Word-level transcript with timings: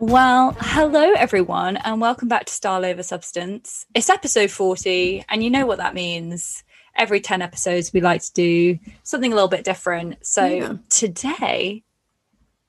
Well, 0.00 0.56
hello 0.58 1.12
everyone, 1.12 1.76
and 1.76 2.00
welcome 2.00 2.26
back 2.28 2.46
to 2.46 2.52
Style 2.52 2.84
Over 2.86 3.02
Substance. 3.02 3.84
It's 3.94 4.08
episode 4.08 4.50
40, 4.50 5.24
and 5.28 5.44
you 5.44 5.50
know 5.50 5.66
what 5.66 5.76
that 5.78 5.94
means. 5.94 6.64
Every 6.96 7.20
10 7.20 7.42
episodes, 7.42 7.92
we 7.92 8.00
like 8.00 8.22
to 8.22 8.32
do 8.32 8.78
something 9.02 9.30
a 9.30 9.34
little 9.34 9.48
bit 9.48 9.62
different. 9.64 10.24
So 10.26 10.46
Yeah. 10.46 10.72
today, 10.88 11.84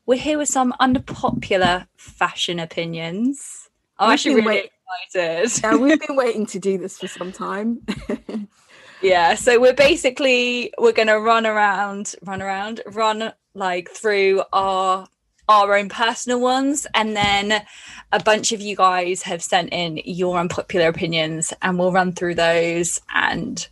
we're 0.06 0.20
here 0.20 0.38
with 0.38 0.50
some 0.50 0.74
unpopular 0.80 1.88
fashion 1.96 2.60
opinions. 2.60 3.70
I'm 3.98 4.10
We've 4.10 4.14
actually 4.14 4.36
really 4.36 4.48
wait- 4.48 4.72
excited. 5.14 5.62
Yeah, 5.64 5.76
we've 5.78 6.00
been 6.06 6.16
waiting 6.18 6.46
to 6.48 6.60
do 6.60 6.78
this 6.78 6.98
for 6.98 7.08
some 7.08 7.32
time. 7.32 7.86
Yeah, 9.02 9.34
so 9.36 9.60
we're 9.60 9.74
basically 9.74 10.74
we're 10.78 10.92
gonna 10.92 11.20
run 11.20 11.48
around, 11.48 12.14
run 12.22 12.42
around, 12.42 12.82
run 12.86 13.34
like 13.56 13.90
through 13.90 14.44
our 14.54 15.08
our 15.50 15.76
own 15.76 15.90
personal 15.90 16.40
ones, 16.40 16.88
and 16.94 17.16
then 17.16 17.64
a 18.12 18.24
bunch 18.24 18.52
of 18.52 18.62
you 18.62 18.76
guys 18.76 19.22
have 19.24 19.42
sent 19.44 19.70
in 19.74 20.00
your 20.06 20.38
unpopular 20.38 20.88
opinions, 20.88 21.54
and 21.62 21.78
we'll 21.80 21.92
run 21.92 22.14
through 22.14 22.36
those 22.36 23.00
and 23.14 23.68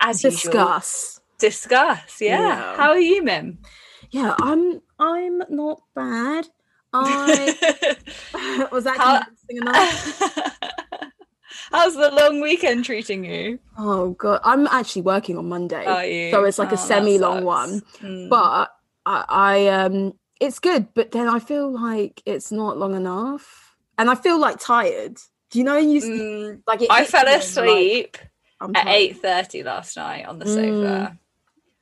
as 0.00 0.22
usual 0.24 0.52
Discuss. 0.52 1.20
discuss. 1.38 2.20
Yeah. 2.20 2.40
Yeah. 2.40 2.76
How 2.76 2.90
are 2.90 2.98
you, 2.98 3.22
Mim? 3.22 3.58
Yeah, 4.10 4.34
I'm 4.40 4.80
I'm 4.98 5.42
not 5.48 5.80
bad. 5.94 6.48
I 6.92 7.56
was 8.72 8.84
that 8.84 8.96
How- 8.98 9.22
convincing 9.22 9.56
enough? 9.58 10.22
How's 11.70 11.94
the 11.94 12.10
long 12.10 12.40
weekend 12.42 12.84
treating 12.84 13.24
you? 13.24 13.58
Oh 13.78 14.10
god, 14.10 14.40
I'm 14.44 14.66
actually 14.66 15.02
working 15.02 15.38
on 15.38 15.48
Monday, 15.48 16.30
so 16.30 16.44
it's 16.44 16.58
like 16.58 16.70
Oh, 16.72 16.74
a 16.74 16.78
semi-long 16.78 17.44
one. 17.44 17.80
Mm. 18.00 18.28
But 18.28 18.70
I, 19.06 19.24
I 19.28 19.66
um, 19.68 20.12
it's 20.42 20.58
good, 20.58 20.92
but 20.94 21.12
then 21.12 21.28
I 21.28 21.38
feel 21.38 21.70
like 21.70 22.22
it's 22.26 22.50
not 22.52 22.76
long 22.76 22.94
enough, 22.94 23.76
and 23.96 24.10
I 24.10 24.14
feel 24.14 24.38
like 24.38 24.58
tired. 24.58 25.16
Do 25.50 25.58
you 25.58 25.64
know? 25.64 25.76
You 25.76 26.00
Mm, 26.00 26.62
like 26.66 26.82
I 26.90 27.04
fell 27.04 27.24
you 27.26 27.32
like, 27.32 27.42
asleep. 27.42 28.16
At 28.74 28.86
eight 28.86 29.16
thirty 29.20 29.62
last 29.62 29.96
night 29.96 30.24
on 30.26 30.38
the 30.38 30.46
sofa. 30.46 31.12
Mm. 31.12 31.18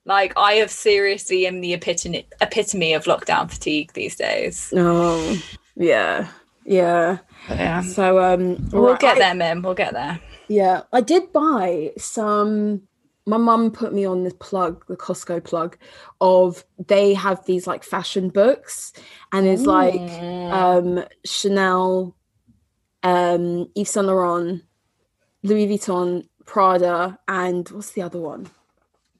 Like 0.06 0.32
I 0.36 0.54
have 0.54 0.70
seriously 0.70 1.46
am 1.46 1.60
the 1.60 1.74
epitome 1.74 2.26
epitome 2.40 2.94
of 2.94 3.04
lockdown 3.04 3.50
fatigue 3.50 3.92
these 3.92 4.16
days. 4.16 4.72
Oh, 4.74 5.40
yeah, 5.76 6.28
yeah. 6.64 7.18
Yeah. 7.50 7.82
So 7.82 8.18
um, 8.18 8.56
We'll 8.72 8.92
right, 8.92 9.00
get 9.00 9.16
I- 9.16 9.18
there, 9.20 9.34
Mim. 9.34 9.62
We'll 9.62 9.74
get 9.74 9.92
there. 9.92 10.20
Yeah, 10.48 10.82
I 10.92 11.00
did 11.02 11.32
buy 11.32 11.92
some. 11.98 12.82
My 13.26 13.36
mum 13.36 13.70
put 13.70 13.92
me 13.92 14.04
on 14.04 14.24
the 14.24 14.34
plug, 14.34 14.84
the 14.88 14.96
Costco 14.96 15.44
plug, 15.44 15.76
of 16.20 16.64
they 16.86 17.14
have 17.14 17.44
these 17.44 17.66
like 17.66 17.84
fashion 17.84 18.28
books, 18.28 18.92
and 19.32 19.46
it's 19.46 19.66
like 19.66 19.94
Mm. 19.94 20.52
um 20.52 21.04
Chanel, 21.24 22.16
um 23.02 23.70
Yves 23.76 23.90
Saint 23.90 24.06
Laurent, 24.06 24.62
Louis 25.42 25.66
Vuitton, 25.68 26.26
Prada, 26.46 27.18
and 27.28 27.68
what's 27.70 27.92
the 27.92 28.02
other 28.02 28.20
one? 28.20 28.50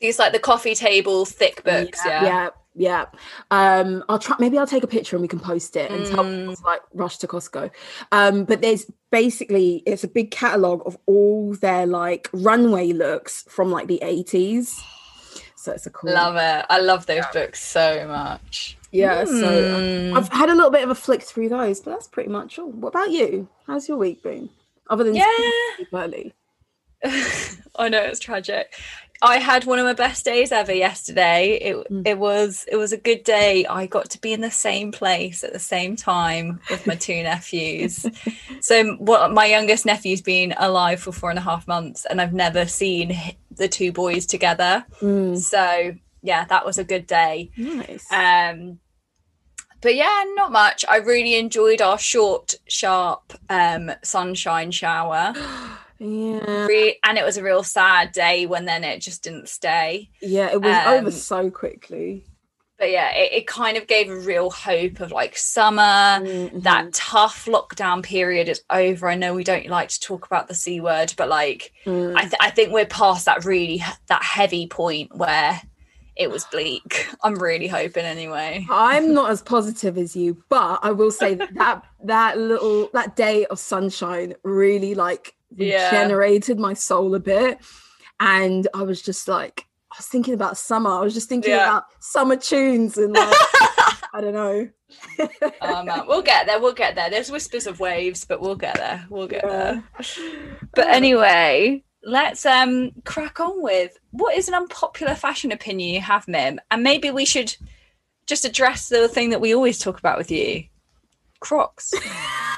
These 0.01 0.19
like 0.19 0.33
the 0.33 0.39
coffee 0.39 0.75
table 0.75 1.25
thick 1.27 1.63
books. 1.63 2.01
Yeah. 2.05 2.25
yeah, 2.25 2.25
yeah. 2.25 2.49
Um, 3.51 4.03
I'll 4.09 4.19
try. 4.19 4.37
Maybe 4.39 4.59
I'll 4.59 4.67
take 4.67 4.83
a 4.85 4.89
picture 4.89 5.17
and 5.17 5.21
we 5.23 5.29
can 5.29 5.41
post 5.41 5.77
it 5.77 5.91
and 5.91 6.07
tell 6.07 6.25
Mm. 6.25 6.39
people 6.41 6.57
to 6.57 6.63
like 6.65 6.83
rush 6.95 7.19
to 7.19 7.27
Costco. 7.27 7.71
Um, 8.13 8.45
but 8.45 8.61
there's 8.63 8.91
basically 9.11 9.83
it's 9.87 10.05
a 10.05 10.09
big 10.09 10.31
catalog 10.31 10.83
of 10.87 10.97
all 11.07 11.55
their 11.55 11.87
like 11.87 12.29
runway 12.33 12.93
looks 12.93 13.45
from 13.49 13.71
like 13.71 13.87
the 13.89 13.99
80s. 14.03 14.81
So 15.57 15.73
it's 15.73 15.85
a 15.87 15.91
cool. 15.91 16.13
Love 16.13 16.37
it. 16.37 16.65
I 16.71 16.79
love 16.81 17.05
those 17.07 17.25
books 17.35 17.63
so 17.63 18.07
much. 18.09 18.79
Yeah. 18.93 19.25
So 19.25 19.33
Mm. 19.33 20.17
I've 20.17 20.29
had 20.33 20.49
a 20.49 20.55
little 20.55 20.71
bit 20.71 20.83
of 20.83 20.91
a 20.91 20.95
flick 20.95 21.23
through 21.23 21.51
those, 21.51 21.81
but 21.81 21.91
that's 21.91 22.09
pretty 22.09 22.31
much 22.31 22.59
all. 22.59 22.71
What 22.71 22.89
about 22.89 23.11
you? 23.11 23.47
How's 23.67 23.87
your 23.89 23.99
week 23.99 24.23
been? 24.23 24.49
Other 24.89 25.05
than 25.05 25.15
Yeah. 25.15 25.27
early. 25.93 26.35
I 27.77 27.89
know 27.89 28.01
it's 28.03 28.21
tragic. 28.21 28.75
I 29.23 29.37
had 29.39 29.65
one 29.67 29.79
of 29.79 29.85
my 29.85 29.93
best 29.93 30.25
days 30.25 30.51
ever 30.51 30.73
yesterday. 30.73 31.59
It 31.61 31.77
Mm. 31.91 32.07
it 32.07 32.19
was 32.19 32.65
it 32.71 32.77
was 32.77 32.93
a 32.93 32.97
good 32.97 33.23
day. 33.25 33.67
I 33.67 33.87
got 33.87 34.09
to 34.11 34.21
be 34.21 34.33
in 34.33 34.41
the 34.41 34.51
same 34.51 34.93
place 34.93 35.45
at 35.45 35.53
the 35.53 35.59
same 35.59 35.95
time 35.97 36.61
with 36.71 36.87
my 36.87 36.95
two 36.95 37.23
nephews. 37.23 38.07
so 38.61 38.95
what 38.95 39.33
my 39.33 39.45
youngest 39.47 39.85
nephew's 39.85 40.23
been 40.23 40.55
alive 40.57 41.01
for 41.01 41.13
four 41.13 41.31
and 41.31 41.39
a 41.39 41.43
half 41.43 41.69
months, 41.69 42.07
and 42.07 42.21
I've 42.21 42.33
never 42.33 42.67
seen 42.67 43.15
the 43.51 43.69
two 43.69 43.93
boys 43.93 44.25
together. 44.27 44.85
Mm, 45.01 45.37
So 45.39 45.93
yeah, 46.23 46.45
that 46.47 46.65
was 46.65 46.79
a 46.79 46.85
good 46.85 47.07
day. 47.07 47.51
nice. 47.57 48.11
Um, 48.11 48.79
but 49.83 49.95
yeah, 49.95 50.25
not 50.35 50.53
much. 50.53 50.85
I 50.89 50.97
really 50.97 51.37
enjoyed 51.37 51.81
our 51.81 51.99
short, 51.99 52.55
sharp 52.69 53.33
um, 53.49 53.91
sunshine 54.03 54.71
shower. 54.71 55.33
yeah. 56.01 56.67
And 57.05 57.19
it 57.19 57.25
was 57.25 57.37
a 57.37 57.43
real 57.45 57.63
sad 57.63 58.13
day 58.13 58.47
when 58.47 58.65
then 58.65 58.83
it 58.85 59.01
just 59.01 59.23
didn't 59.23 59.49
stay. 59.49 60.11
Yeah. 60.23 60.51
It 60.53 60.61
was 60.61 60.75
um, 60.75 60.95
over 60.95 61.11
so 61.11 61.51
quickly. 61.51 62.25
But 62.79 62.91
yeah, 62.91 63.15
it, 63.15 63.33
it 63.33 63.47
kind 63.47 63.77
of 63.77 63.87
gave 63.87 64.09
a 64.09 64.17
real 64.19 64.49
hope 64.51 65.01
of 65.01 65.13
like 65.13 65.37
summer. 65.37 65.83
Mhm. 65.83 66.63
That 66.63 66.95
tough 66.95 67.45
lockdown 67.45 68.03
period 68.03 68.49
is 68.49 68.63
over. 68.71 69.07
I 69.07 69.17
know 69.17 69.35
we 69.35 69.45
don't 69.45 69.67
like 69.67 69.91
to 69.91 70.01
talk 70.01 70.25
about 70.25 70.49
the 70.49 70.55
c 70.55 70.81
word, 70.81 71.13
but 71.19 71.29
like 71.29 71.73
Mm. 71.85 72.17
I, 72.17 72.23
th- 72.23 72.35
I 72.41 72.49
think 72.51 72.73
we're 72.73 72.87
past 72.87 73.27
that 73.27 73.45
really 73.45 73.85
that 74.09 74.23
heavy 74.23 74.67
point 74.67 75.15
where 75.15 75.61
it 76.17 76.31
was 76.31 76.45
bleak. 76.47 77.07
I'm 77.23 77.35
really 77.35 77.69
hoping 77.69 78.07
anyway. 78.07 78.67
I'm 78.71 79.13
not 79.21 79.31
as 79.31 79.43
positive 79.43 79.99
as 79.99 80.17
you, 80.17 80.43
but 80.49 80.79
I 80.83 80.93
will 80.93 81.11
say 81.11 81.35
that 81.35 81.53
that, 81.57 81.85
that 82.05 82.39
little 82.39 82.89
that 82.95 83.15
day 83.15 83.45
of 83.47 83.59
sunshine 83.59 84.33
really 84.43 84.95
like 84.95 85.35
Yeah. 85.55 85.87
regenerated 85.91 86.59
my 86.59 86.75
soul 86.75 87.15
a 87.15 87.21
bit. 87.21 87.59
And 88.21 88.69
I 88.75 88.83
was 88.83 89.01
just 89.03 89.27
like, 89.29 89.67
I 89.93 89.97
was 89.99 90.07
thinking 90.07 90.35
about 90.35 90.57
summer. 90.59 90.91
I 90.91 91.01
was 91.01 91.15
just 91.15 91.29
thinking 91.29 91.53
Yeah. 91.53 91.65
about 91.65 91.85
summer 92.01 92.37
tunes 92.37 92.97
and 92.99 93.13
like 93.15 93.35
I 94.13 94.21
don't 94.21 94.35
know. 94.35 94.69
Oh 95.63 95.83
man, 95.85 96.07
we'll 96.07 96.23
get 96.23 96.47
there. 96.47 96.61
We'll 96.61 96.73
get 96.75 96.95
there. 96.97 97.11
There's 97.11 97.31
whispers 97.31 97.67
of 97.67 97.79
waves, 97.81 98.25
but 98.25 98.41
we'll 98.41 98.57
get 98.57 98.75
there. 98.77 99.07
We'll 99.09 99.29
get 99.29 99.43
there. 99.43 99.83
But 100.75 100.89
anyway, 100.89 101.83
let's 102.05 102.45
um 102.47 102.91
crack 103.05 103.41
on 103.41 103.63
with 103.63 103.97
what 104.11 104.37
is 104.37 104.49
an 104.49 104.55
unpopular 104.55 105.15
fashion 105.15 105.51
opinion 105.53 105.95
you 105.95 106.01
have, 106.01 106.29
Mim, 106.29 106.61
and 106.71 106.83
maybe 106.83 107.11
we 107.11 107.25
should 107.25 107.57
just 108.27 108.45
address 108.45 108.89
the 108.89 109.09
thing 109.09 109.31
that 109.31 109.41
we 109.41 109.55
always 109.55 109.79
talk 109.79 109.99
about 109.99 110.19
with 110.19 110.31
you, 110.31 110.65
Crocs. 111.41 111.93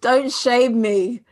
Don't 0.00 0.32
shame 0.32 0.80
me. 0.80 1.22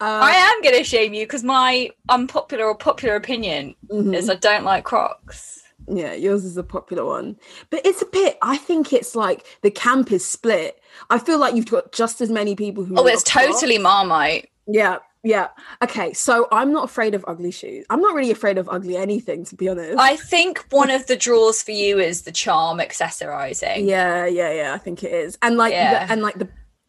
Uh, 0.00 0.20
I 0.22 0.30
am 0.32 0.62
going 0.62 0.76
to 0.76 0.84
shame 0.84 1.12
you 1.12 1.24
because 1.26 1.42
my 1.42 1.90
unpopular 2.08 2.64
or 2.66 2.76
popular 2.76 3.16
opinion 3.16 3.74
mhm. 3.90 4.14
is 4.14 4.30
I 4.30 4.36
don't 4.36 4.64
like 4.64 4.84
Crocs. 4.84 5.62
Yeah, 5.90 6.12
yours 6.12 6.44
is 6.44 6.56
a 6.56 6.62
popular 6.62 7.04
one. 7.04 7.36
But 7.70 7.84
it's 7.84 8.02
a 8.02 8.06
bit, 8.06 8.38
I 8.42 8.58
think 8.58 8.92
it's 8.92 9.16
like 9.16 9.44
the 9.62 9.70
camp 9.70 10.12
is 10.12 10.24
split. 10.24 10.78
I 11.10 11.18
feel 11.18 11.38
like 11.38 11.54
you've 11.54 11.70
got 11.70 11.92
just 11.92 12.20
as 12.20 12.30
many 12.30 12.54
people 12.54 12.84
who 12.84 12.94
Oh, 12.96 13.06
it's 13.06 13.24
Crocs. 13.24 13.46
totally 13.60 13.78
Marmite. 13.78 14.50
Yeah, 14.66 14.98
yeah. 15.24 15.48
Okay, 15.82 16.12
so 16.12 16.46
I'm 16.52 16.72
not 16.72 16.84
afraid 16.84 17.14
of 17.14 17.24
ugly 17.26 17.50
shoes. 17.50 17.86
I'm 17.90 18.00
not 18.02 18.14
really 18.14 18.30
afraid 18.30 18.58
of 18.58 18.68
ugly 18.68 18.96
anything, 18.96 19.46
to 19.46 19.56
be 19.56 19.68
honest. 19.68 19.98
I 19.98 20.16
think 20.16 20.64
one 20.70 20.90
of 20.90 21.06
the 21.06 21.16
draws 21.16 21.62
for 21.62 21.72
you 21.72 21.98
is 21.98 22.22
the 22.22 22.32
charm 22.32 22.78
accessorizing. 22.78 23.88
yeah, 23.88 24.26
yeah, 24.26 24.52
yeah. 24.52 24.74
I 24.74 24.78
think 24.78 25.02
it 25.02 25.10
is, 25.12 25.38
and 25.42 25.56
like, 25.56 25.72
Yeah. 25.72 26.04
the, 26.06 26.12
and 26.12 26.22
like 26.22 26.38
the 26.38 26.48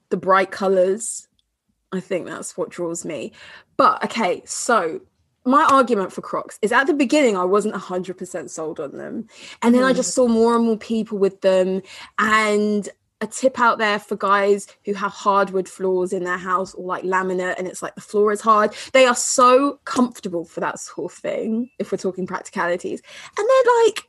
the 0.10 0.18
bright 0.18 0.52
colors. 0.52 1.28
I 1.92 2.00
think 2.00 2.28
that's 2.28 2.56
what 2.58 2.70
draws 2.70 3.06
me. 3.06 3.32
But 3.78 4.04
okay, 4.06 4.44
so 4.46 5.02
my 5.46 5.68
argument 5.72 6.14
for 6.14 6.22
Crocs 6.22 6.60
is 6.62 6.72
at 6.72 6.88
the 6.88 6.94
beginning 6.94 7.36
I 7.38 7.46
wasn't 7.46 7.76
100% 7.76 8.50
sold 8.50 8.80
on 8.80 8.98
them. 8.98 9.28
And 9.62 9.74
then 9.74 9.84
mm. 9.84 9.88
I 9.88 9.94
just 9.94 10.14
saw 10.14 10.28
more 10.28 10.56
and 10.56 10.66
more 10.66 10.78
people 10.78 11.18
with 11.18 11.42
them 11.42 11.82
and 12.18 12.90
a 13.22 13.28
tip 13.28 13.60
out 13.60 13.80
there 13.80 14.00
for 14.00 14.16
guys 14.16 14.68
who 14.86 14.94
have 14.94 15.12
hardwood 15.12 15.68
floors 15.68 16.14
in 16.14 16.24
their 16.24 16.38
house 16.38 16.74
or 16.74 16.86
like 16.86 17.04
laminate 17.04 17.56
and 17.58 17.68
it's 17.68 17.82
like 17.82 17.96
the 17.96 18.02
floor 18.02 18.32
is 18.32 18.42
hard. 18.42 18.74
They 18.94 19.06
are 19.06 19.16
so 19.16 19.80
comfortable 19.86 20.46
for 20.46 20.62
that 20.62 20.80
sort 20.80 21.12
of 21.12 21.18
thing 21.18 21.70
if 21.80 21.92
we're 21.92 21.98
talking 21.98 22.28
practicalities. 22.28 23.02
And 23.38 23.48
they're 23.50 23.86
like 23.86 24.04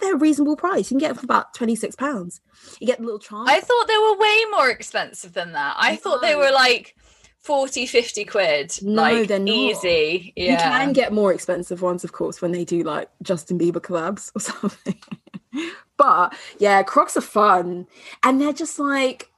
they're 0.00 0.14
a 0.14 0.18
reasonable 0.18 0.56
price. 0.56 0.90
You 0.90 0.96
can 0.96 0.98
get 0.98 1.08
them 1.08 1.18
for 1.18 1.26
about 1.26 1.54
26 1.54 1.94
pounds. 1.96 2.40
You 2.80 2.86
get 2.86 2.98
the 2.98 3.04
little 3.04 3.18
charm. 3.18 3.46
I 3.48 3.60
thought 3.60 3.86
they 3.86 3.98
were 3.98 4.18
way 4.18 4.44
more 4.50 4.70
expensive 4.70 5.34
than 5.34 5.52
that. 5.52 5.76
I 5.78 5.96
thought 5.96 6.22
they 6.22 6.34
were 6.34 6.50
like 6.50 6.96
40 7.40 7.86
50 7.86 8.24
quid 8.26 8.72
no 8.82 9.02
like, 9.02 9.28
they're 9.28 9.38
not. 9.38 9.48
easy 9.48 10.32
yeah. 10.36 10.52
you 10.52 10.58
can 10.58 10.92
get 10.92 11.12
more 11.12 11.32
expensive 11.32 11.80
ones 11.80 12.04
of 12.04 12.12
course 12.12 12.42
when 12.42 12.52
they 12.52 12.64
do 12.64 12.82
like 12.82 13.08
justin 13.22 13.58
bieber 13.58 13.80
collabs 13.80 14.30
or 14.34 14.40
something 14.70 15.00
but 15.96 16.34
yeah 16.58 16.82
crocs 16.82 17.16
are 17.16 17.22
fun 17.22 17.86
and 18.22 18.40
they're 18.40 18.52
just 18.52 18.78
like 18.78 19.30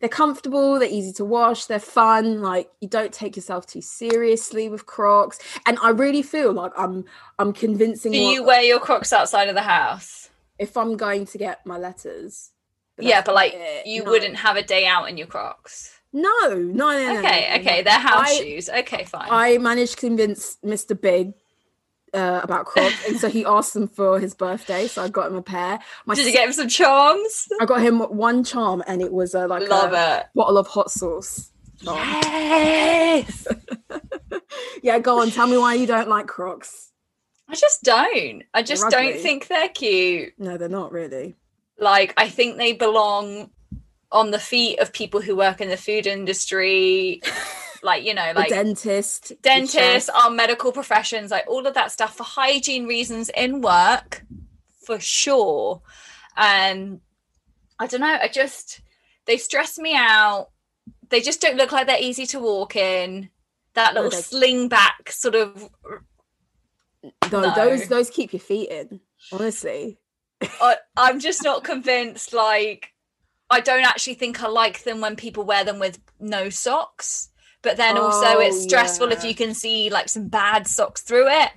they're 0.00 0.08
comfortable 0.08 0.78
they're 0.78 0.88
easy 0.88 1.12
to 1.12 1.24
wash 1.24 1.66
they're 1.66 1.78
fun 1.78 2.40
like 2.40 2.70
you 2.80 2.88
don't 2.88 3.12
take 3.12 3.36
yourself 3.36 3.66
too 3.66 3.82
seriously 3.82 4.68
with 4.68 4.86
crocs 4.86 5.38
and 5.66 5.78
i 5.82 5.90
really 5.90 6.22
feel 6.22 6.52
like 6.52 6.72
i'm 6.76 7.04
i'm 7.38 7.52
convincing 7.52 8.12
do 8.12 8.18
you 8.18 8.42
wear 8.42 8.62
your 8.62 8.80
crocs 8.80 9.12
outside 9.12 9.48
of 9.48 9.54
the 9.54 9.62
house 9.62 10.30
if 10.58 10.76
i'm 10.76 10.96
going 10.96 11.26
to 11.26 11.38
get 11.38 11.64
my 11.66 11.76
letters 11.76 12.52
but 12.96 13.04
yeah 13.04 13.20
but 13.20 13.34
like 13.34 13.52
it. 13.54 13.86
you 13.86 14.04
no. 14.04 14.10
wouldn't 14.10 14.36
have 14.36 14.56
a 14.56 14.62
day 14.62 14.86
out 14.86 15.08
in 15.08 15.16
your 15.16 15.26
crocs 15.26 15.99
no, 16.12 16.48
no, 16.48 16.52
no. 16.54 17.18
Okay, 17.18 17.48
no, 17.50 17.60
okay, 17.60 17.82
they're 17.82 17.92
house 17.92 18.28
I, 18.28 18.34
shoes. 18.34 18.68
Okay, 18.68 19.04
fine. 19.04 19.28
I 19.30 19.58
managed 19.58 19.94
to 19.94 20.06
convince 20.06 20.56
Mr. 20.64 21.00
Big 21.00 21.34
uh, 22.12 22.40
about 22.42 22.66
Crocs, 22.66 23.06
and 23.08 23.18
so 23.18 23.28
he 23.28 23.44
asked 23.44 23.74
them 23.74 23.86
for 23.88 24.18
his 24.18 24.34
birthday, 24.34 24.88
so 24.88 25.02
I 25.02 25.08
got 25.08 25.28
him 25.28 25.36
a 25.36 25.42
pair. 25.42 25.78
My 26.06 26.14
Did 26.14 26.26
you 26.26 26.32
get 26.32 26.46
him 26.46 26.52
some 26.52 26.68
charms? 26.68 27.48
I 27.60 27.64
got 27.64 27.80
him 27.80 28.00
one 28.00 28.42
charm, 28.44 28.82
and 28.86 29.00
it 29.00 29.12
was 29.12 29.34
uh, 29.34 29.46
like 29.46 29.68
Love 29.68 29.92
a 29.92 30.20
it. 30.20 30.26
bottle 30.34 30.58
of 30.58 30.66
hot 30.66 30.90
sauce. 30.90 31.50
Charm. 31.82 31.96
Yes. 31.96 33.46
yeah, 34.82 34.98
go 34.98 35.20
on. 35.20 35.30
Tell 35.30 35.46
me 35.46 35.58
why 35.58 35.74
you 35.74 35.86
don't 35.86 36.08
like 36.08 36.26
Crocs. 36.26 36.90
I 37.48 37.54
just 37.54 37.82
don't. 37.82 38.44
I 38.54 38.62
just 38.62 38.88
don't 38.90 39.18
think 39.18 39.48
they're 39.48 39.68
cute. 39.68 40.34
No, 40.38 40.56
they're 40.56 40.68
not 40.68 40.92
really. 40.92 41.36
Like, 41.78 42.14
I 42.16 42.28
think 42.28 42.58
they 42.58 42.74
belong 42.74 43.50
on 44.12 44.30
the 44.30 44.38
feet 44.38 44.78
of 44.80 44.92
people 44.92 45.20
who 45.20 45.36
work 45.36 45.60
in 45.60 45.68
the 45.68 45.76
food 45.76 46.06
industry 46.06 47.22
like 47.82 48.04
you 48.04 48.12
know 48.12 48.32
like 48.34 48.50
the 48.50 48.54
dentist 48.56 49.32
dentists 49.40 50.10
our 50.10 50.30
medical 50.30 50.70
professions 50.70 51.30
like 51.30 51.44
all 51.48 51.66
of 51.66 51.74
that 51.74 51.90
stuff 51.90 52.16
for 52.16 52.24
hygiene 52.24 52.86
reasons 52.86 53.30
in 53.30 53.60
work 53.60 54.24
for 54.84 54.98
sure. 55.00 55.82
And 56.36 57.00
i 57.78 57.86
don't 57.86 58.00
know 58.00 58.18
i 58.20 58.28
just 58.28 58.80
they 59.30 59.36
stress 59.36 59.78
me 59.78 59.94
out. 59.94 60.48
They 61.08 61.20
just 61.20 61.40
don't 61.40 61.56
look 61.56 61.70
like 61.70 61.86
they're 61.86 62.02
easy 62.02 62.26
to 62.26 62.40
walk 62.40 62.74
in. 62.74 63.30
That 63.74 63.94
little 63.94 64.10
no, 64.10 64.18
sling 64.18 64.68
back 64.68 65.12
sort 65.12 65.36
of 65.36 65.70
no, 67.30 67.40
no, 67.40 67.54
those 67.54 67.86
those 67.86 68.10
keep 68.10 68.32
your 68.32 68.40
feet 68.40 68.68
in 68.70 69.00
honestly. 69.32 69.98
I, 70.42 70.76
i'm 70.96 71.20
just 71.20 71.44
not 71.44 71.62
convinced 71.62 72.32
like 72.32 72.92
I 73.50 73.60
don't 73.60 73.84
actually 73.84 74.14
think 74.14 74.42
I 74.42 74.48
like 74.48 74.84
them 74.84 75.00
when 75.00 75.16
people 75.16 75.44
wear 75.44 75.64
them 75.64 75.78
with 75.78 75.98
no 76.20 76.50
socks. 76.50 77.30
But 77.62 77.76
then 77.76 77.98
oh, 77.98 78.04
also 78.04 78.38
it's 78.38 78.62
stressful 78.62 79.08
yeah. 79.08 79.16
if 79.16 79.24
you 79.24 79.34
can 79.34 79.52
see 79.54 79.90
like 79.90 80.08
some 80.08 80.28
bad 80.28 80.66
socks 80.66 81.02
through 81.02 81.28
it. 81.28 81.50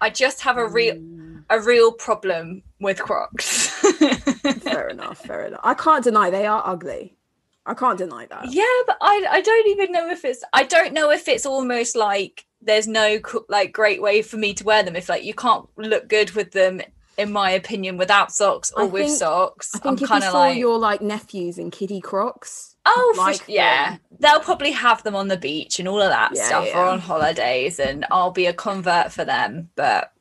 I 0.00 0.10
just 0.10 0.42
have 0.42 0.58
a 0.58 0.66
real 0.66 0.96
mm. 0.96 1.44
a 1.48 1.60
real 1.60 1.92
problem 1.92 2.62
with 2.78 2.98
Crocs. 2.98 3.68
fair 4.60 4.88
enough, 4.88 5.18
fair 5.18 5.46
enough. 5.46 5.60
I 5.62 5.74
can't 5.74 6.04
deny 6.04 6.30
they 6.30 6.46
are 6.46 6.62
ugly. 6.66 7.16
I 7.64 7.74
can't 7.74 7.98
deny 7.98 8.26
that. 8.26 8.52
Yeah, 8.52 8.64
but 8.86 8.98
I 9.00 9.26
I 9.30 9.40
don't 9.40 9.68
even 9.68 9.92
know 9.92 10.10
if 10.10 10.24
it's 10.24 10.44
I 10.52 10.64
don't 10.64 10.92
know 10.92 11.10
if 11.10 11.28
it's 11.28 11.46
almost 11.46 11.96
like 11.96 12.46
there's 12.60 12.86
no 12.86 13.18
like 13.48 13.72
great 13.72 14.02
way 14.02 14.22
for 14.22 14.36
me 14.36 14.52
to 14.54 14.64
wear 14.64 14.82
them 14.82 14.96
if 14.96 15.08
like 15.08 15.24
you 15.24 15.34
can't 15.34 15.66
look 15.76 16.08
good 16.08 16.32
with 16.32 16.52
them 16.52 16.82
in 17.20 17.32
my 17.32 17.50
opinion, 17.50 17.96
without 17.96 18.32
socks 18.32 18.72
or 18.74 18.82
I 18.82 18.86
with 18.86 19.06
think, 19.06 19.18
socks. 19.18 19.70
I 19.74 19.78
think 19.78 20.02
I'm 20.02 20.08
kind 20.08 20.24
of 20.24 20.34
like 20.34 20.58
your 20.58 20.78
like 20.78 21.00
nephews 21.00 21.58
in 21.58 21.70
kiddie 21.70 22.00
crocs. 22.00 22.76
Oh, 22.86 23.14
like 23.18 23.42
for, 23.42 23.50
yeah, 23.50 23.98
they'll 24.18 24.40
probably 24.40 24.72
have 24.72 25.02
them 25.02 25.14
on 25.14 25.28
the 25.28 25.36
beach 25.36 25.78
and 25.78 25.86
all 25.86 26.00
of 26.00 26.10
that 26.10 26.32
yeah, 26.34 26.44
stuff, 26.44 26.66
yeah. 26.66 26.80
or 26.80 26.86
on 26.86 26.98
holidays, 26.98 27.78
and 27.78 28.06
I'll 28.10 28.30
be 28.30 28.46
a 28.46 28.52
convert 28.52 29.12
for 29.12 29.24
them. 29.24 29.68
But 29.76 30.12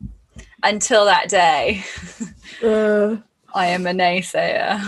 until 0.62 1.06
that 1.06 1.30
day, 1.30 1.84
uh, 2.64 3.18
I 3.54 3.68
am 3.68 3.88
a 3.88 3.92
naysayer. 3.92 4.80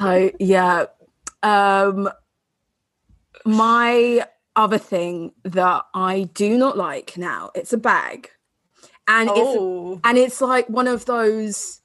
oh 0.00 0.30
yeah, 0.38 0.86
um, 1.42 2.08
my 3.44 4.26
other 4.54 4.78
thing 4.78 5.32
that 5.44 5.84
I 5.94 6.28
do 6.34 6.58
not 6.58 6.76
like 6.76 7.16
now 7.16 7.50
it's 7.54 7.72
a 7.72 7.78
bag 7.78 8.30
and 9.12 9.30
oh. 9.30 9.92
it's 9.92 10.00
and 10.04 10.18
it's 10.18 10.40
like 10.40 10.68
one 10.68 10.88
of 10.88 11.04
those 11.04 11.80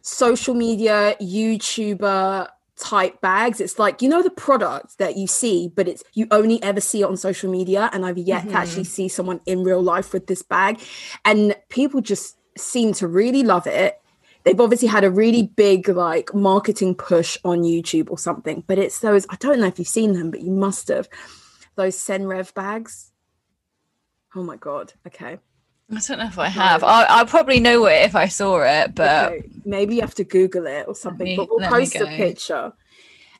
social 0.00 0.54
media 0.54 1.16
YouTuber 1.20 2.48
type 2.76 3.20
bags. 3.20 3.60
It's 3.60 3.78
like 3.78 4.00
you 4.00 4.08
know 4.08 4.22
the 4.22 4.30
product 4.30 4.98
that 4.98 5.16
you 5.16 5.26
see, 5.26 5.68
but 5.74 5.88
it's 5.88 6.04
you 6.14 6.26
only 6.30 6.62
ever 6.62 6.80
see 6.80 7.02
it 7.02 7.06
on 7.06 7.16
social 7.16 7.50
media, 7.50 7.90
and 7.92 8.06
I've 8.06 8.18
yet 8.18 8.42
mm-hmm. 8.42 8.50
to 8.50 8.56
actually 8.56 8.84
see 8.84 9.08
someone 9.08 9.40
in 9.46 9.64
real 9.64 9.82
life 9.82 10.12
with 10.12 10.28
this 10.28 10.42
bag, 10.42 10.80
and 11.24 11.56
people 11.68 12.00
just 12.00 12.36
seem 12.56 12.92
to 12.94 13.08
really 13.08 13.42
love 13.42 13.66
it. 13.66 14.00
They've 14.44 14.60
obviously 14.60 14.88
had 14.88 15.04
a 15.04 15.10
really 15.10 15.42
big 15.42 15.88
like 15.88 16.32
marketing 16.34 16.94
push 16.94 17.38
on 17.44 17.62
YouTube 17.62 18.10
or 18.10 18.18
something, 18.18 18.62
but 18.66 18.78
it's 18.78 19.00
those 19.00 19.26
I 19.30 19.36
don't 19.36 19.58
know 19.58 19.66
if 19.66 19.78
you've 19.78 19.88
seen 19.88 20.12
them, 20.12 20.30
but 20.30 20.42
you 20.42 20.52
must 20.52 20.88
have 20.88 21.08
those 21.74 21.96
Senreve 21.96 22.54
bags. 22.54 23.10
Oh 24.36 24.42
my 24.42 24.56
god! 24.56 24.92
Okay, 25.06 25.38
I 25.90 26.00
don't 26.00 26.18
know 26.18 26.26
if 26.26 26.38
I 26.38 26.48
have. 26.48 26.82
I, 26.82 27.04
I'll 27.04 27.26
probably 27.26 27.60
know 27.60 27.86
it 27.86 28.02
if 28.02 28.16
I 28.16 28.28
saw 28.28 28.62
it, 28.62 28.94
but 28.94 29.32
okay. 29.32 29.48
maybe 29.64 29.96
you 29.96 30.00
have 30.00 30.14
to 30.16 30.24
Google 30.24 30.66
it 30.66 30.86
or 30.88 30.94
something. 30.94 31.24
Me, 31.24 31.36
but 31.36 31.50
we'll 31.50 31.68
post 31.68 31.94
a 31.96 32.06
picture. 32.06 32.72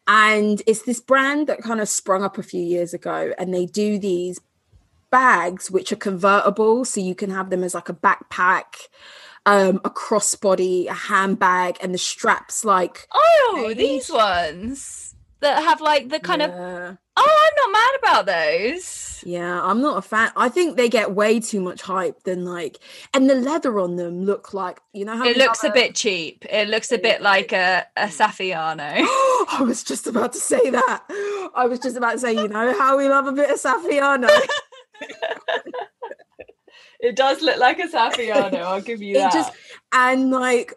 And 0.06 0.62
it's 0.66 0.82
this 0.82 1.00
brand 1.00 1.46
that 1.46 1.62
kind 1.62 1.80
of 1.80 1.88
sprung 1.88 2.22
up 2.22 2.36
a 2.36 2.42
few 2.42 2.62
years 2.62 2.92
ago, 2.92 3.32
and 3.38 3.54
they 3.54 3.64
do 3.64 3.98
these 3.98 4.38
bags 5.10 5.70
which 5.70 5.90
are 5.92 5.96
convertible, 5.96 6.84
so 6.84 7.00
you 7.00 7.14
can 7.14 7.30
have 7.30 7.48
them 7.48 7.64
as 7.64 7.74
like 7.74 7.88
a 7.88 7.94
backpack, 7.94 8.88
um, 9.46 9.80
a 9.82 9.90
crossbody, 9.90 10.86
a 10.88 10.92
handbag, 10.92 11.78
and 11.80 11.94
the 11.94 11.98
straps 11.98 12.64
like. 12.64 13.08
Oh, 13.14 13.72
these 13.74 14.10
ones 14.10 15.14
that 15.40 15.62
have 15.62 15.80
like 15.80 16.10
the 16.10 16.20
kind 16.20 16.42
yeah. 16.42 16.88
of. 16.90 16.98
Oh, 17.16 17.50
I'm 17.56 17.72
not 17.72 17.72
mad 17.72 17.98
about 18.02 18.26
those. 18.26 19.22
Yeah, 19.24 19.62
I'm 19.62 19.80
not 19.80 19.98
a 19.98 20.02
fan. 20.02 20.32
I 20.36 20.48
think 20.48 20.76
they 20.76 20.88
get 20.88 21.12
way 21.12 21.40
too 21.40 21.60
much 21.60 21.80
hype 21.80 22.24
than 22.24 22.44
like, 22.44 22.78
and 23.12 23.30
the 23.30 23.36
leather 23.36 23.78
on 23.78 23.96
them 23.96 24.24
look 24.24 24.52
like 24.52 24.80
you 24.92 25.04
know 25.04 25.16
how 25.16 25.26
it 25.26 25.36
looks 25.36 25.64
a, 25.64 25.68
a 25.68 25.72
bit 25.72 25.94
cheap. 25.94 26.44
It 26.50 26.68
looks 26.68 26.92
a 26.92 26.98
bit 26.98 27.22
like 27.22 27.52
a 27.52 27.86
a 27.96 28.06
Saffiano. 28.06 28.92
I 28.96 29.62
was 29.62 29.84
just 29.84 30.06
about 30.06 30.32
to 30.32 30.38
say 30.38 30.70
that. 30.70 31.04
I 31.54 31.66
was 31.66 31.78
just 31.78 31.96
about 31.96 32.12
to 32.12 32.18
say, 32.18 32.32
you 32.32 32.48
know 32.48 32.76
how 32.76 32.98
we 32.98 33.08
love 33.08 33.26
a 33.26 33.32
bit 33.32 33.50
of 33.50 33.60
Saffiano. 33.60 34.28
it 37.00 37.16
does 37.16 37.40
look 37.42 37.58
like 37.58 37.78
a 37.78 37.88
Saffiano. 37.88 38.60
I'll 38.60 38.82
give 38.82 39.00
you 39.00 39.14
that. 39.14 39.32
Just, 39.32 39.52
and 39.92 40.30
like, 40.30 40.74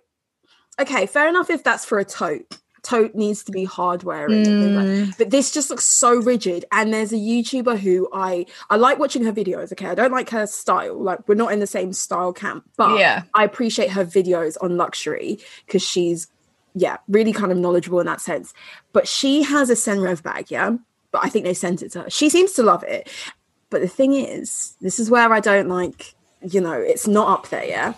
okay, 0.79 1.07
fair 1.07 1.27
enough 1.27 1.49
if 1.49 1.63
that's 1.63 1.83
for 1.83 1.99
a 1.99 2.05
tote 2.05 2.59
tote 2.83 3.15
needs 3.15 3.43
to 3.43 3.51
be 3.51 3.63
hardware 3.63 4.29
mm. 4.29 5.17
but 5.17 5.29
this 5.29 5.51
just 5.51 5.69
looks 5.69 5.85
so 5.85 6.15
rigid 6.15 6.65
and 6.71 6.93
there's 6.93 7.11
a 7.11 7.17
youtuber 7.17 7.77
who 7.77 8.07
i 8.13 8.45
i 8.69 8.75
like 8.75 8.99
watching 8.99 9.23
her 9.23 9.33
videos 9.33 9.71
okay? 9.71 9.87
I 9.87 9.95
don't 9.95 10.11
like 10.11 10.29
her 10.29 10.47
style 10.47 11.01
like 11.01 11.27
we're 11.27 11.35
not 11.35 11.51
in 11.51 11.59
the 11.59 11.67
same 11.67 11.93
style 11.93 12.33
camp 12.33 12.63
but 12.75 12.99
yeah. 12.99 13.23
I 13.33 13.43
appreciate 13.43 13.91
her 13.91 14.05
videos 14.05 14.57
on 14.61 14.77
luxury 14.77 15.39
because 15.65 15.81
she's 15.81 16.27
yeah 16.73 16.97
really 17.07 17.33
kind 17.33 17.51
of 17.51 17.57
knowledgeable 17.57 17.99
in 17.99 18.05
that 18.05 18.21
sense. 18.21 18.53
But 18.93 19.07
she 19.07 19.43
has 19.43 19.69
a 19.69 19.73
senreve 19.73 20.23
bag 20.23 20.51
yeah? 20.51 20.77
But 21.11 21.25
i 21.25 21.29
think 21.29 21.45
they 21.45 21.53
sent 21.53 21.81
it 21.81 21.91
to 21.93 22.03
her. 22.03 22.09
She 22.09 22.29
seems 22.29 22.53
to 22.53 22.63
love 22.63 22.83
it. 22.83 23.09
But 23.69 23.81
the 23.81 23.87
thing 23.87 24.13
is 24.13 24.75
this 24.81 24.99
is 24.99 25.09
where 25.09 25.31
i 25.33 25.39
don't 25.39 25.67
like 25.67 26.15
you 26.41 26.61
know 26.61 26.73
it's 26.73 27.07
not 27.07 27.27
up 27.27 27.49
there 27.49 27.65
yeah 27.65 27.93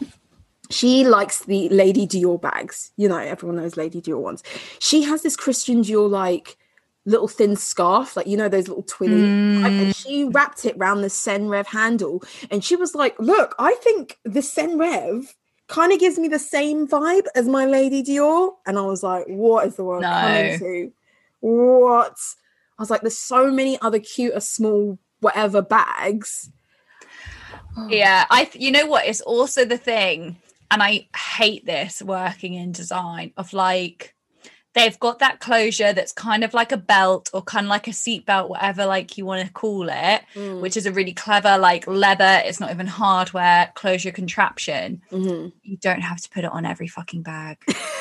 she 0.69 1.03
likes 1.03 1.45
the 1.45 1.67
Lady 1.69 2.05
Dior 2.05 2.39
bags. 2.39 2.91
You 2.95 3.09
know, 3.09 3.17
everyone 3.17 3.57
knows 3.57 3.77
Lady 3.77 4.01
Dior 4.01 4.19
ones. 4.19 4.43
She 4.79 5.03
has 5.03 5.23
this 5.23 5.35
Christian 5.35 5.81
Dior 5.81 6.09
like 6.09 6.57
little 7.05 7.27
thin 7.27 7.55
scarf, 7.55 8.15
like 8.15 8.27
you 8.27 8.37
know 8.37 8.49
those 8.49 8.67
little 8.67 8.83
twinny, 8.83 9.21
mm. 9.21 9.65
and 9.65 9.95
she 9.95 10.25
wrapped 10.25 10.65
it 10.65 10.75
around 10.77 11.01
the 11.01 11.07
Senreve 11.07 11.67
handle, 11.67 12.23
and 12.51 12.63
she 12.63 12.75
was 12.75 12.93
like, 12.93 13.17
"Look, 13.19 13.55
I 13.57 13.73
think 13.75 14.19
the 14.23 14.41
Senreve 14.41 15.33
kind 15.67 15.91
of 15.91 15.99
gives 15.99 16.17
me 16.17 16.27
the 16.27 16.39
same 16.39 16.87
vibe 16.87 17.25
as 17.35 17.47
my 17.47 17.65
Lady 17.65 18.03
Dior," 18.03 18.53
and 18.65 18.77
I 18.77 18.83
was 18.83 19.01
like, 19.01 19.25
"What 19.27 19.67
is 19.67 19.75
the 19.75 19.83
world 19.83 20.03
no. 20.03 20.09
coming 20.09 20.59
to? 20.59 20.91
What?" 21.39 22.17
I 22.77 22.81
was 22.81 22.89
like, 22.91 23.01
"There's 23.01 23.17
so 23.17 23.51
many 23.51 23.79
other 23.81 23.99
cute, 23.99 24.41
small, 24.43 24.99
whatever 25.19 25.61
bags." 25.61 26.49
yeah 27.87 28.25
i 28.29 28.43
th- 28.43 28.61
you 28.61 28.71
know 28.71 28.85
what 28.85 29.05
it's 29.05 29.21
also 29.21 29.63
the 29.63 29.77
thing 29.77 30.35
and 30.71 30.81
i 30.83 31.07
hate 31.37 31.65
this 31.65 32.01
working 32.01 32.53
in 32.53 32.71
design 32.71 33.31
of 33.37 33.53
like 33.53 34.13
they've 34.75 34.99
got 34.99 35.17
that 35.19 35.39
closure 35.39 35.93
that's 35.93 36.11
kind 36.11 36.43
of 36.43 36.53
like 36.53 36.71
a 36.71 36.77
belt 36.77 37.29
or 37.33 37.41
kind 37.41 37.65
of 37.65 37.69
like 37.69 37.87
a 37.87 37.93
seat 37.93 38.25
belt 38.25 38.49
whatever 38.49 38.85
like 38.85 39.17
you 39.17 39.25
want 39.25 39.45
to 39.45 39.51
call 39.51 39.89
it 39.89 40.21
Mm. 40.35 40.61
which 40.61 40.77
is 40.77 40.85
a 40.85 40.91
really 40.91 41.13
clever 41.13 41.57
like 41.57 41.87
leather 41.87 42.41
it's 42.45 42.59
not 42.59 42.69
even 42.71 42.85
hardware 42.87 43.71
closure 43.73 44.11
contraption 44.11 45.01
Mhm. 45.11 45.51
you 45.63 45.77
don't 45.77 46.01
have 46.01 46.21
to 46.21 46.29
put 46.29 46.43
it 46.43 46.51
on 46.51 46.65
every 46.65 46.87
fucking 46.87 47.23
bag 47.23 47.57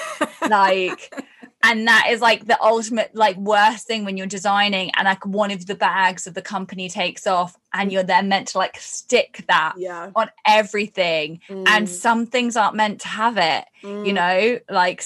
like 0.48 1.12
and 1.62 1.88
that 1.88 2.06
is 2.10 2.20
like 2.20 2.46
the 2.46 2.60
ultimate 2.62 3.14
like 3.14 3.36
worst 3.36 3.86
thing 3.86 4.04
when 4.04 4.16
you're 4.16 4.26
designing 4.26 4.90
and 4.96 5.06
like 5.06 5.26
one 5.26 5.50
of 5.50 5.66
the 5.66 5.74
bags 5.74 6.26
of 6.26 6.34
the 6.34 6.42
company 6.42 6.88
takes 6.88 7.26
off 7.26 7.56
and 7.74 7.90
you're 7.90 8.04
then 8.04 8.28
meant 8.28 8.48
to 8.48 8.58
like 8.58 8.78
stick 8.78 9.44
that 9.48 9.74
yeah. 9.76 10.10
on 10.14 10.30
everything 10.46 11.40
and 11.48 11.86
Mm. 11.86 11.88
some 11.88 12.26
things 12.26 12.56
aren't 12.56 12.76
meant 12.76 13.00
to 13.00 13.08
have 13.08 13.36
it 13.38 13.64
you 13.82 14.12
Mm. 14.12 14.14
know 14.14 14.58
like 14.70 15.02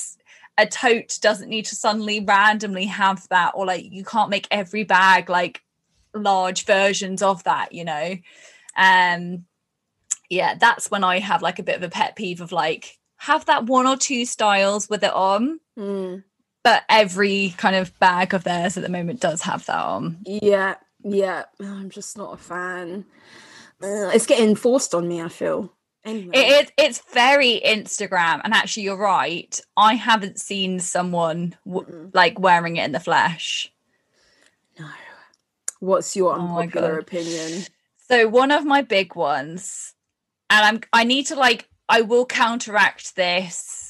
a 0.59 0.67
tote 0.67 1.19
doesn't 1.23 1.49
need 1.49 1.65
to 1.67 1.75
suddenly 1.75 2.21
randomly 2.21 2.85
have 2.85 3.27
that 3.31 3.53
or 3.55 3.65
like 3.65 3.91
you 3.91 4.05
can't 4.05 4.29
make 4.31 4.47
every 4.51 4.85
bag 4.85 5.31
like 5.31 5.63
large 6.15 6.67
versions 6.67 7.23
of 7.23 7.43
that 7.45 7.73
you 7.73 7.85
know 7.87 8.15
um 8.77 9.47
yeah 10.29 10.55
that's 10.61 10.91
when 10.91 11.03
i 11.05 11.19
have 11.19 11.41
like 11.41 11.59
a 11.59 11.63
bit 11.63 11.77
of 11.77 11.83
a 11.83 11.89
pet 11.89 12.15
peeve 12.17 12.43
of 12.43 12.53
like 12.53 12.99
have 13.17 13.47
that 13.47 13.65
one 13.65 13.87
or 13.87 13.97
two 13.97 14.27
styles 14.27 14.89
with 14.91 15.03
it 15.03 15.13
on 15.15 15.59
Mm. 15.79 16.23
But 16.63 16.85
every 16.89 17.55
kind 17.59 17.77
of 17.77 17.99
bag 17.99 18.35
of 18.35 18.45
theirs 18.45 18.77
at 18.77 18.83
the 18.83 18.89
moment 18.89 19.21
does 19.21 19.43
have 19.43 19.67
that 19.67 19.85
on 19.85 20.19
Yeah, 20.25 20.77
yeah. 21.05 21.45
Oh, 21.61 21.67
I'm 21.67 21.91
just 21.91 22.17
not 22.17 22.35
a 22.35 22.37
fan. 22.37 23.05
It's 23.81 24.27
getting 24.27 24.55
forced 24.55 24.95
on 24.95 25.09
me. 25.09 25.21
I 25.21 25.29
feel. 25.29 25.73
Anyway. 26.05 26.33
it 26.35 26.65
is 26.65 26.73
it's 26.79 27.03
very 27.13 27.61
instagram 27.65 28.41
and 28.43 28.53
actually 28.53 28.83
you're 28.83 28.97
right 28.97 29.61
i 29.77 29.95
haven't 29.95 30.41
seen 30.41 30.81
someone 30.81 31.55
w- 31.65 32.11
like 32.13 32.41
wearing 32.41 32.77
it 32.77 32.85
in 32.85 32.91
the 32.91 32.99
flesh 32.99 33.71
no. 34.81 34.89
What's 35.81 36.15
your 36.15 36.35
Oh 36.35 36.59
unpopular 36.59 36.95
God. 36.95 37.03
opinion? 37.03 37.65
So 38.09 38.29
one 38.29 38.53
of 38.53 38.65
my 38.65 38.83
big 38.83 39.17
ones, 39.17 39.95
and 40.49 40.65
I'm 40.65 40.81
I 40.93 41.03
need 41.05 41.27
to 41.27 41.35
like 41.35 41.69
I 41.89 42.03
will 42.03 42.25
counteract 42.25 43.17
this 43.17 43.82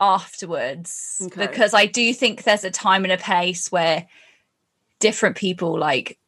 afterwards 0.00 1.20
Okay. 1.26 1.46
because 1.46 1.74
I 1.74 1.86
do 1.86 2.14
think 2.14 2.42
there's 2.42 2.64
a 2.64 2.70
time 2.70 3.04
and 3.04 3.12
a 3.12 3.18
pace 3.18 3.70
where 3.72 4.06
different 5.00 5.36
people 5.36 5.78
like 5.78 6.18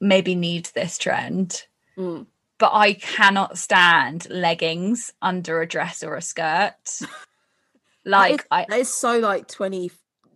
maybe 0.00 0.34
need 0.34 0.66
this 0.74 0.98
trend. 0.98 1.64
Mm. 1.96 2.26
But 2.58 2.70
I 2.72 2.94
cannot 2.94 3.58
stand 3.58 4.28
leggings 4.30 5.12
under 5.20 5.60
a 5.60 5.68
dress 5.68 6.02
or 6.02 6.16
a 6.16 6.22
skirt. 6.22 6.72
Like 8.06 8.46
I 8.52 8.66
That 8.68 8.78
is 8.78 8.88
so 8.94 9.18
like 9.18 9.48
twenty. 9.48 9.90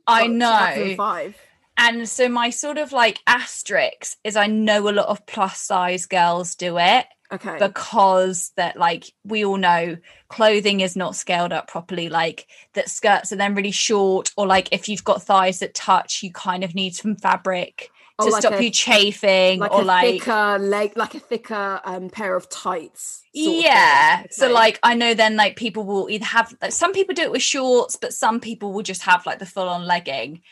I 0.06 0.26
know. 0.26 0.48
2005. 0.74 1.36
And 1.76 2.08
so 2.08 2.28
my 2.28 2.50
sort 2.50 2.78
of 2.78 2.90
like 2.90 3.20
asterisk 3.28 4.18
is 4.24 4.34
I 4.34 4.48
know 4.48 4.88
a 4.88 4.90
lot 4.90 5.06
of 5.06 5.24
plus 5.24 5.60
size 5.60 6.06
girls 6.06 6.56
do 6.56 6.78
it. 6.78 7.06
Okay. 7.32 7.58
because 7.58 8.50
that 8.56 8.76
like 8.76 9.04
we 9.24 9.44
all 9.44 9.56
know 9.56 9.96
clothing 10.28 10.80
is 10.80 10.96
not 10.96 11.14
scaled 11.14 11.52
up 11.52 11.68
properly 11.68 12.08
like 12.08 12.46
that 12.74 12.88
skirts 12.88 13.32
are 13.32 13.36
then 13.36 13.54
really 13.54 13.70
short 13.70 14.32
or 14.36 14.46
like 14.46 14.68
if 14.72 14.88
you've 14.88 15.04
got 15.04 15.22
thighs 15.22 15.60
that 15.60 15.74
touch 15.74 16.22
you 16.22 16.32
kind 16.32 16.64
of 16.64 16.74
need 16.74 16.94
some 16.94 17.14
fabric 17.14 17.90
to 18.20 18.26
like 18.30 18.42
stop 18.42 18.54
a- 18.54 18.64
you 18.64 18.70
chafing 18.70 19.60
like 19.60 19.72
or 19.72 19.82
a 19.82 19.84
like 19.84 20.20
thicker 20.20 20.58
leg, 20.58 20.92
like 20.96 21.14
a 21.14 21.20
thicker 21.20 21.80
um, 21.84 22.10
pair 22.10 22.34
of 22.36 22.48
tights. 22.48 23.22
sort 23.34 23.56
of 23.56 23.62
yeah 23.62 24.24
so 24.30 24.50
like 24.50 24.78
i 24.82 24.94
know 24.94 25.14
then 25.14 25.36
like 25.36 25.56
people 25.56 25.84
will 25.84 26.10
either 26.10 26.24
have 26.24 26.54
like 26.60 26.72
some 26.72 26.92
people 26.92 27.14
do 27.14 27.22
it 27.22 27.32
with 27.32 27.42
shorts 27.42 27.96
but 27.96 28.12
some 28.12 28.40
people 28.40 28.72
will 28.72 28.82
just 28.82 29.02
have 29.02 29.24
like 29.24 29.38
the 29.38 29.46
full 29.46 29.68
on 29.68 29.86
legging 29.86 30.42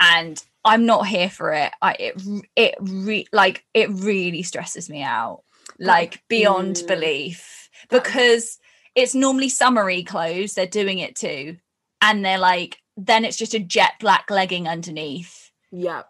and 0.00 0.42
i'm 0.64 0.84
not 0.84 1.06
here 1.06 1.30
for 1.30 1.52
it 1.52 1.72
i 1.80 1.92
it 1.98 2.22
it 2.56 2.74
re- 2.80 3.28
like 3.32 3.64
it 3.72 3.88
really 3.90 4.42
stresses 4.42 4.90
me 4.90 5.02
out 5.02 5.42
like 5.78 6.22
beyond 6.28 6.76
mm, 6.76 6.86
belief 6.86 7.68
because 7.90 8.58
it's 8.94 9.14
normally 9.14 9.48
summery 9.48 10.02
clothes 10.02 10.54
they're 10.54 10.66
doing 10.66 10.98
it 10.98 11.16
to 11.16 11.56
and 12.00 12.24
they're 12.24 12.38
like 12.38 12.78
then 12.96 13.24
it's 13.24 13.36
just 13.36 13.54
a 13.54 13.58
jet 13.58 13.92
black 14.00 14.30
legging 14.30 14.68
underneath 14.68 15.50
yeah. 15.72 16.02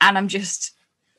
and 0.00 0.16
i'm 0.16 0.28
just 0.28 0.72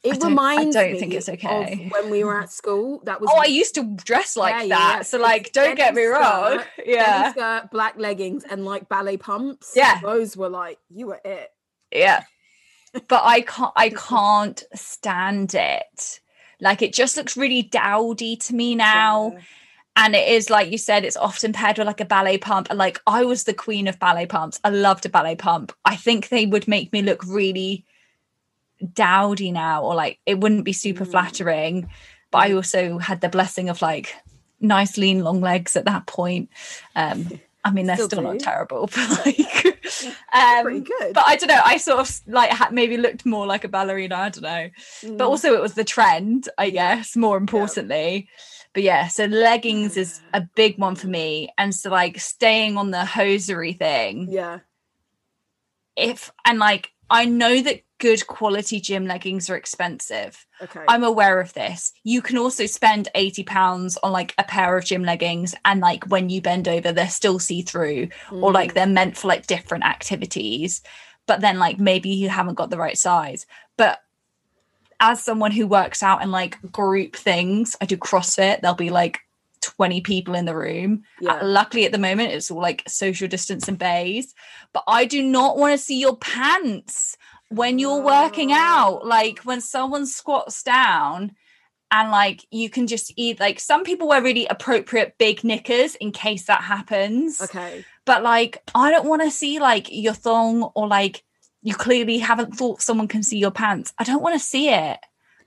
It 0.03 0.19
don't- 0.19 0.39
I 0.39 0.55
don't 0.71 0.93
me 0.93 0.99
think 0.99 1.13
it's 1.13 1.27
of 1.27 1.35
okay. 1.35 1.87
when 1.91 2.09
we 2.09 2.23
were 2.23 2.41
at 2.41 2.51
school. 2.51 3.01
That 3.05 3.21
was 3.21 3.29
oh 3.31 3.37
i 3.39 3.45
used 3.45 3.75
to 3.75 3.83
dress 4.03 4.35
like 4.35 4.67
Yeah, 4.67 4.75
that 4.77 4.93
yeah. 4.97 5.01
so 5.03 5.19
like 5.19 5.51
don't 5.51 5.75
get 5.75 5.93
me 5.93 6.05
wrong 6.05 6.59
skirt, 6.73 6.83
yeah 6.87 7.31
skirt, 7.33 7.69
black 7.71 7.95
leggings, 7.97 8.43
and 8.49 8.65
like 8.65 8.89
ballet 8.89 9.17
pumps. 9.17 9.73
Yeah. 9.75 9.99
those 10.01 10.35
were 10.35 10.49
like 10.49 10.79
you 10.89 11.05
were 11.07 11.21
it. 11.23 11.49
yeah 11.93 12.23
but 13.07 13.21
i 13.23 13.41
can't 13.41 13.73
i 13.75 13.89
can't 13.89 14.63
stand 14.73 15.53
it 15.53 16.19
like 16.61 16.81
it 16.81 16.93
just 16.93 17.17
looks 17.17 17.35
really 17.35 17.63
dowdy 17.63 18.37
to 18.37 18.55
me 18.55 18.75
now. 18.75 19.31
Yeah. 19.33 19.39
and 19.97 20.15
it 20.15 20.27
is 20.29 20.49
like 20.49 20.71
you 20.71 20.77
said 20.77 21.03
it's 21.03 21.17
often 21.17 21.51
paired 21.51 21.77
with 21.77 21.87
like 21.87 21.99
a 21.99 22.05
ballet 22.05 22.37
pump. 22.37 22.67
And 22.69 22.79
like 22.79 23.01
i 23.07 23.25
was 23.25 23.43
the 23.43 23.53
queen 23.53 23.87
of 23.87 23.99
ballet 23.99 24.25
pumps. 24.27 24.59
I 24.63 24.69
loved 24.69 25.05
a 25.05 25.09
ballet 25.09 25.35
pump. 25.35 25.73
I 25.83 25.95
think 25.97 26.29
they 26.29 26.45
would 26.45 26.67
make 26.67 26.93
me 26.93 27.01
look 27.01 27.23
really 27.25 27.83
dowdy 28.93 29.51
now 29.51 29.83
or 29.83 29.93
like 29.95 30.19
it 30.25 30.39
wouldn't 30.39 30.65
be 30.65 30.73
super 30.73 31.05
Mm. 31.05 31.11
flattering. 31.11 31.89
But 32.31 32.37
i 32.49 32.53
also 32.53 32.97
had 32.97 33.21
the 33.21 33.29
blessing 33.29 33.69
of 33.69 33.81
like 33.81 34.15
nice 34.59 34.97
lean 34.97 35.23
long 35.23 35.41
legs 35.41 35.75
at 35.75 35.85
that 35.85 36.05
point. 36.07 36.49
Um 36.95 37.27
i 37.63 37.71
mean 37.71 37.85
they're 37.85 37.95
Still 37.95 38.09
still, 38.09 38.21
not 38.23 38.39
terrible 38.39 38.87
but 38.87 39.09
like 39.25 39.65
um 40.33 40.63
Pretty 40.63 40.79
good. 40.81 41.13
but 41.13 41.23
I 41.27 41.35
don't 41.35 41.47
know. 41.49 41.61
I 41.63 41.77
sort 41.77 41.99
of 41.99 42.21
like 42.27 42.71
maybe 42.71 42.97
looked 42.97 43.25
more 43.25 43.45
like 43.45 43.63
a 43.63 43.67
ballerina. 43.67 44.15
I 44.15 44.29
don't 44.29 44.43
know. 44.43 44.69
But 45.03 45.09
Mm. 45.11 45.27
also, 45.29 45.53
it 45.53 45.61
was 45.61 45.73
the 45.73 45.83
trend, 45.83 46.47
I 46.57 46.69
guess. 46.69 47.15
More 47.15 47.37
importantly, 47.37 48.29
but 48.73 48.83
yeah. 48.83 49.07
So 49.09 49.25
leggings 49.25 49.97
is 49.97 50.21
a 50.33 50.41
big 50.55 50.77
one 50.79 50.95
for 50.95 51.07
me, 51.07 51.49
and 51.57 51.73
so 51.75 51.89
like 51.89 52.19
staying 52.19 52.77
on 52.77 52.91
the 52.91 53.03
hosiery 53.05 53.73
thing. 53.73 54.27
yeah, 54.29 54.59
If 55.95 56.31
and 56.45 56.57
like 56.59 56.91
I 57.11 57.25
know 57.25 57.61
that 57.61 57.81
good 57.99 58.25
quality 58.25 58.79
gym 58.79 59.05
leggings 59.05 59.49
are 59.49 59.55
expensive. 59.55 60.45
okay. 60.61 60.83
I'm 60.87 61.03
aware 61.03 61.39
of 61.39 61.53
this. 61.53 61.93
You 62.03 62.21
can 62.21 62.37
also 62.37 62.65
spend 62.65 63.09
80 63.13 63.43
pounds 63.43 63.97
on 64.01 64.11
like 64.11 64.33
a 64.39 64.43
pair 64.43 64.75
of 64.77 64.85
gym 64.85 65.03
leggings 65.03 65.53
and 65.65 65.81
like 65.81 66.05
when 66.05 66.29
you 66.29 66.41
bend 66.41 66.67
over 66.67 66.91
they're 66.91 67.09
still 67.09 67.37
see 67.37 67.61
through 67.61 68.09
or 68.31 68.49
Mm. 68.49 68.53
like 68.53 68.73
they're 68.73 68.87
meant 68.87 69.17
for 69.17 69.27
like 69.27 69.45
different 69.45 69.83
activities 69.83 70.81
but 71.27 71.41
then 71.41 71.59
like 71.59 71.79
maybe 71.79 72.09
you 72.09 72.29
haven't 72.29 72.55
got 72.55 72.71
the 72.71 72.77
right 72.77 72.97
size. 72.97 73.45
But 73.77 73.99
as 74.99 75.21
someone 75.23 75.51
who 75.51 75.67
works 75.67 76.01
out 76.01 76.21
in 76.23 76.31
like 76.31 76.59
group 76.71 77.15
things, 77.15 77.75
I 77.81 77.85
do 77.85 77.97
CrossFit, 77.97 78.61
there'll 78.61 78.75
be 78.75 78.89
like 78.89 79.19
20 79.81 80.01
people 80.01 80.35
in 80.35 80.45
the 80.45 80.55
room. 80.55 81.01
Yeah. 81.19 81.37
Uh, 81.37 81.39
luckily 81.43 81.87
at 81.87 81.91
the 81.91 81.97
moment 81.97 82.33
it's 82.33 82.51
all 82.51 82.61
like 82.61 82.83
social 82.87 83.27
distance 83.27 83.67
and 83.67 83.79
bays, 83.79 84.35
but 84.73 84.83
I 84.87 85.05
do 85.05 85.23
not 85.23 85.57
want 85.57 85.71
to 85.71 85.83
see 85.83 85.99
your 85.99 86.17
pants 86.17 87.17
when 87.49 87.79
you're 87.79 88.03
working 88.03 88.51
out. 88.51 89.07
Like 89.07 89.39
when 89.39 89.59
someone 89.59 90.05
squats 90.05 90.61
down 90.61 91.31
and 91.89 92.11
like 92.11 92.45
you 92.51 92.69
can 92.69 92.85
just 92.85 93.11
eat 93.15 93.39
like 93.39 93.59
some 93.59 93.83
people 93.83 94.07
wear 94.07 94.21
really 94.21 94.45
appropriate 94.45 95.17
big 95.17 95.43
knickers 95.43 95.95
in 95.95 96.11
case 96.11 96.45
that 96.45 96.61
happens 96.61 97.41
okay. 97.41 97.83
but 98.05 98.21
like 98.21 98.59
i 98.73 98.91
don't 98.91 99.09
want 99.09 99.21
to 99.21 99.31
see 99.31 99.59
like 99.59 99.87
your 99.89 100.13
thong 100.13 100.63
or 100.75 100.87
like 100.87 101.21
you 101.63 101.73
clearly 101.73 102.19
haven't 102.19 102.55
thought 102.55 102.81
someone 102.81 103.09
can 103.09 103.23
see 103.23 103.39
your 103.39 103.51
pants 103.51 103.93
i 103.97 104.05
don't 104.05 104.21
want 104.21 104.33
to 104.33 104.39
see 104.39 104.69
it 104.69 104.99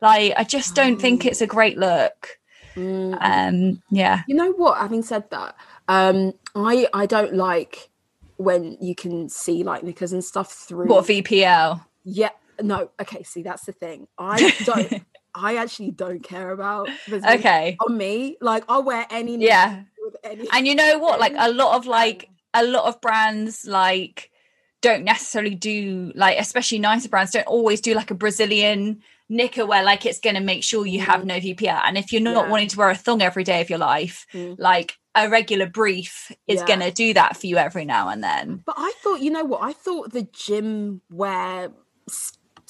like 0.02 0.34
i 0.36 0.44
just 0.44 0.74
don't 0.74 1.00
think 1.00 1.24
it's 1.24 1.40
a 1.40 1.46
great 1.46 1.78
look 1.78 2.38
Mm. 2.76 3.18
um 3.20 3.82
yeah 3.90 4.22
You 4.26 4.34
know 4.34 4.52
what? 4.52 4.78
Having 4.78 5.02
said 5.02 5.30
that, 5.30 5.54
um, 5.88 6.32
I 6.54 6.86
I 6.92 7.06
don't 7.06 7.34
like 7.34 7.90
when 8.36 8.76
you 8.80 8.94
can 8.94 9.28
see 9.28 9.62
like 9.62 9.82
knickers 9.84 10.12
and 10.12 10.24
stuff 10.24 10.52
through. 10.52 10.86
what 10.86 11.06
vpl 11.06 11.84
Yeah, 12.04 12.30
no. 12.60 12.90
Okay, 13.00 13.22
see 13.22 13.42
that's 13.42 13.64
the 13.64 13.72
thing. 13.72 14.08
I 14.18 14.52
don't. 14.64 15.02
I 15.36 15.56
actually 15.56 15.90
don't 15.90 16.22
care 16.22 16.50
about. 16.50 16.88
okay 17.10 17.76
On 17.80 17.96
me, 17.96 18.36
like 18.40 18.64
I'll 18.68 18.84
wear 18.84 19.06
any. 19.10 19.36
Yeah. 19.38 19.82
With 20.02 20.16
any. 20.22 20.46
and 20.52 20.66
you 20.66 20.74
know 20.74 20.98
what 20.98 21.18
like 21.18 21.34
a 21.36 21.50
lot 21.50 21.76
of 21.76 21.86
like 21.86 22.28
a 22.54 22.64
lot 22.64 22.84
of 22.86 23.00
brands 23.00 23.64
like 23.66 24.30
don't 24.80 25.02
necessarily 25.02 25.54
do 25.54 26.12
like 26.14 26.38
especially 26.38 26.78
nicer 26.78 27.08
brands 27.08 27.32
don't 27.32 27.46
always 27.46 27.80
do 27.80 27.94
like 27.94 28.10
a 28.10 28.14
brazilian 28.14 29.00
knicker 29.28 29.64
where 29.66 29.82
like 29.82 30.04
it's 30.06 30.20
going 30.20 30.36
to 30.36 30.42
make 30.42 30.62
sure 30.62 30.86
you 30.86 31.00
have 31.00 31.24
no 31.24 31.36
vpl 31.36 31.80
and 31.84 31.96
if 31.96 32.12
you're 32.12 32.20
not 32.20 32.44
Yeah. 32.46 32.50
wanting 32.50 32.68
to 32.68 32.76
wear 32.78 32.90
a 32.90 32.94
thong 32.94 33.22
every 33.22 33.44
day 33.44 33.60
of 33.60 33.70
your 33.70 33.78
life 33.78 34.26
Mm. 34.34 34.56
like 34.58 34.96
a 35.14 35.28
regular 35.28 35.66
brief 35.66 36.30
is 36.46 36.60
Yeah. 36.60 36.66
going 36.66 36.80
to 36.80 36.90
do 36.90 37.14
that 37.14 37.36
for 37.36 37.46
you 37.46 37.56
every 37.56 37.84
now 37.84 38.08
and 38.08 38.22
then 38.22 38.62
But 38.66 38.74
I 38.78 38.92
thought, 39.02 39.20
you 39.20 39.30
know 39.30 39.44
what? 39.44 39.62
I 39.62 39.72
thought 39.72 40.12
the 40.12 40.28
gym 40.32 41.00
wear 41.10 41.70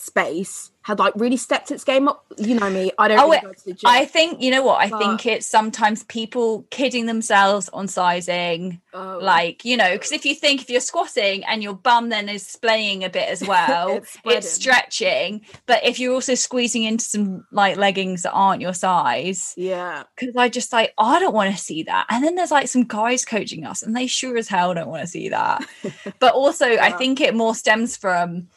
space 0.05 0.71
had 0.83 0.99
like 0.99 1.15
really 1.17 1.39
stepped 1.39 1.71
its 1.71 1.83
game 1.83 2.09
up. 2.09 2.27
You 2.37 2.57
know 2.61 2.69
me, 2.69 2.93
I 2.99 3.09
don't 3.09 3.19
Oh, 3.19 3.25
really 3.25 3.39
it- 3.39 3.43
go 3.43 3.53
to 3.55 3.65
the 3.65 3.73
gym. 3.73 3.91
I 3.91 4.05
think 4.05 4.43
you 4.43 4.51
know 4.51 4.63
what 4.63 4.81
I 4.83 4.91
But- 4.91 4.99
think 4.99 5.25
it's 5.27 5.47
sometimes 5.47 6.03
people 6.05 6.67
kidding 6.71 7.07
themselves 7.07 7.71
on 7.73 7.89
sizing 7.89 8.81
Oh. 8.93 9.19
like 9.21 9.65
you 9.65 9.77
know 9.77 9.93
because 9.93 10.13
if 10.13 10.25
you 10.27 10.35
think 10.37 10.61
if 10.63 10.71
you're 10.71 10.81
squatting 10.81 11.43
and 11.47 11.63
your 11.65 11.75
bum 11.75 12.11
then 12.11 12.29
is 12.29 12.47
splaying 12.47 13.03
a 13.03 13.09
bit 13.11 13.29
as 13.29 13.43
well 13.49 13.97
It's 13.97 14.17
it's 14.25 14.51
stretching 14.53 15.41
but 15.67 15.85
if 15.85 15.99
you're 15.99 16.13
also 16.15 16.35
squeezing 16.35 16.85
into 16.85 17.05
some 17.05 17.47
like 17.51 17.77
leggings 17.77 18.23
that 18.23 18.33
aren't 18.33 18.61
your 18.61 18.75
size 18.75 19.53
yeah, 19.57 20.05
because 20.15 20.37
I 20.37 20.49
just 20.49 20.73
like 20.73 20.93
I 20.99 21.19
don't 21.19 21.35
want 21.35 21.51
to 21.55 21.61
see 21.61 21.83
that 21.85 22.07
and 22.11 22.23
then 22.23 22.35
there's 22.35 22.51
like 22.53 22.69
some 22.69 22.85
guys 22.85 23.25
coaching 23.25 23.65
us 23.65 23.83
and 23.83 23.97
they 23.97 24.07
sure 24.07 24.37
as 24.37 24.49
hell 24.49 24.75
don't 24.75 24.89
want 24.89 25.03
to 25.03 25.09
see 25.09 25.31
that 25.31 25.65
but 26.21 26.35
also 26.35 26.67
I 26.67 26.93
think 26.93 27.21
it 27.21 27.35
more 27.35 27.55
stems 27.55 27.97
from 27.97 28.49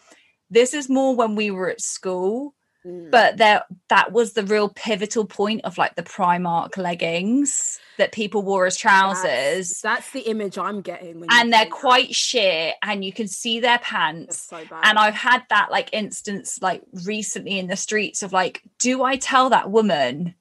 this 0.50 0.74
is 0.74 0.90
more 0.90 1.16
when 1.16 1.36
we 1.36 1.52
were 1.52 1.70
at 1.70 1.82
school 1.82 2.54
Mm. 2.88 3.12
but 3.12 3.38
there 3.38 3.64
that 3.90 4.12
was 4.14 4.34
the 4.34 4.44
real 4.44 4.70
pivotal 4.70 5.26
point 5.26 5.62
of 5.66 5.78
like 5.78 5.96
the 5.96 6.04
Primark 6.04 6.78
leggings 6.78 7.80
that 7.98 8.12
people 8.12 8.44
wore 8.44 8.66
as 8.68 8.78
trousers 8.78 9.26
That's, 9.26 9.82
that's 9.82 10.12
the 10.12 10.22
image 10.22 10.58
I'm 10.58 10.82
getting. 10.82 11.20
When 11.20 11.30
and 11.32 11.52
they're 11.52 11.64
say 11.64 11.70
that. 11.70 11.72
quite 11.72 12.16
sheer 12.16 12.74
and 12.84 13.04
you 13.04 13.12
can 13.12 13.28
see 13.28 13.60
their 13.60 13.80
pants 13.80 14.48
so 14.48 14.64
and 14.84 14.98
I've 15.00 15.16
had 15.16 15.44
that 15.50 15.70
like 15.72 15.90
instance 15.92 16.62
like 16.62 16.84
recently 17.04 17.58
in 17.60 17.68
the 17.68 17.76
streets 17.76 18.22
of 18.24 18.32
like 18.32 18.62
do 18.80 19.04
I 19.04 19.18
tell 19.18 19.50
that 19.50 19.72
woman 19.72 20.36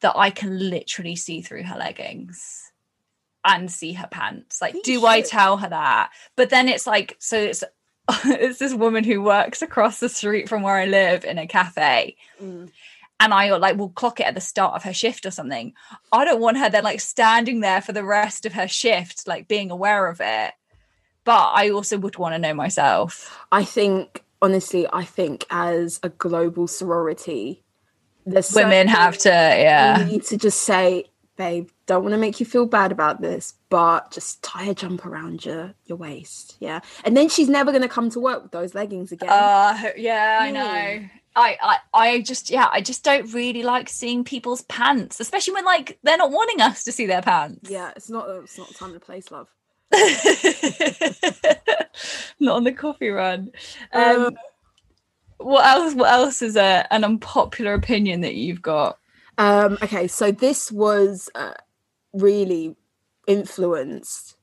that 0.00 0.14
I 0.16 0.30
can 0.30 0.70
literally 0.70 1.16
see 1.16 1.42
through 1.42 1.64
her 1.64 1.76
leggings 1.76 2.72
and 3.44 3.70
see 3.70 3.92
her 3.92 4.08
pants 4.10 4.60
like 4.62 4.74
do 4.84 5.04
I 5.06 5.20
tell 5.20 5.58
her 5.58 5.68
that 5.68 6.10
but 6.34 6.48
then 6.50 6.68
it's 6.68 6.86
like 6.86 7.14
so 7.20 7.36
it's 7.36 7.62
it's 8.24 8.58
this 8.58 8.74
woman 8.74 9.04
who 9.04 9.22
works 9.22 9.62
across 9.62 10.00
the 10.00 10.08
street 10.08 10.48
from 10.48 10.62
where 10.62 10.76
I 10.76 10.86
live 10.86 11.24
in 11.24 11.38
a 11.38 11.46
cafe 11.46 12.16
Mm. 12.40 12.70
and 13.20 13.34
I 13.34 13.56
like 13.56 13.76
will 13.76 13.90
clock 13.90 14.18
it 14.20 14.26
at 14.26 14.34
the 14.34 14.40
start 14.40 14.74
of 14.74 14.82
her 14.82 14.92
shift 14.92 15.24
or 15.26 15.30
something. 15.30 15.72
I 16.10 16.24
don't 16.24 16.40
want 16.40 16.58
her 16.58 16.68
then 16.68 16.84
like 16.84 17.00
standing 17.00 17.60
there 17.60 17.80
for 17.80 17.92
the 17.92 18.04
rest 18.04 18.44
of 18.46 18.54
her 18.54 18.66
shift, 18.66 19.28
like 19.28 19.46
being 19.48 19.70
aware 19.70 20.08
of 20.08 20.20
it. 20.20 20.52
But 21.24 21.52
I 21.54 21.70
also 21.70 21.98
would 21.98 22.18
want 22.18 22.34
to 22.34 22.38
know 22.40 22.54
myself. 22.54 23.38
I 23.52 23.62
think 23.64 24.24
honestly, 24.40 24.86
I 24.92 25.04
think 25.04 25.46
as 25.50 26.00
a 26.02 26.08
global 26.08 26.66
sorority, 26.66 27.62
there's 28.26 28.52
Women 28.52 28.88
have 28.88 29.18
to, 29.18 29.28
yeah. 29.28 30.00
You 30.00 30.04
need 30.04 30.24
to 30.24 30.36
just 30.36 30.62
say, 30.62 31.06
babe, 31.42 31.68
don't 31.86 32.02
want 32.04 32.12
to 32.12 32.18
make 32.18 32.38
you 32.40 32.46
feel 32.46 32.66
bad 32.66 32.92
about 32.92 33.20
this, 33.20 33.54
but 33.68 34.10
just 34.12 34.42
tie 34.42 34.66
a 34.66 34.74
jump 34.74 35.04
around 35.04 35.44
your 35.44 35.74
your 35.86 35.98
waist, 35.98 36.56
yeah. 36.60 36.80
And 37.04 37.16
then 37.16 37.28
she's 37.28 37.48
never 37.48 37.72
gonna 37.72 37.88
come 37.88 38.10
to 38.10 38.20
work 38.20 38.42
with 38.42 38.52
those 38.52 38.74
leggings 38.74 39.10
again. 39.12 39.28
Uh 39.30 39.90
yeah, 39.96 40.38
I 40.40 40.50
Mm. 40.50 40.54
know. 40.54 41.08
I, 41.34 41.56
I 41.62 41.76
I 41.94 42.20
just 42.20 42.50
yeah, 42.50 42.68
I 42.70 42.80
just 42.80 43.02
don't 43.04 43.32
really 43.32 43.62
like 43.62 43.88
seeing 43.88 44.22
people's 44.22 44.62
pants, 44.62 45.18
especially 45.18 45.54
when 45.54 45.64
like 45.64 45.98
they're 46.02 46.18
not 46.18 46.30
wanting 46.30 46.60
us 46.60 46.84
to 46.84 46.92
see 46.92 47.06
their 47.06 47.22
pants. 47.22 47.70
yeah, 47.70 47.90
it's 47.96 48.10
not 48.10 48.28
it's 48.42 48.58
not 48.58 48.74
time 48.74 48.92
to 48.92 49.00
place, 49.00 49.30
love. 49.30 49.48
not 52.40 52.56
on 52.56 52.64
the 52.64 52.72
coffee 52.72 53.08
run. 53.10 53.50
Um, 53.92 54.26
Uh, 54.26 54.30
what 55.38 55.66
else? 55.66 55.94
What 55.94 56.12
else 56.12 56.42
is 56.42 56.56
a, 56.56 56.86
an 56.92 57.02
unpopular 57.04 57.74
opinion 57.74 58.20
that 58.20 58.34
you've 58.36 58.62
got? 58.62 58.98
Um, 59.38 59.78
okay, 59.82 60.08
so 60.08 60.30
this 60.30 60.70
was 60.70 61.30
uh, 61.34 61.54
really 62.12 62.76
influenced 63.26 64.36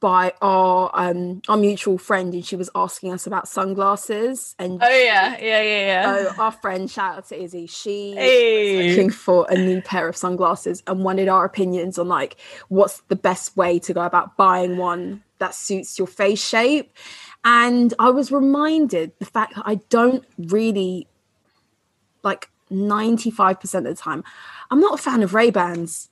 by 0.00 0.32
our 0.40 0.90
um 0.94 1.42
our 1.48 1.56
mutual 1.58 1.98
friend, 1.98 2.32
and 2.32 2.44
she 2.44 2.56
was 2.56 2.70
asking 2.74 3.12
us 3.12 3.26
about 3.26 3.48
sunglasses. 3.48 4.54
And 4.58 4.82
Oh 4.82 4.88
yeah, 4.88 5.36
yeah, 5.38 5.62
yeah, 5.62 5.62
yeah. 5.62 6.16
so 6.16 6.32
our 6.38 6.52
friend, 6.52 6.90
shout 6.90 7.18
out 7.18 7.28
to 7.28 7.42
Izzy, 7.42 7.66
she 7.66 8.14
Hey. 8.14 8.88
looking 8.88 9.10
for 9.10 9.46
a 9.50 9.56
new 9.56 9.80
pair 9.82 10.08
of 10.08 10.16
sunglasses 10.16 10.82
and 10.86 11.04
wanted 11.04 11.28
our 11.28 11.44
opinions 11.44 11.98
on 11.98 12.08
like 12.08 12.36
what's 12.68 13.00
the 13.08 13.16
best 13.16 13.56
way 13.56 13.78
to 13.80 13.92
go 13.92 14.02
about 14.02 14.36
buying 14.36 14.78
one 14.78 15.22
that 15.38 15.54
suits 15.54 15.98
your 15.98 16.08
face 16.08 16.42
shape. 16.42 16.90
And 17.44 17.92
I 17.98 18.08
was 18.10 18.32
reminded 18.32 19.12
the 19.18 19.26
fact 19.26 19.54
that 19.56 19.64
I 19.66 19.76
don't 19.90 20.24
really 20.38 21.06
like 22.22 22.48
95% 22.70 23.74
of 23.74 23.84
the 23.84 23.94
time, 23.94 24.24
I'm 24.70 24.80
not 24.80 24.98
a 24.98 25.02
fan 25.02 25.22
of 25.22 25.34
Ray-Bans. 25.34 26.10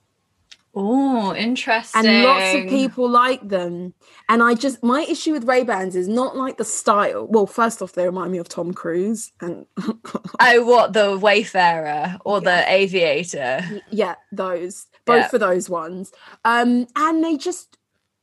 Oh, 0.75 1.35
interesting. 1.35 2.07
And 2.07 2.23
lots 2.23 2.55
of 2.55 2.67
people 2.67 3.07
like 3.07 3.47
them. 3.47 3.93
And 4.31 4.43
I 4.43 4.55
just 4.55 4.83
my 4.83 5.03
issue 5.03 5.33
with 5.33 5.45
Ray-Bans 5.45 5.95
is 5.95 6.09
not 6.09 6.35
like 6.35 6.57
the 6.57 6.65
style. 6.65 7.27
Well, 7.29 7.47
first 7.47 7.83
off, 7.83 7.93
they 7.93 8.07
remind 8.07 8.33
me 8.33 8.39
of 8.39 8.49
Tom 8.49 8.73
Cruise 8.73 9.33
and 9.43 9.67
Oh, 10.41 10.65
what 10.65 10.95
the 10.95 11.19
Wayfarer 11.19 12.17
or 12.25 12.41
the 12.41 12.65
Aviator? 12.73 13.61
yeah 13.91 14.15
those 14.33 14.87
both 15.05 15.17
Yeah. 15.25 15.29
for 15.29 15.39
those 15.39 15.69
ones 15.69 16.11
um 16.45 16.87
and 16.97 17.23
they 17.25 17.37
just 17.37 17.77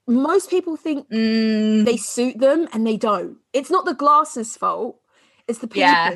most 0.08 0.50
people 0.50 0.76
think 0.76 1.08
Mm, 1.10 1.86
they 1.86 1.98
suit 1.98 2.40
them 2.40 2.68
and 2.74 2.86
they 2.88 2.98
don't 2.98 3.38
it's 3.54 3.70
not 3.70 3.86
the 3.86 3.94
glasses 3.94 4.58
fault 4.58 5.00
it's 5.48 5.60
the 5.60 5.68
people 5.68 5.82
Yeah. 5.82 6.16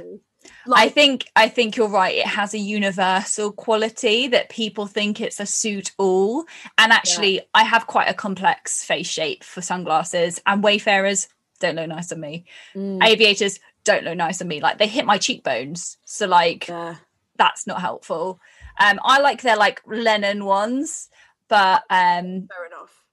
I 0.73 0.89
think 0.89 1.29
I 1.35 1.49
think 1.49 1.75
you're 1.75 1.87
right. 1.87 2.15
It 2.15 2.27
has 2.27 2.53
a 2.53 2.59
universal 2.59 3.51
quality 3.51 4.27
that 4.27 4.49
people 4.49 4.87
think 4.87 5.19
it's 5.19 5.39
a 5.39 5.45
suit 5.45 5.91
all. 5.97 6.45
And 6.77 6.91
actually, 6.91 7.41
I 7.53 7.63
have 7.63 7.87
quite 7.87 8.09
a 8.09 8.13
complex 8.13 8.83
face 8.83 9.07
shape 9.07 9.43
for 9.43 9.61
sunglasses, 9.61 10.41
and 10.45 10.63
Wayfarers 10.63 11.27
don't 11.59 11.75
look 11.75 11.87
nice 11.87 12.11
on 12.11 12.19
me. 12.19 12.45
mm, 12.75 13.03
Aviators 13.03 13.59
don't 13.83 14.03
look 14.03 14.17
nice 14.17 14.41
on 14.41 14.47
me. 14.47 14.61
Like 14.61 14.77
they 14.77 14.87
hit 14.87 15.05
my 15.05 15.17
cheekbones, 15.17 15.97
so 16.05 16.27
like 16.27 16.67
yeah. 16.67 16.95
that's 17.37 17.67
not 17.67 17.81
helpful. 17.81 18.39
Um, 18.79 18.99
I 19.03 19.19
like 19.19 19.41
their 19.41 19.57
like 19.57 19.81
Lennon 19.85 20.45
ones, 20.45 21.09
but 21.47 21.83
um, 21.89 22.47
fair 22.47 22.65
enough 22.67 23.03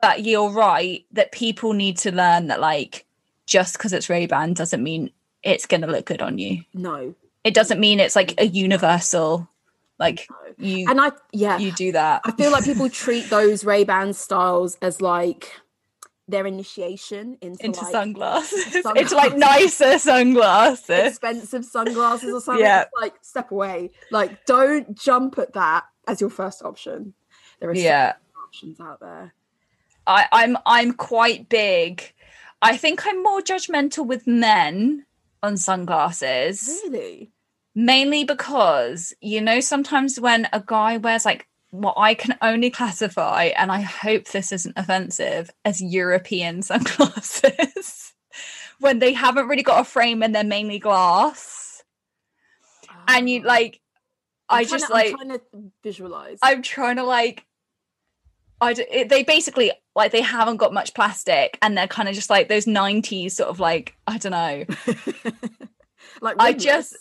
but 0.00 0.24
you're 0.24 0.50
right 0.50 1.04
that 1.12 1.32
people 1.32 1.72
need 1.72 1.98
to 1.98 2.14
learn 2.14 2.48
that 2.48 2.60
like 2.60 3.06
just 3.46 3.74
because 3.74 3.92
it's 3.92 4.08
Ray 4.08 4.26
Ban 4.26 4.54
doesn't 4.54 4.82
mean 4.82 5.10
it's 5.42 5.66
gonna 5.66 5.86
look 5.86 6.06
good 6.06 6.22
on 6.22 6.38
you. 6.38 6.62
no 6.74 7.14
It 7.44 7.54
doesn't 7.54 7.80
mean 7.80 8.00
it's 8.00 8.16
like 8.16 8.34
a 8.40 8.46
universal 8.46 9.48
like 9.98 10.26
you 10.58 10.86
and 10.88 11.00
i 11.00 11.10
yeah 11.32 11.58
you 11.58 11.72
do 11.72 11.92
that. 11.92 12.22
i 12.24 12.32
feel 12.32 12.50
like 12.50 12.64
people 12.64 12.88
treat 12.88 13.28
those 13.30 13.64
ray-ban 13.64 14.12
styles 14.14 14.76
as 14.82 15.00
like 15.02 15.52
their 16.28 16.46
initiation 16.46 17.36
into, 17.40 17.64
into 17.66 17.80
like, 17.80 17.90
sunglasses. 17.90 18.66
It's 18.76 18.82
sunglasses. 18.84 19.12
like 19.12 19.36
nicer 19.36 19.98
sunglasses. 19.98 20.88
expensive 21.08 21.64
sunglasses 21.64 22.32
or 22.32 22.40
something 22.40 22.64
Yeah. 22.64 22.84
Like 23.00 23.14
step 23.22 23.50
away 23.50 23.90
like 24.10 24.44
don't 24.46 24.96
jump 24.96 25.38
at 25.38 25.52
that 25.54 25.84
as 26.06 26.20
your 26.20 26.30
first 26.30 26.62
option 26.62 27.14
there 27.58 27.68
are 27.70 27.74
Yeah. 27.74 28.14
options 28.46 28.80
out 28.80 29.00
there 29.00 29.34
I, 30.06 30.26
I'm 30.32 30.56
I'm 30.66 30.92
quite 30.94 31.48
big. 31.48 32.12
I 32.62 32.76
think 32.76 33.06
I'm 33.06 33.22
more 33.22 33.40
judgmental 33.40 34.06
with 34.06 34.26
men 34.26 35.04
on 35.42 35.56
sunglasses. 35.56 36.80
really 36.84 37.30
mainly 37.74 38.24
because 38.24 39.14
you 39.20 39.40
know 39.40 39.60
sometimes 39.60 40.18
when 40.20 40.48
a 40.52 40.62
guy 40.64 40.96
wears 40.96 41.24
like 41.24 41.46
what 41.70 41.94
I 41.96 42.14
can 42.14 42.36
only 42.42 42.68
classify, 42.68 43.44
and 43.56 43.70
I 43.70 43.80
hope 43.80 44.24
this 44.24 44.50
isn't 44.50 44.76
offensive, 44.76 45.50
as 45.64 45.80
European 45.80 46.62
sunglasses, 46.70 48.12
when 48.80 48.98
they 48.98 49.12
haven't 49.12 49.46
really 49.46 49.62
got 49.62 49.80
a 49.82 49.84
frame 49.84 50.20
and 50.24 50.34
they're 50.34 50.42
mainly 50.42 50.80
glass, 50.80 51.84
and 53.06 53.30
you 53.30 53.42
Oh. 53.44 53.46
like, 53.46 53.80
I 54.48 54.60
I'm 54.62 54.66
trying 54.66 54.80
just 54.80 54.86
to- 54.88 54.92
I'm 54.94 54.98
like, 54.98 55.14
trying 55.14 55.28
to 55.38 55.40
visualize. 55.84 56.38
I'm 56.42 56.62
trying 56.62 56.96
to 56.96 57.04
like, 57.04 57.46
I 58.60 58.72
d- 58.72 58.84
it, 58.90 59.08
they 59.08 59.22
basically 59.22 59.70
like 59.94 60.12
they 60.12 60.20
haven't 60.20 60.58
got 60.58 60.72
much 60.72 60.94
plastic, 60.94 61.58
and 61.62 61.76
they're 61.76 61.86
kind 61.88 62.08
of 62.08 62.14
just 62.14 62.30
like 62.30 62.48
those 62.48 62.66
'90s 62.66 63.32
sort 63.32 63.48
of 63.50 63.60
like 63.60 63.96
I 64.06 64.18
don't 64.18 64.32
know. 64.32 64.64
like 66.20 66.36
I 66.38 66.52
just- 66.52 66.96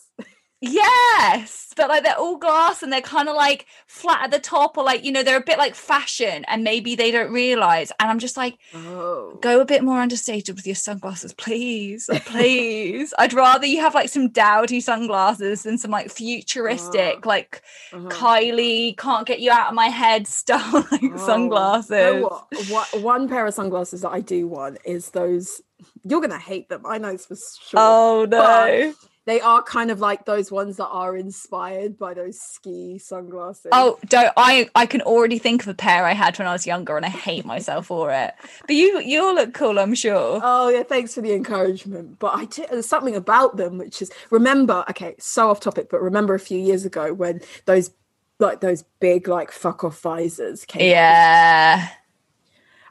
Yes, 0.61 1.73
but 1.77 1.87
like 1.87 2.03
they're 2.03 2.17
all 2.17 2.37
glass 2.37 2.83
and 2.83 2.91
they're 2.91 3.01
kind 3.01 3.29
of 3.29 3.35
like 3.35 3.65
flat 3.87 4.23
at 4.23 4.31
the 4.31 4.39
top, 4.39 4.77
or 4.77 4.83
like 4.83 5.05
you 5.05 5.11
know 5.11 5.23
they're 5.23 5.37
a 5.37 5.43
bit 5.43 5.57
like 5.57 5.73
fashion, 5.73 6.43
and 6.47 6.63
maybe 6.63 6.95
they 6.95 7.11
don't 7.11 7.31
realize. 7.31 7.91
And 7.99 8.09
I'm 8.09 8.19
just 8.19 8.35
like, 8.35 8.57
oh 8.73 9.37
go 9.41 9.61
a 9.61 9.65
bit 9.65 9.83
more 9.83 9.99
understated 10.01 10.55
with 10.55 10.67
your 10.67 10.75
sunglasses, 10.75 11.33
please, 11.33 12.09
please. 12.25 13.13
I'd 13.17 13.33
rather 13.33 13.65
you 13.65 13.79
have 13.79 13.95
like 13.95 14.09
some 14.09 14.29
dowdy 14.29 14.81
sunglasses 14.81 15.63
than 15.63 15.77
some 15.77 15.91
like 15.91 16.11
futuristic, 16.11 17.25
like 17.25 17.61
uh-huh. 17.93 18.09
Kylie 18.09 18.97
can't 18.97 19.25
get 19.25 19.39
you 19.39 19.51
out 19.51 19.69
of 19.69 19.75
my 19.75 19.87
head 19.87 20.27
style 20.27 20.85
like 20.91 21.01
Oh, 21.03 21.25
sunglasses. 21.25 21.89
You 21.91 21.97
know 21.97 22.21
what? 22.21 22.91
what? 22.91 23.01
One 23.01 23.29
pair 23.29 23.45
of 23.45 23.53
sunglasses 23.53 24.01
that 24.01 24.09
I 24.09 24.19
do 24.21 24.47
want 24.47 24.79
is 24.85 25.11
those. 25.11 25.61
You're 26.03 26.21
gonna 26.21 26.37
hate 26.37 26.67
them. 26.69 26.85
I 26.85 26.97
know 26.97 27.13
this 27.13 27.57
for 27.57 27.69
sure. 27.69 27.79
Oh 27.79 28.27
no! 28.29 28.93
They 29.29 29.39
are 29.41 29.61
kind 29.61 29.91
of 29.91 29.99
like 29.99 30.25
those 30.25 30.51
ones 30.51 30.77
that 30.77 30.87
are 30.87 31.15
inspired 31.15 31.99
by 31.99 32.15
those 32.15 32.39
ski 32.39 32.97
sunglasses. 32.97 33.69
Oh, 33.71 33.99
don't 34.07 34.33
I 34.35 34.67
I 34.73 34.87
can 34.87 35.01
already 35.01 35.37
think 35.37 35.61
of 35.61 35.67
a 35.67 35.75
pair 35.75 36.05
I 36.05 36.13
had 36.13 36.39
when 36.39 36.47
I 36.47 36.51
was 36.51 36.65
younger 36.65 36.97
and 36.97 37.05
I 37.05 37.09
hate 37.09 37.45
myself 37.45 37.85
for 37.85 38.11
it. 38.11 38.33
But 38.65 38.75
you 38.75 38.99
you'll 39.01 39.35
look 39.35 39.53
cool, 39.53 39.77
I'm 39.77 39.93
sure. 39.93 40.41
Oh 40.43 40.69
yeah, 40.69 40.81
thanks 40.81 41.13
for 41.13 41.21
the 41.21 41.33
encouragement. 41.33 42.17
But 42.17 42.35
I 42.35 42.45
did, 42.45 42.69
there's 42.71 42.87
something 42.87 43.15
about 43.15 43.57
them 43.57 43.77
which 43.77 44.01
is 44.01 44.11
remember, 44.31 44.83
okay, 44.89 45.13
so 45.19 45.51
off 45.51 45.59
topic, 45.59 45.89
but 45.91 46.01
remember 46.01 46.33
a 46.33 46.39
few 46.39 46.57
years 46.57 46.83
ago 46.83 47.13
when 47.13 47.41
those 47.65 47.91
like 48.39 48.61
those 48.61 48.83
big 48.99 49.27
like 49.27 49.51
fuck 49.51 49.83
off 49.83 50.01
visors 50.01 50.65
came 50.65 50.81
out? 50.81 50.87
Yeah. 50.87 51.87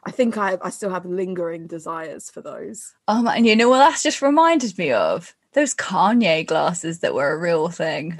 I 0.05 0.11
think 0.11 0.37
I 0.37 0.57
I 0.61 0.69
still 0.69 0.89
have 0.89 1.05
lingering 1.05 1.67
desires 1.67 2.29
for 2.29 2.41
those. 2.41 2.93
Oh 3.09 3.27
and 3.27 3.45
you 3.45 3.57
know 3.57 3.67
what 3.67 3.79
that's 3.79 4.03
just 4.03 4.21
reminded 4.21 4.77
me 4.77 4.93
of? 4.93 5.35
Those 5.53 5.73
Kanye 5.73 6.45
glasses 6.45 6.99
that 6.99 7.13
were 7.15 7.31
a 7.31 7.37
real 7.37 7.69
thing. 7.69 8.15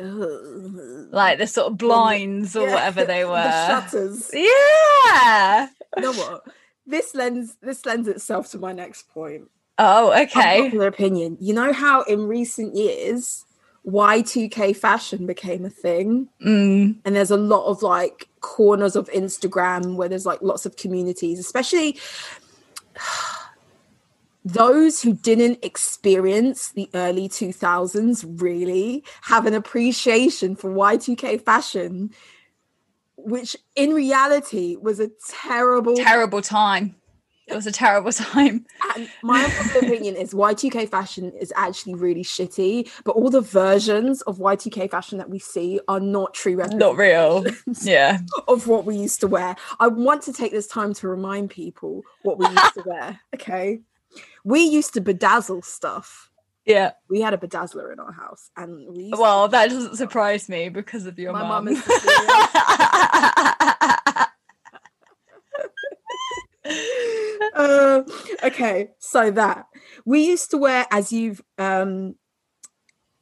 Like 1.12 1.38
the 1.38 1.46
sort 1.48 1.68
of 1.72 1.78
blinds 1.78 2.56
or 2.56 2.68
Yeah, 2.68 2.74
whatever 2.74 3.06
they 3.06 3.22
the 3.24 3.30
were. 3.30 3.66
shutters. 3.68 4.30
Yeah. 4.34 5.68
You 5.96 6.02
know 6.04 6.14
what? 6.14 6.44
This 6.88 7.14
lends 7.14 7.56
this 7.62 7.86
lends 7.86 8.08
itself 8.08 8.50
to 8.52 8.58
my 8.58 8.74
next 8.74 9.10
point. 9.10 9.50
Oh, 9.78 10.12
okay. 10.24 10.58
Unpopular 10.60 10.88
opinion. 10.88 11.38
You 11.40 11.54
know 11.54 11.72
how 11.72 12.02
in 12.04 12.28
recent 12.28 12.76
years 12.76 13.46
Y2K 13.86 14.76
fashion 14.76 15.26
became 15.28 15.66
a 15.66 15.70
thing? 15.70 16.30
Mm, 16.46 16.98
And 17.06 17.16
there's 17.16 17.32
a 17.32 17.38
lot 17.38 17.66
of 17.68 17.84
like 17.84 18.28
corners 18.42 18.96
of 18.96 19.08
Instagram 19.12 19.96
where 19.96 20.10
there's 20.10 20.26
like 20.26 20.42
lots 20.42 20.66
of 20.66 20.76
communities, 20.78 21.40
especially 21.40 21.98
those 24.46 25.02
who 25.02 25.14
didn't 25.14 25.60
experience 25.64 26.72
the 26.72 26.90
early 26.94 27.28
2000s 27.28 28.26
really 28.42 29.04
have 29.24 29.46
an 29.46 29.54
appreciation 29.54 30.56
for 30.56 30.72
Y2K 30.72 31.44
fashion, 31.44 32.12
which 33.18 33.56
in 33.76 33.94
reality 33.94 34.78
was 34.78 35.00
a 35.00 35.10
terrible 35.28 35.96
terrible 35.96 36.42
time. 36.42 36.96
It 37.48 37.56
was 37.56 37.66
a 37.66 37.72
terrible 37.72 38.12
time. 38.12 38.66
And 38.96 39.10
my 39.24 39.44
opinion 39.76 40.16
is 40.16 40.34
Y2K 40.34 40.88
fashion 40.88 41.32
is 41.40 41.52
actually 41.56 41.96
really 41.96 42.24
shitty, 42.24 42.90
but 43.04 43.14
all 43.14 43.32
the 43.32 43.42
versions 43.42 44.22
of 44.24 44.38
Y2K 44.38 44.90
fashion 44.92 45.18
that 45.18 45.32
we 45.32 45.40
see 45.40 45.80
are 45.88 46.00
not 46.00 46.36
true 46.36 46.58
Not 46.58 46.96
real. 46.96 47.44
Yeah. 47.82 48.20
of 48.48 48.68
what 48.68 48.86
we 48.86 48.98
used 48.98 49.20
to 49.22 49.28
wear. 49.28 49.56
I 49.80 49.88
want 49.88 50.22
to 50.24 50.34
take 50.34 50.52
this 50.52 50.68
time 50.68 50.94
to 50.96 51.08
remind 51.08 51.50
people 51.50 52.04
what 52.22 52.38
we 52.38 52.46
used 52.46 52.74
to 52.76 52.84
wear. 52.86 53.20
Okay. 53.34 53.80
We 54.44 54.62
used 54.64 54.94
to 54.96 55.02
bedazzle 55.02 55.64
stuff. 55.66 56.30
Yeah. 56.66 56.92
We 57.10 57.22
had 57.22 57.34
a 57.34 57.38
bedazzler 57.38 57.92
in 57.92 58.00
our 58.00 58.12
house 58.12 58.52
and 58.56 58.88
we 58.96 59.12
to- 59.12 59.18
Well, 59.20 59.48
that 59.48 59.70
doesn't 59.70 59.96
surprise 59.98 60.50
me 60.50 60.70
because 60.70 61.06
of 61.06 61.18
your 61.18 61.34
My 61.34 61.42
mum. 61.42 61.66
mum 61.66 61.68
is 61.70 61.84
uh, 67.56 68.02
okay, 68.44 68.90
so 69.00 69.32
that 69.32 69.66
we 70.06 70.26
used 70.26 70.52
to 70.52 70.58
wear, 70.58 70.86
as 70.92 71.12
you've 71.12 71.42
um, 71.58 72.16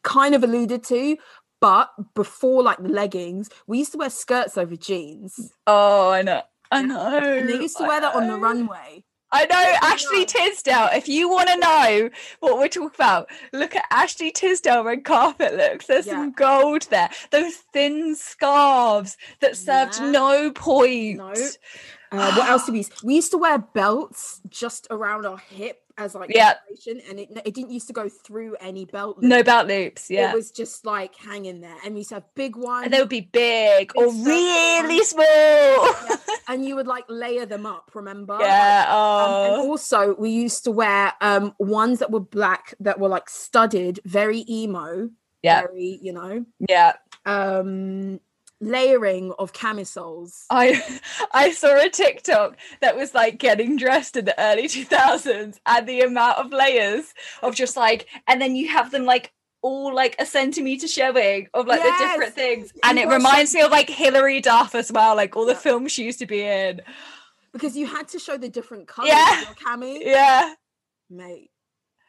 kind 0.04 0.36
of 0.36 0.44
alluded 0.44 0.84
to, 0.86 1.18
but 1.60 1.90
before 2.16 2.64
like 2.64 2.82
the 2.82 2.90
leggings, 2.90 3.50
we 3.66 3.80
used 3.80 3.92
to 3.94 3.98
wear 3.98 4.10
skirts 4.10 4.58
over 4.58 4.76
jeans. 4.76 5.54
oh, 5.66 6.12
I 6.12 6.22
know. 6.22 6.42
I 6.70 6.82
know. 6.82 7.18
And 7.18 7.48
they 7.48 7.54
used 7.56 7.78
to 7.78 7.84
wear 7.84 8.02
that 8.02 8.14
on 8.14 8.28
the 8.28 8.36
runway. 8.38 9.06
I 9.32 9.46
know 9.46 9.74
Ashley. 9.82 10.26
Tisdale. 10.26 10.90
If 10.94 11.08
you 11.08 11.30
want 11.30 11.50
to 11.50 11.58
know 11.58 12.10
what 12.40 12.58
we're 12.58 12.68
talking 12.68 12.92
about, 12.96 13.30
look 13.52 13.76
at 13.76 13.86
Ashley 13.92 14.32
Tisdale 14.32 14.84
red 14.84 15.04
carpet 15.04 15.56
looks. 15.56 15.86
There's 15.88 16.06
some 16.06 16.32
gold 16.32 16.84
there. 16.90 17.10
Those 17.32 17.56
thin 17.74 18.16
scarves 18.16 19.18
that 19.42 19.58
served 19.58 20.00
Yeah. 20.00 20.12
no 20.12 20.52
point. 20.52 21.18
No. 21.18 21.34
Uh, 22.10 22.34
what 22.36 22.48
else 22.50 22.66
did 22.66 22.72
we? 22.72 22.78
use? 22.80 22.90
We 23.04 23.16
used 23.16 23.32
to 23.32 23.38
wear 23.38 23.58
belts 23.58 24.40
just 24.50 24.88
around 24.90 25.26
our 25.26 25.38
hip 25.38 25.82
as 25.98 26.14
like 26.16 26.32
Yeah. 26.34 26.54
and 26.88 27.20
it, 27.20 27.30
it 27.46 27.54
didn't 27.54 27.72
used 27.72 27.88
to 27.88 27.94
go 27.94 28.08
through 28.10 28.56
any 28.60 28.86
belt. 28.86 29.22
No 29.22 29.44
belt 29.44 29.68
loops. 29.68 30.10
Yeah. 30.10 30.32
It 30.32 30.36
was 30.36 30.52
just 30.52 30.86
like 30.86 31.16
hanging 31.16 31.62
there, 31.62 31.76
and 31.84 31.94
we 31.96 32.02
used 32.02 32.10
to 32.10 32.16
have 32.16 32.26
big 32.36 32.56
ones. 32.56 32.86
and 32.86 32.94
they 32.94 33.00
would 33.00 33.10
be 33.10 33.22
big 33.22 33.92
or 33.96 34.06
Big 34.06 34.14
circle 34.14 34.26
really 34.34 34.96
ones. 34.96 35.08
small. 35.08 35.26
Yeah, 35.26 36.16
and 36.50 36.66
you 36.66 36.76
would 36.76 36.88
like 36.88 37.06
layer 37.10 37.46
them 37.46 37.66
up. 37.66 37.92
Remember? 37.94 38.38
Yeah. 38.40 38.86
Um, 38.88 39.54
and 39.54 39.62
Oh. 39.62 39.70
also, 39.70 40.16
we 40.16 40.30
used 40.30 40.64
to 40.66 40.72
wear 40.72 41.14
um 41.22 41.54
ones 41.60 42.00
that 42.00 42.12
were 42.12 42.20
black 42.22 42.74
that 42.80 43.00
were 43.00 43.10
like 43.10 43.30
studded, 43.30 44.00
very 44.06 44.46
emo. 44.50 45.10
Yeah. 45.44 45.62
Very, 45.62 46.00
you 46.02 46.14
know, 46.14 46.46
yeah. 46.68 46.94
um 47.26 48.20
layering 48.60 49.34
of 49.38 49.54
camisoles. 49.54 50.46
I 50.50 50.82
I 51.34 51.52
saw 51.52 51.80
a 51.80 51.90
TikTok 51.90 52.58
that 52.82 52.96
was 52.96 53.14
like 53.14 53.38
getting 53.38 53.78
dressed 53.78 54.18
in 54.18 54.26
the 54.26 54.40
early 54.42 54.68
2000s 54.68 55.60
and 55.66 55.88
the 55.88 56.02
amount 56.02 56.38
of 56.40 56.52
layers 56.52 57.14
of 57.44 57.56
just 57.56 57.78
like 57.78 58.08
and 58.28 58.42
then 58.42 58.56
you 58.56 58.68
have 58.70 58.92
them 58.92 59.06
like 59.06 59.32
all 59.62 59.94
like 59.94 60.16
a 60.20 60.26
centimeter 60.26 60.88
showing 60.88 61.48
of 61.54 61.66
like 61.68 61.82
the 61.84 61.92
different 62.00 62.30
Yes, 62.30 62.34
things 62.36 62.72
you 62.76 62.82
and 62.84 62.98
it 63.00 63.08
reminds 63.08 63.54
me 63.54 63.62
of 63.62 63.72
like 63.72 63.90
Hilary 63.90 64.40
Duff 64.40 64.76
as 64.76 64.92
well 64.92 65.16
like 65.16 65.36
all 65.36 65.46
the 65.46 65.54
Yeah. 65.54 65.60
films 65.60 65.92
she 65.92 66.04
used 66.06 66.20
to 66.20 66.26
be 66.28 66.42
in 66.42 66.82
because 67.54 67.76
you 67.76 67.88
had 67.88 68.08
to 68.10 68.20
show 68.20 68.38
the 68.38 68.50
different 68.50 68.88
colors 68.88 69.10
Yeah. 69.10 69.34
of 69.34 69.40
your 69.42 69.56
cami. 69.56 70.00
yeah 70.04 70.54
Mate. 71.10 71.52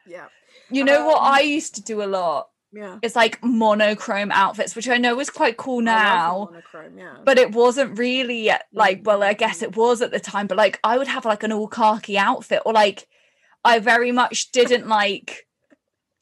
Yeah. 0.05 0.27
you 0.69 0.83
know 0.83 1.05
what 1.05 1.21
Um, 1.21 1.33
I 1.33 1.41
used 1.41 1.75
to 1.75 1.81
do 1.81 2.01
a 2.01 2.05
lot 2.05 2.49
Yeah. 2.71 2.99
it's 3.01 3.15
like 3.15 3.43
monochrome 3.43 4.31
outfits 4.31 4.75
which 4.75 4.87
I 4.87 4.97
know 4.97 5.19
is 5.19 5.29
quite 5.31 5.57
cool 5.57 5.81
now 5.81 6.49
monochrome, 6.51 6.97
yeah. 6.97 7.17
but 7.25 7.39
it 7.39 7.51
wasn't 7.51 7.97
really 7.97 8.51
like 8.71 9.01
well 9.03 9.23
i 9.23 9.33
guess 9.33 9.59
Mm. 9.59 9.63
it 9.63 9.75
was 9.75 10.01
at 10.03 10.11
the 10.11 10.19
time 10.19 10.45
but 10.45 10.57
like 10.57 10.79
i 10.83 10.97
would 10.97 11.07
have 11.07 11.25
like 11.25 11.41
an 11.43 11.51
all 11.51 11.67
khaki 11.67 12.15
outfit 12.17 12.61
or 12.65 12.73
like 12.73 13.07
i 13.65 13.79
very 13.79 14.11
much 14.11 14.51
didn't 14.51 14.87
like 14.87 15.47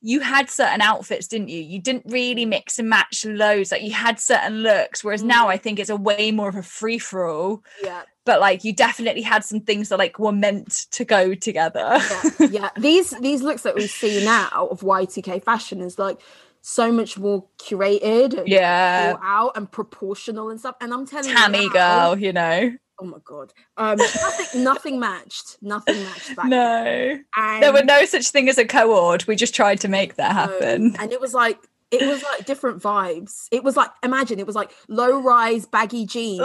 you 0.02 0.20
had 0.20 0.50
certain 0.50 0.82
outfits 0.82 1.28
didn't 1.28 1.50
you 1.50 1.60
you 1.60 1.80
didn't 1.80 2.04
really 2.08 2.46
mix 2.46 2.78
and 2.78 2.90
match 2.90 3.26
loads 3.26 3.72
like 3.72 3.82
you 3.82 3.92
had 3.92 4.20
certain 4.20 4.62
looks 4.62 5.04
whereas 5.04 5.24
now 5.24 5.46
Mm. 5.48 5.50
i 5.50 5.58
think 5.58 5.80
it's 5.80 5.90
a 5.90 5.96
way 5.96 6.32
more 6.32 6.50
of 6.50 6.56
a 6.56 6.64
free 6.64 7.00
for 7.00 7.26
all 7.28 7.64
yeah. 7.84 8.04
but 8.26 8.40
like 8.40 8.64
you 8.64 8.74
definitely 8.74 9.22
had 9.24 9.44
some 9.44 9.60
things 9.62 9.90
that 9.90 9.98
like 9.98 10.20
were 10.20 10.32
meant 10.32 10.86
to 10.92 11.04
go 11.04 11.34
together 11.34 12.00
yeah, 12.40 12.48
yeah. 12.52 12.70
These 12.78 13.12
these 13.22 13.42
looks 13.42 13.64
that 13.64 13.76
we 13.76 13.88
see 13.88 14.24
now 14.24 14.68
of 14.72 14.82
Y2K 14.82 15.44
fashion 15.44 15.82
is 15.82 15.98
like 15.98 16.20
so 16.62 16.92
much 16.92 17.18
more 17.18 17.46
curated 17.58 18.38
and 18.38 18.48
yeah 18.48 19.16
out 19.22 19.56
and 19.56 19.72
proportional 19.72 20.50
and 20.50 20.60
stuff. 20.60 20.76
And 20.82 20.94
I'm 20.94 21.06
telling 21.08 21.34
tammy 21.34 21.64
you 21.64 21.74
now, 21.74 22.14
girl 22.14 22.20
you 22.20 22.34
know 22.34 22.76
Oh 23.00 23.06
my 23.06 23.20
god. 23.24 23.54
Um 23.78 23.98
nothing 23.98 24.64
nothing 24.64 25.00
matched. 25.00 25.58
Nothing 25.62 26.04
matched 26.04 26.36
back 26.36 26.46
no 26.46 27.20
there 27.60 27.74
were 27.74 27.84
no 27.84 28.06
such 28.06 28.30
thing 28.30 28.50
as 28.50 28.58
a 28.58 28.66
co-ord 28.66 29.26
we 29.28 29.36
just 29.36 29.54
tried 29.56 29.80
to 29.82 29.88
make 29.88 30.16
that 30.16 30.32
happen 30.32 30.96
and 31.00 31.12
it 31.12 31.22
was 31.22 31.34
like 31.34 31.60
it 31.92 32.06
was 32.08 32.22
like 32.24 32.46
different 32.46 32.82
vibes. 32.82 33.48
It 33.52 33.64
was 33.64 33.78
like 33.78 33.90
imagine 34.04 34.40
it 34.40 34.48
was 34.48 34.56
like 34.56 34.72
low 34.88 35.22
rise 35.22 35.66
baggy 35.66 36.06
jeans, 36.06 36.42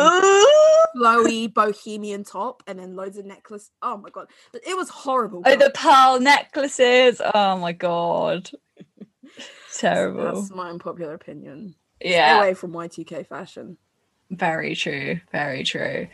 flowy 0.96 1.52
bohemian 1.52 2.24
top, 2.24 2.62
and 2.66 2.78
then 2.78 2.94
loads 2.94 3.18
of 3.18 3.26
necklace. 3.26 3.70
Oh 3.82 3.96
my 3.96 4.10
god. 4.10 4.28
It 4.54 4.76
was 4.76 4.88
horrible. 4.88 5.42
Oh, 5.44 5.56
the 5.56 5.70
pearl 5.74 6.20
necklaces. 6.20 7.20
Oh 7.34 7.58
my 7.58 7.72
god. 7.72 8.50
Terrible. 9.78 10.24
That's 10.24 10.50
my 10.50 10.70
unpopular 10.70 11.14
opinion. 11.14 11.74
Stay 12.00 12.12
Yeah, 12.12 12.38
away 12.38 12.54
from 12.54 12.72
Y2K 12.72 13.26
fashion. 13.26 13.78
Very 14.32 14.74
true. 14.74 15.20
Very 15.30 15.62
true. 15.64 16.08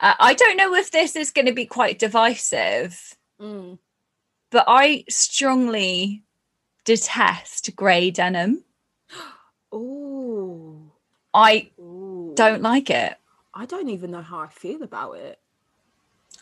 Uh, 0.00 0.14
I 0.18 0.34
don't 0.34 0.56
know 0.56 0.74
if 0.74 0.90
this 0.90 1.14
is 1.14 1.30
going 1.30 1.46
to 1.46 1.52
be 1.52 1.66
quite 1.66 1.98
divisive, 1.98 3.16
Mm. 3.40 3.78
but 4.50 4.64
I 4.66 5.04
strongly 5.08 6.22
detest 6.84 7.74
grey 7.76 8.10
denim. 8.10 8.64
Ooh. 9.74 10.90
I 11.32 11.70
Ooh. 11.78 12.32
don't 12.36 12.62
like 12.62 12.90
it. 12.90 13.14
I 13.54 13.66
don't 13.66 13.88
even 13.88 14.10
know 14.10 14.22
how 14.22 14.40
I 14.40 14.48
feel 14.48 14.82
about 14.82 15.12
it. 15.18 15.38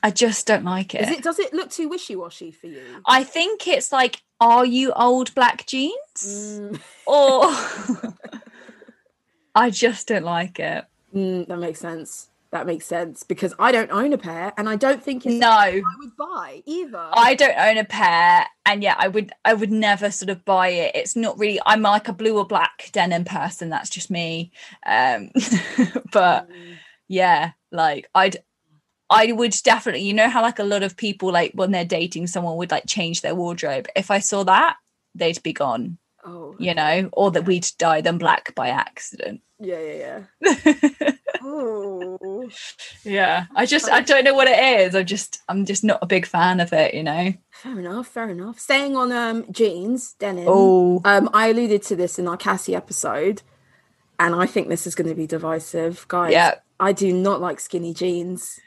I 0.02 0.10
just 0.12 0.46
don't 0.46 0.64
like 0.64 0.94
Is 0.94 1.08
it. 1.10 1.18
it 1.18 1.22
does 1.24 1.38
it 1.40 1.52
look 1.52 1.70
too 1.70 1.88
wishy-washy 1.88 2.52
for 2.52 2.68
you? 2.68 3.02
I 3.06 3.24
think 3.24 3.66
it's 3.66 3.90
like, 3.90 4.22
are 4.40 4.64
you 4.64 4.92
old 4.92 5.34
black 5.34 5.66
jeans? 5.66 5.90
Mm, 6.24 6.80
Or 7.06 8.12
I 9.54 9.70
just 9.70 10.06
don't 10.08 10.24
like 10.24 10.60
it. 10.60 10.84
Mm, 11.14 11.46
that 11.46 11.58
makes 11.58 11.80
sense. 11.80 12.28
That 12.50 12.66
makes 12.66 12.86
sense 12.86 13.24
because 13.24 13.52
I 13.58 13.72
don't 13.72 13.90
own 13.90 14.14
a 14.14 14.18
pair 14.18 14.54
and 14.56 14.70
I 14.70 14.76
don't 14.76 15.02
think 15.04 15.26
it's 15.26 15.34
No. 15.34 15.46
I 15.48 15.82
would 15.98 16.16
buy 16.16 16.62
either. 16.64 17.10
I 17.12 17.34
don't 17.34 17.58
own 17.58 17.76
a 17.76 17.84
pair, 17.84 18.46
and 18.64 18.82
yeah, 18.82 18.94
I 18.98 19.08
would 19.08 19.32
I 19.44 19.52
would 19.52 19.70
never 19.70 20.10
sort 20.10 20.30
of 20.30 20.44
buy 20.46 20.68
it. 20.68 20.96
It's 20.96 21.14
not 21.14 21.38
really. 21.38 21.60
I'm 21.66 21.82
like 21.82 22.08
a 22.08 22.12
blue 22.14 22.38
or 22.38 22.46
black 22.46 22.88
denim 22.92 23.24
person. 23.26 23.68
That's 23.68 23.90
just 23.90 24.10
me. 24.10 24.50
Um, 24.86 25.30
but 26.12 26.48
Mm, 26.48 26.78
yeah, 27.08 27.52
like 27.70 28.08
I'd 28.14 28.38
I 29.10 29.32
would 29.32 29.54
definitely. 29.64 30.02
You 30.02 30.14
know 30.14 30.28
how 30.28 30.42
like 30.42 30.58
a 30.58 30.64
lot 30.64 30.82
of 30.82 30.96
people 30.96 31.30
like 31.32 31.52
when 31.54 31.70
they're 31.70 31.84
dating 31.84 32.26
someone 32.28 32.56
would 32.56 32.70
like 32.70 32.84
change 32.86 33.20
their 33.22 33.34
wardrobe. 33.34 33.88
If 33.96 34.10
I 34.10 34.20
saw 34.20 34.44
that, 34.44 34.76
they'd 35.14 35.42
be 35.42 35.52
gone. 35.52 35.98
Oh, 36.30 36.54
you 36.58 36.74
know, 36.74 37.08
or 37.12 37.30
that 37.30 37.46
we'd 37.46 37.66
dye 37.78 38.00
them 38.02 38.18
black 38.18 38.54
by 38.54 38.68
accident. 38.68 39.40
yeah, 39.58 39.80
yeah, 39.80 40.20
yeah. 40.40 41.10
oh, 41.42 42.48
yeah, 43.04 43.46
I 43.56 43.64
just 43.66 43.88
I 43.90 44.00
don't 44.02 44.24
know 44.24 44.34
what 44.34 44.48
it 44.48 44.58
is. 44.80 44.94
I'm 44.94 45.06
just 45.06 45.40
I'm 45.48 45.64
just 45.64 45.84
not 45.84 46.00
a 46.02 46.06
big 46.06 46.26
fan 46.26 46.60
of 46.60 46.72
it, 46.72 46.92
you 46.94 47.02
know. 47.02 47.32
fair 47.50 47.78
enough, 47.78 48.08
fair 48.08 48.28
enough. 48.28 48.58
Staying 48.60 48.96
on 48.96 49.10
um 49.12 49.50
jeans, 49.50 50.14
denim. 50.18 50.44
Oh, 50.46 51.00
Um, 51.04 51.30
I 51.32 51.48
alluded 51.48 51.82
to 51.84 51.96
this 51.96 52.18
in 52.18 52.28
our 52.28 52.36
Cassie 52.36 52.74
episode, 52.76 53.42
and 54.18 54.34
I 54.34 54.46
think 54.46 54.68
this 54.68 54.86
is 54.86 54.94
going 54.94 55.08
to 55.08 55.14
be 55.14 55.26
divisive, 55.26 56.06
guys. 56.08 56.32
Yeah. 56.32 56.54
I 56.80 56.92
do 56.92 57.12
not 57.12 57.40
like 57.40 57.58
skinny 57.58 57.92
jeans, 57.94 58.60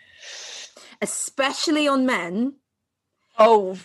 especially 1.02 1.88
on 1.88 2.06
men. 2.06 2.56
oh, 3.38 3.78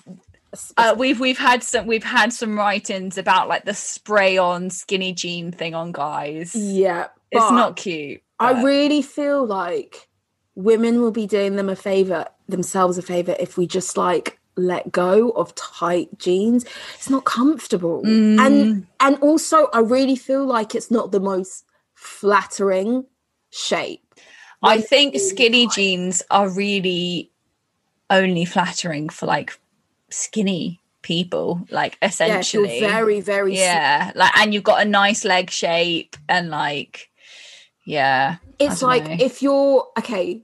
uh, 0.76 0.94
we've 0.96 1.20
we've 1.20 1.38
had 1.38 1.62
some 1.62 1.86
we've 1.86 2.04
had 2.04 2.32
some 2.32 2.56
write-ins 2.56 3.18
about 3.18 3.48
like 3.48 3.64
the 3.64 3.74
spray-on 3.74 4.70
skinny 4.70 5.12
jean 5.12 5.52
thing 5.52 5.74
on 5.74 5.92
guys. 5.92 6.54
yeah, 6.54 7.08
it's 7.30 7.50
not 7.50 7.76
cute. 7.76 8.22
I 8.38 8.62
really 8.62 9.02
feel 9.02 9.44
like 9.46 10.08
women 10.54 11.00
will 11.00 11.10
be 11.10 11.26
doing 11.26 11.56
them 11.56 11.68
a 11.68 11.76
favor, 11.76 12.26
themselves 12.48 12.98
a 12.98 13.02
favor, 13.02 13.34
if 13.40 13.56
we 13.58 13.66
just 13.66 13.96
like 13.96 14.38
let 14.56 14.90
go 14.90 15.30
of 15.30 15.54
tight 15.54 16.08
jeans. 16.18 16.64
It's 16.94 17.10
not 17.10 17.24
comfortable, 17.24 18.02
Mm. 18.02 18.38
and 18.40 18.86
and 19.00 19.18
also 19.20 19.68
I 19.74 19.80
really 19.80 20.16
feel 20.16 20.46
like 20.46 20.74
it's 20.74 20.90
not 20.90 21.12
the 21.12 21.20
most 21.20 21.64
flattering 21.94 23.04
shape. 23.50 24.02
I 24.62 24.80
think 24.80 25.18
skinny 25.18 25.66
tight. 25.66 25.74
jeans 25.74 26.22
are 26.30 26.48
really 26.48 27.30
only 28.08 28.44
flattering 28.44 29.08
for 29.10 29.26
like 29.26 29.58
skinny 30.10 30.80
people, 31.02 31.66
like 31.70 31.98
Yeah, 32.02 32.08
essentially. 32.08 32.80
feel 32.80 32.88
very 32.88 33.20
very 33.20 33.56
yeah, 33.56 34.12
like 34.14 34.36
and 34.38 34.52
you've 34.52 34.64
got 34.64 34.82
a 34.82 34.88
nice 34.88 35.24
leg 35.24 35.50
shape 35.50 36.16
and 36.28 36.50
like 36.50 37.10
yeah. 37.84 38.36
it's 38.58 38.82
like 38.82 39.04
know. 39.06 39.16
if 39.20 39.42
you're 39.42 39.86
okay 39.98 40.42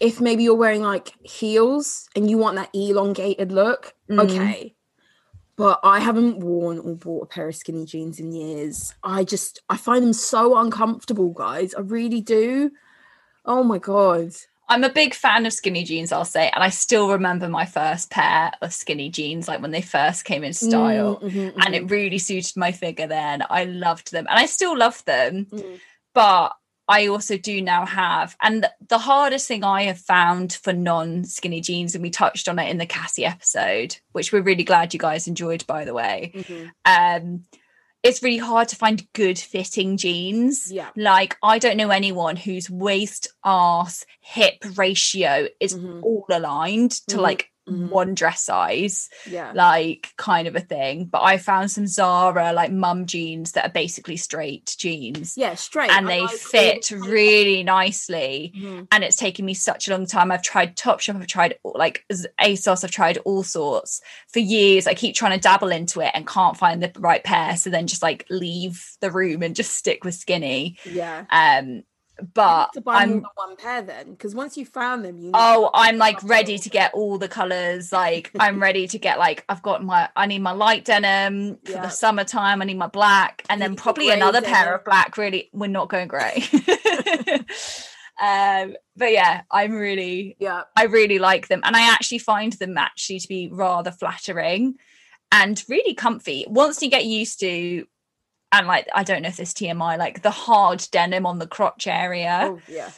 if 0.00 0.20
maybe 0.20 0.42
you're 0.42 0.54
wearing 0.54 0.82
like 0.82 1.12
heels 1.22 2.08
and 2.16 2.28
you 2.30 2.38
want 2.38 2.56
that 2.56 2.70
elongated 2.74 3.52
look 3.52 3.94
Mm. 4.10 4.20
okay 4.24 4.74
but 5.56 5.78
i 5.84 6.00
haven't 6.00 6.40
worn 6.40 6.78
or 6.78 6.96
bought 6.96 7.22
a 7.24 7.26
pair 7.26 7.48
of 7.48 7.54
skinny 7.56 7.84
jeans 7.86 8.18
in 8.18 8.32
years 8.32 8.92
i 9.04 9.22
just 9.24 9.62
i 9.70 9.76
find 9.76 10.02
them 10.02 10.12
so 10.12 10.56
uncomfortable 10.58 11.30
guys 11.30 11.74
i 11.74 11.80
really 11.80 12.20
do 12.20 12.70
oh 13.44 13.62
my 13.62 13.78
god 13.78 14.32
I'm 14.70 14.84
a 14.84 14.88
big 14.88 15.14
fan 15.14 15.44
of 15.46 15.52
skinny 15.52 15.84
jeans, 15.84 16.12
I'll 16.12 16.24
say, 16.24 16.48
and 16.54 16.62
I 16.62 16.68
still 16.70 17.10
remember 17.10 17.48
my 17.48 17.66
first 17.66 18.10
pair 18.10 18.52
of 18.62 18.72
skinny 18.72 19.10
jeans, 19.10 19.48
like 19.48 19.60
when 19.60 19.72
they 19.72 19.82
first 19.82 20.24
came 20.24 20.44
in 20.44 20.52
style, 20.52 21.18
Mm, 21.22 21.30
mhm, 21.30 21.52
and 21.66 21.74
it 21.74 21.90
really 21.90 22.18
suited 22.18 22.56
my 22.56 22.70
figure. 22.72 23.06
Then 23.08 23.42
I 23.50 23.64
loved 23.64 24.12
them, 24.12 24.26
and 24.30 24.38
I 24.38 24.46
still 24.46 24.76
love 24.78 25.04
them. 25.04 25.46
Mhm. 25.52 25.80
But 26.14 26.52
I 26.88 27.06
also 27.06 27.36
do 27.36 27.60
now 27.62 27.84
have, 27.86 28.36
and 28.42 28.66
the 28.88 28.98
hardest 28.98 29.46
thing 29.46 29.62
I 29.62 29.82
have 29.84 29.98
found 29.98 30.52
for 30.52 30.72
non 30.72 31.24
skinny 31.24 31.60
jeans, 31.60 31.94
and 31.94 32.02
we 32.02 32.10
touched 32.10 32.48
on 32.48 32.58
it 32.58 32.68
in 32.70 32.78
the 32.78 32.86
Cassie 32.86 33.24
episode, 33.26 33.96
which 34.12 34.32
we're 34.32 34.42
really 34.42 34.64
glad 34.64 34.92
you 34.94 34.98
guys 35.00 35.28
enjoyed, 35.28 35.66
by 35.66 35.84
the 35.84 35.94
way. 35.94 36.32
mhm. 36.34 36.70
Um, 36.84 37.44
it's 38.02 38.22
really 38.22 38.38
hard 38.38 38.68
to 38.68 38.76
find 38.76 39.06
good 39.12 39.38
fitting 39.38 39.96
jeans. 39.96 40.72
Yeah. 40.72 40.88
Like, 40.96 41.36
I 41.42 41.58
don't 41.58 41.76
know 41.76 41.90
anyone 41.90 42.36
whose 42.36 42.70
waist, 42.70 43.28
ass, 43.44 44.06
hip 44.20 44.54
ratio 44.76 45.48
is 45.60 45.74
Mhm. 45.76 46.02
all 46.02 46.24
aligned 46.30 46.92
to 47.08 47.16
Mhm. 47.16 47.20
like 47.20 47.50
Mhm. 47.70 47.88
one 47.90 48.14
dress 48.14 48.42
size, 48.42 49.08
yeah 49.28 49.52
like 49.54 50.12
kind 50.16 50.48
of 50.48 50.56
a 50.56 50.60
thing. 50.60 51.04
But 51.06 51.22
I 51.22 51.38
found 51.38 51.70
some 51.70 51.86
Zara 51.86 52.52
like 52.52 52.72
mum 52.72 53.06
jeans 53.06 53.52
that 53.52 53.64
are 53.66 53.72
basically 53.72 54.16
straight 54.16 54.74
jeans 54.78 55.34
yeah 55.36 55.54
straight 55.54 55.90
and 55.90 56.08
they 56.08 56.26
fit 56.26 56.90
all- 56.92 56.98
really 56.98 57.62
nicely. 57.62 58.52
Mhm. 58.56 58.88
And 58.92 59.04
it's 59.04 59.16
taken 59.16 59.44
me 59.44 59.54
such 59.54 59.88
a 59.88 59.90
long 59.92 60.06
time. 60.06 60.30
I've 60.30 60.42
tried 60.42 60.76
Topshop, 60.76 61.16
I've 61.16 61.26
tried 61.26 61.58
like 61.64 62.04
ASOS, 62.40 62.84
I've 62.84 62.90
tried 62.90 63.18
all 63.18 63.42
sorts 63.42 64.00
for 64.32 64.38
years. 64.40 64.86
I 64.86 64.94
keep 64.94 65.14
trying 65.14 65.32
to 65.32 65.40
dabble 65.40 65.70
into 65.70 66.00
it 66.00 66.10
and 66.14 66.26
can't 66.26 66.56
find 66.56 66.82
the 66.82 66.92
right 66.98 67.22
pair. 67.24 67.56
So 67.56 67.70
then 67.70 67.86
just 67.86 68.02
like 68.02 68.26
leave 68.30 68.84
the 69.00 69.10
room 69.10 69.42
and 69.42 69.54
just 69.56 69.72
stick 69.74 70.04
with 70.04 70.14
skinny. 70.14 70.76
yeah 70.84 71.24
Um, 71.30 71.82
but 72.34 72.72
to 72.74 72.80
buy 72.80 72.96
I'm 72.96 73.24
one 73.34 73.56
pair 73.56 73.82
then 73.82 74.12
because 74.12 74.34
once 74.34 74.56
you 74.56 74.64
found 74.64 75.04
them 75.04 75.18
you 75.18 75.30
oh, 75.34 75.70
I'm 75.74 75.96
like 75.98 76.22
ready 76.22 76.58
to 76.58 76.68
get 76.68 76.92
all 76.94 77.18
the 77.18 77.28
colors. 77.28 77.92
Like 77.92 78.30
I'm 78.40 78.60
ready 78.60 78.86
to 78.88 78.98
get 78.98 79.18
like 79.18 79.44
I've 79.48 79.62
got 79.62 79.84
my 79.84 80.08
I 80.16 80.26
need 80.26 80.40
my 80.40 80.52
light 80.52 80.84
denim 80.84 81.58
for 81.64 81.72
Yeah. 81.72 81.82
the 81.82 81.88
summertime. 81.88 82.62
I 82.62 82.64
need 82.64 82.78
my 82.78 82.86
black, 82.86 83.44
and 83.48 83.60
then 83.60 83.76
probably 83.76 84.10
another 84.10 84.42
pair 84.42 84.74
of 84.74 84.84
black. 84.84 85.16
Really, 85.16 85.50
we're 85.52 85.66
not 85.68 85.88
going 85.88 86.08
grey. 86.08 86.42
um, 88.20 88.76
but 88.96 89.12
yeah, 89.12 89.42
I'm 89.50 89.72
really 89.72 90.36
yeah 90.38 90.62
I 90.76 90.84
really 90.84 91.18
like 91.18 91.48
them, 91.48 91.60
and 91.64 91.76
I 91.76 91.92
actually 91.92 92.18
find 92.18 92.52
them 92.54 92.76
actually 92.76 93.20
to 93.20 93.28
be 93.28 93.48
rather 93.50 93.90
flattering 93.90 94.74
and 95.32 95.62
really 95.68 95.94
comfy. 95.94 96.44
Once 96.48 96.82
you 96.82 96.90
get 96.90 97.04
used 97.04 97.40
to, 97.40 97.86
and 98.52 98.66
like 98.66 98.88
I 98.94 99.02
don't 99.04 99.22
know 99.22 99.28
if 99.28 99.36
this 99.36 99.52
TMI, 99.52 99.98
like 99.98 100.22
the 100.22 100.30
hard 100.30 100.86
denim 100.90 101.26
on 101.26 101.38
the 101.38 101.46
crotch 101.46 101.86
area, 101.86 102.40
oh 102.44 102.60
yeah 102.68 102.90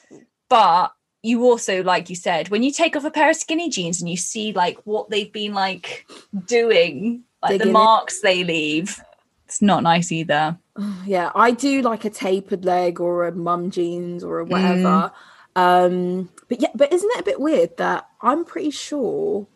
but 0.48 0.92
you 1.22 1.44
also, 1.44 1.82
like 1.84 2.10
you 2.10 2.16
said, 2.16 2.48
when 2.48 2.62
you 2.62 2.72
take 2.72 2.96
off 2.96 3.04
a 3.04 3.10
pair 3.10 3.30
of 3.30 3.36
skinny 3.36 3.70
jeans 3.70 4.00
and 4.00 4.10
you 4.10 4.16
see 4.16 4.52
like 4.52 4.78
what 4.84 5.08
they've 5.08 5.32
been 5.32 5.54
like 5.54 6.06
doing, 6.46 7.22
like 7.42 7.52
Digging 7.52 7.68
the 7.68 7.72
marks 7.72 8.20
they 8.20 8.42
leave, 8.44 9.00
it's 9.46 9.62
not 9.62 9.82
nice 9.82 10.10
either. 10.10 10.58
yeah 11.06 11.30
i 11.34 11.50
do 11.50 11.82
like 11.82 12.04
a 12.06 12.10
tapered 12.10 12.64
leg 12.64 12.98
or 13.00 13.26
a 13.26 13.32
mum 13.32 13.70
jeans 13.70 14.24
or 14.24 14.40
a 14.40 14.44
Mm. 14.44 14.48
whatever 14.48 15.12
um 15.54 16.30
but 16.48 16.60
yeah 16.62 16.70
but 16.74 16.90
isn't 16.92 17.10
it 17.14 17.20
a 17.20 17.24
bit 17.24 17.38
weird 17.40 17.76
that 17.76 18.08
i'm 18.22 18.42
pretty 18.44 18.70
sure 18.70 19.46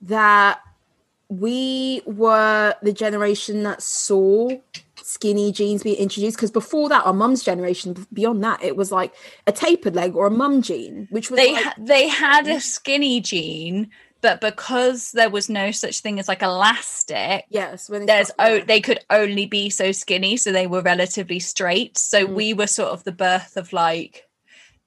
that 0.00 0.60
we 1.28 2.02
were 2.06 2.74
the 2.82 2.92
generation 2.92 3.62
that 3.62 3.82
saw 3.82 4.50
skinny 5.04 5.52
jeans 5.52 5.82
being 5.82 5.96
introduced? 5.96 6.36
Because 6.36 6.50
before 6.50 6.88
that 6.88 7.04
our 7.06 7.12
mum's 7.12 7.42
generation 7.42 8.06
beyond 8.12 8.42
that 8.44 8.62
it 8.62 8.76
was 8.76 8.90
like 8.92 9.14
a 9.46 9.52
tapered 9.52 9.94
leg 9.94 10.14
or 10.14 10.26
a 10.26 10.30
mum 10.30 10.62
jean 10.62 11.06
which 11.10 11.30
was 11.30 11.38
They 11.38 11.52
like, 11.52 11.64
ha- 11.64 11.74
they 11.78 12.08
had 12.08 12.46
a 12.48 12.60
skinny 12.60 13.20
jean, 13.20 13.90
but 14.20 14.40
because 14.40 15.10
there 15.12 15.30
was 15.30 15.48
no 15.48 15.70
such 15.70 16.00
thing 16.00 16.18
as 16.20 16.28
like 16.28 16.42
elastic, 16.42 17.44
yes 17.50 17.88
when 17.90 18.06
there's 18.06 18.30
oh 18.38 18.54
yeah. 18.54 18.64
they 18.64 18.80
could 18.80 19.00
only 19.10 19.46
be 19.46 19.68
so 19.70 19.92
skinny 19.92 20.36
so 20.36 20.52
they 20.52 20.66
were 20.66 20.82
relatively 20.82 21.38
straight. 21.40 21.98
So 21.98 22.26
Mm. 22.26 22.34
we 22.34 22.54
were 22.54 22.66
sort 22.68 22.90
of 22.90 23.04
the 23.04 23.12
birth 23.12 23.56
of 23.56 23.72
like 23.72 24.26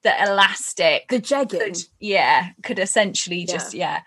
the 0.03 0.13
elastic 0.23 1.07
the 1.09 1.19
jegging. 1.19 1.59
could 1.59 1.77
yeah 1.99 2.49
could 2.63 2.77
essentially 2.79 3.43
just 3.45 3.73
yeah 3.73 4.01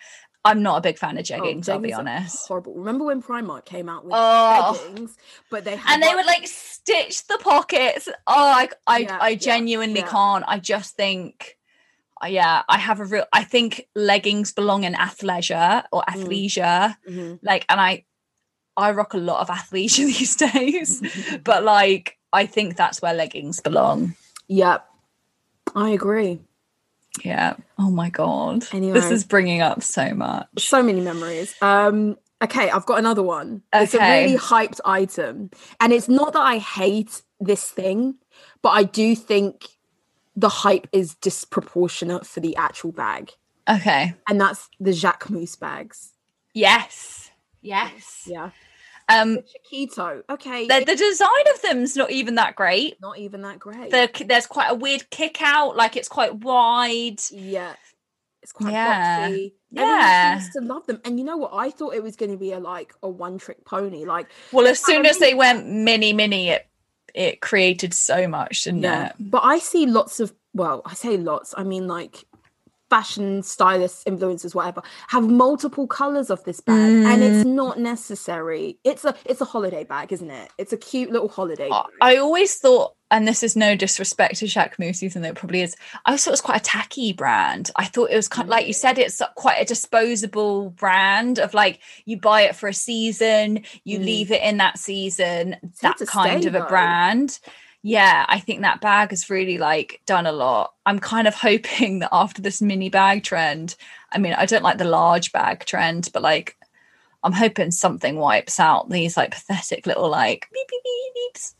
i'm 0.49 0.63
not 0.63 0.79
a 0.79 0.81
big 0.81 0.99
fan 0.99 1.17
of 1.17 1.21
Oh, 1.21 1.23
jeggings 1.33 1.69
i'll 1.69 1.79
be 1.79 1.93
honest 1.93 2.47
horrible 2.49 2.75
remember 2.75 3.05
when 3.05 3.23
primark 3.23 3.65
came 3.65 3.89
out 3.89 4.05
with 4.05 4.15
Oh. 4.15 4.81
jeggings 4.93 5.17
but 5.51 5.65
they 5.65 5.77
had 5.77 5.95
and 5.95 6.03
they 6.03 6.15
would 6.15 6.27
like 6.27 6.47
stitch 6.47 7.27
the 7.27 7.39
pockets 7.39 8.09
oh 8.27 8.33
i 8.37 8.69
i, 8.87 8.99
Yeah, 9.01 9.19
I 9.21 9.35
genuinely 9.35 10.01
yeah. 10.01 10.09
can't 10.11 10.45
i 10.49 10.59
just 10.59 10.97
think 10.97 11.57
uh, 12.23 12.27
yeah 12.27 12.63
i 12.69 12.79
have 12.79 13.01
a 13.01 13.05
real 13.05 13.25
i 13.33 13.45
think 13.45 13.89
leggings 13.95 14.53
belong 14.53 14.85
in 14.85 14.95
athleisure 14.95 15.85
or 15.93 16.03
Mm. 16.03 16.13
athleisure 16.15 16.97
Mhm. 17.09 17.39
like 17.43 17.65
and 17.69 17.81
i 17.81 18.05
i 18.77 18.91
rock 18.93 19.15
a 19.15 19.19
lot 19.19 19.41
of 19.41 19.49
athleisure 19.49 20.07
these 20.19 20.37
days 20.37 21.03
but 21.45 21.63
like 21.65 22.17
i 22.33 22.47
think 22.47 22.77
that's 22.77 23.01
where 23.03 23.15
leggings 23.15 23.61
belong 23.61 24.15
Yep. 24.49 24.87
I 25.75 25.91
agree. 25.91 26.41
Yeah 27.25 27.57
oh 27.79 27.91
my 27.91 28.11
god 28.11 28.63
this 28.63 29.11
is 29.11 29.25
bringing 29.25 29.61
up 29.61 29.83
so 29.83 30.15
much 30.15 30.47
So 30.59 30.83
many 30.83 31.01
memories. 31.01 31.55
Um, 31.61 32.17
okay, 32.43 32.71
I've 32.71 32.87
got 32.87 32.99
another 32.99 33.23
one. 33.23 33.63
It's 33.73 33.95
a 33.95 33.99
Okay. 33.99 34.25
really 34.25 34.39
hyped 34.39 34.81
item. 34.85 35.51
And 35.81 35.93
it's 35.93 36.09
not 36.09 36.33
that 36.33 36.41
I 36.43 36.59
hate 36.59 37.23
this 37.41 37.69
thing, 37.71 38.15
but 38.63 38.71
I 38.71 38.83
do 38.85 39.15
think 39.17 39.67
the 40.37 40.49
hype 40.49 40.87
is 40.93 41.15
disproportionate 41.17 42.27
for 42.27 42.41
the 42.41 42.55
actual 42.57 42.93
bag. 42.93 43.33
okay 43.69 44.15
And 44.29 44.41
that's 44.41 44.69
the 44.81 44.93
Jacquemus 44.93 45.59
bags. 45.59 46.13
yes 46.55 47.31
yes 47.61 48.23
Yeah. 48.27 48.51
Um 49.09 49.39
Chiquito. 49.53 50.23
Okay. 50.29 50.67
the, 50.67 50.85
the 50.85 50.97
design 50.97 51.29
of 51.55 51.63
them's 51.63 51.97
not 51.97 52.11
even 52.11 52.35
that 52.37 52.55
great 52.57 53.01
not 53.01 53.19
even 53.19 53.43
that 53.43 53.59
great. 53.59 53.91
the, 53.91 54.11
there's 54.27 54.47
quite 54.47 54.71
a 54.71 54.75
weird 54.75 55.09
kick 55.11 55.41
out 55.43 55.77
like 55.77 55.97
it's 55.97 56.09
quite 56.09 56.35
wide 56.37 57.21
yeah. 57.31 57.75
It's 58.43 58.53
quite 58.53 58.73
Yeah. 58.73 59.29
boxy. 59.29 59.53
Yeah. 59.71 59.83
Everyone 59.83 60.41
seems 60.41 60.53
to 60.55 60.61
love 60.63 60.87
them. 60.87 61.01
And 61.05 61.19
you 61.19 61.25
know 61.25 61.37
what? 61.37 61.51
I 61.53 61.71
thought 61.71 61.95
it 61.95 62.03
was 62.03 62.17
going 62.17 62.31
to 62.31 62.39
be 62.39 62.53
a 62.53 62.59
like 62.59 62.95
a 63.03 63.09
one 63.09 63.37
trick 63.37 63.63
pony. 63.67 64.05
Like 64.07 64.29
well 64.53 64.67
as 64.67 64.79
soon 64.83 65.05
as 65.05 65.19
they 65.19 65.35
went 65.35 65.67
mini 65.69 66.13
mini 66.15 66.49
it 66.51 66.67
it 67.15 67.41
created 67.43 67.93
so 67.93 68.27
much 68.29 68.63
didn't 68.63 68.83
Yeah, 68.85 69.09
it 69.09 69.15
but 69.19 69.43
I 69.45 69.59
see 69.59 69.85
lots 69.87 70.21
of 70.21 70.33
well, 70.55 70.81
I 70.87 70.95
say 70.95 71.17
lots. 71.19 71.53
I 71.57 71.65
mean 71.65 71.87
like 71.89 72.25
fashion 72.91 73.43
stylists, 73.43 74.05
influencers, 74.05 74.55
whatever, 74.55 74.83
have 75.09 75.29
multiple 75.29 75.87
colors 75.87 76.31
of 76.31 76.43
this 76.45 76.61
bag, 76.61 76.91
mm. 76.91 77.05
and 77.05 77.23
it's 77.23 77.45
mm. 77.45 77.53
not 77.53 77.79
necessary. 77.79 78.79
It's 78.85 79.05
a 79.05 79.15
it's 79.25 79.41
a 79.41 79.45
holiday 79.45 79.85
bag, 79.85 80.13
isn't 80.13 80.31
it? 80.31 80.51
It's 80.59 80.73
a 80.73 80.77
cute 80.77 81.11
little 81.11 81.29
holiday. 81.29 81.69
Bag. 81.69 81.87
I 82.01 82.17
always 82.17 82.55
thought, 82.57 82.95
and 83.11 83.27
this 83.27 83.43
is 83.43 83.57
no 83.57 83.77
disrespect 83.77 84.37
to 84.37 84.47
Jacquemus, 84.47 85.03
even 85.03 85.23
though 85.23 85.29
it 85.29 85.35
probably 85.35 85.63
is. 85.63 85.77
I 86.07 86.17
thought 86.17 86.31
it 86.31 86.33
was 86.33 86.41
quite 86.41 86.61
a 86.61 86.65
tacky 86.65 87.13
brand. 87.13 87.71
I 87.77 87.85
thought 87.85 88.11
it 88.11 88.17
was 88.17 88.29
kind 88.29 88.47
of, 88.47 88.51
like 88.51 88.67
you 88.67 88.73
said, 88.73 88.99
it's 88.99 89.21
quite 89.37 89.61
a 89.61 89.65
disposable 89.65 90.71
brand 90.71 91.39
of 91.39 91.55
like 91.55 91.81
you 92.05 92.19
buy 92.19 92.43
it 92.43 92.57
for 92.57 92.69
a 92.69 92.75
season, 92.75 93.65
you 93.85 93.99
mm. 93.99 94.05
leave 94.05 94.31
it 94.31 94.43
in 94.43 94.59
that 94.59 94.79
season. 94.79 95.57
that 95.83 95.99
kind 96.07 96.43
stay, 96.43 96.49
of 96.49 96.55
a 96.55 96.61
though. 96.61 96.69
brand 96.69 97.39
yeah, 97.83 98.27
I 98.29 98.41
think 98.41 98.63
that 98.63 98.81
bag 98.81 99.11
has 99.11 99.31
really 99.31 99.59
like 99.59 100.01
done 100.07 100.27
a 100.27 100.33
lot. 100.33 100.75
I'm 100.85 100.99
kind 100.99 101.29
of 101.29 101.35
hoping 101.41 102.01
that 102.01 102.11
after 102.13 102.43
this 102.43 102.61
mini 102.61 102.89
bag 102.89 103.23
trend, 103.23 103.77
I 104.13 104.19
mean, 104.19 104.35
I 104.35 104.47
don't 104.47 104.63
like 104.63 104.79
the 104.79 104.85
large 104.85 105.33
bag 105.33 105.65
trend, 105.65 106.11
but 106.13 106.23
like 106.23 106.57
I'm 107.23 107.33
hoping 107.33 107.71
something 107.71 108.17
wipes 108.17 108.61
out 108.61 108.91
these 108.91 109.17
like 109.17 109.33
pathetic 109.33 109.87
little 109.87 110.09
like 110.09 110.49
beep 110.53 110.69
beep 110.69 110.83
beep 110.85 111.15
beeps 111.17 111.55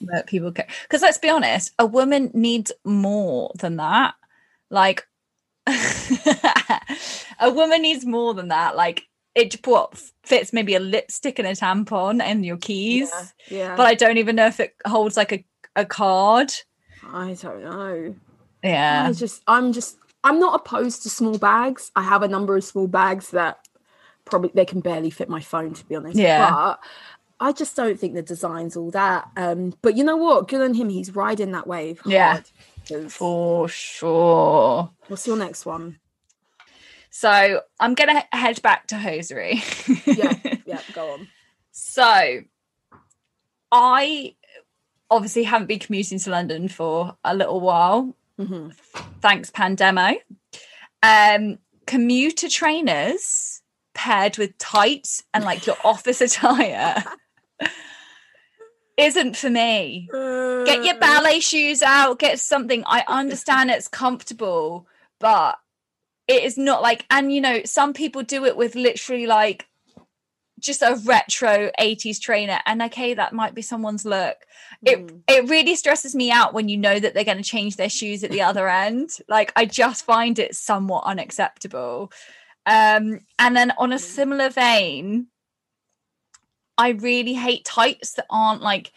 that 0.12 0.26
people 0.26 0.52
care. 0.52 0.68
Because 0.82 1.02
let's 1.02 1.18
be 1.18 1.30
honest, 1.30 1.72
a 1.78 1.86
woman 1.86 2.30
needs 2.34 2.72
more 2.84 3.52
than 3.58 3.76
that. 3.76 4.14
Like 4.70 5.06
a 5.66 7.50
woman 7.50 7.82
needs 7.82 8.04
more 8.04 8.34
than 8.34 8.48
that. 8.48 8.76
Like 8.76 9.04
it 9.34 9.66
what 9.66 10.00
fits 10.24 10.52
maybe 10.52 10.74
a 10.74 10.80
lipstick 10.80 11.38
and 11.38 11.48
a 11.48 11.52
tampon 11.52 12.20
and 12.22 12.44
your 12.44 12.56
keys. 12.56 13.10
Yeah, 13.48 13.58
yeah. 13.58 13.76
But 13.76 13.86
I 13.86 13.94
don't 13.94 14.18
even 14.18 14.36
know 14.36 14.46
if 14.46 14.60
it 14.60 14.74
holds 14.86 15.16
like 15.16 15.32
a, 15.32 15.44
a 15.76 15.84
card. 15.84 16.52
I 17.10 17.36
don't 17.40 17.64
know. 17.64 18.14
Yeah. 18.62 19.06
I 19.08 19.12
just 19.12 19.42
I'm 19.46 19.72
just 19.72 19.96
I'm 20.24 20.38
not 20.38 20.54
opposed 20.54 21.02
to 21.02 21.10
small 21.10 21.38
bags. 21.38 21.90
I 21.96 22.02
have 22.02 22.22
a 22.22 22.28
number 22.28 22.56
of 22.56 22.64
small 22.64 22.86
bags 22.86 23.30
that 23.30 23.66
probably 24.24 24.50
they 24.54 24.64
can 24.64 24.80
barely 24.80 25.10
fit 25.10 25.28
my 25.28 25.40
phone 25.40 25.74
to 25.74 25.84
be 25.86 25.96
honest. 25.96 26.16
Yeah. 26.16 26.48
But 26.48 26.80
I 27.40 27.52
just 27.52 27.74
don't 27.74 27.98
think 27.98 28.14
the 28.14 28.22
design's 28.22 28.76
all 28.76 28.92
that. 28.92 29.28
Um, 29.36 29.74
but 29.82 29.96
you 29.96 30.04
know 30.04 30.16
what? 30.16 30.46
Good 30.46 30.60
on 30.60 30.74
him. 30.74 30.88
He's 30.90 31.14
riding 31.14 31.52
that 31.52 31.66
wave. 31.66 31.98
Hard. 32.00 32.12
Yeah. 32.12 32.40
For 33.08 33.68
sure. 33.68 34.90
What's 35.08 35.26
your 35.26 35.36
next 35.36 35.66
one? 35.66 35.98
So 37.14 37.60
I'm 37.78 37.94
gonna 37.94 38.24
head 38.32 38.60
back 38.62 38.86
to 38.88 38.96
hosiery. 38.96 39.62
yeah, 40.06 40.32
yeah, 40.64 40.80
go 40.94 41.12
on. 41.12 41.28
So 41.70 42.40
I 43.70 44.34
obviously 45.10 45.42
haven't 45.42 45.66
been 45.66 45.78
commuting 45.78 46.18
to 46.20 46.30
London 46.30 46.68
for 46.68 47.14
a 47.22 47.36
little 47.36 47.60
while. 47.60 48.16
Mm-hmm. 48.40 48.70
Thanks, 49.20 49.50
pandemo. 49.50 50.16
Um, 51.02 51.58
commuter 51.86 52.48
trainers 52.48 53.60
paired 53.92 54.38
with 54.38 54.56
tights 54.56 55.22
and 55.34 55.44
like 55.44 55.66
your 55.66 55.76
office 55.84 56.22
attire 56.22 57.04
isn't 58.96 59.36
for 59.36 59.50
me. 59.50 60.08
Get 60.10 60.82
your 60.82 60.98
ballet 60.98 61.40
shoes 61.40 61.82
out, 61.82 62.18
get 62.18 62.40
something. 62.40 62.84
I 62.86 63.04
understand 63.06 63.70
it's 63.70 63.88
comfortable, 63.88 64.86
but 65.20 65.58
it 66.28 66.44
is 66.44 66.56
not 66.56 66.82
like 66.82 67.04
and 67.10 67.32
you 67.32 67.40
know 67.40 67.62
some 67.64 67.92
people 67.92 68.22
do 68.22 68.44
it 68.44 68.56
with 68.56 68.74
literally 68.74 69.26
like 69.26 69.66
just 70.62 70.80
a 70.80 70.98
retro 71.04 71.70
80s 71.78 72.20
trainer 72.20 72.60
and 72.64 72.80
okay 72.82 73.14
that 73.14 73.32
might 73.32 73.54
be 73.54 73.62
someone's 73.62 74.04
look. 74.04 74.36
It 74.86 75.06
mm. 75.06 75.22
it 75.26 75.50
really 75.50 75.74
stresses 75.74 76.14
me 76.14 76.30
out 76.30 76.54
when 76.54 76.68
you 76.68 76.78
know 76.78 76.98
that 76.98 77.14
they're 77.14 77.24
going 77.24 77.38
to 77.38 77.42
change 77.42 77.76
their 77.76 77.90
shoes 77.90 78.22
at 78.24 78.30
the 78.30 78.42
other 78.42 78.68
end. 78.68 79.10
Like 79.28 79.52
i 79.56 79.66
just 79.66 80.04
find 80.04 80.38
it 80.38 80.54
somewhat 80.54 81.04
unacceptable. 81.04 82.12
Um 82.64 83.20
and 83.38 83.56
then 83.56 83.72
on 83.76 83.92
a 83.92 83.96
mm. 83.96 84.00
similar 84.00 84.48
vein 84.48 85.26
i 86.78 86.90
really 86.90 87.34
hate 87.34 87.64
tights 87.64 88.12
that 88.14 88.26
aren't 88.30 88.62
like 88.62 88.92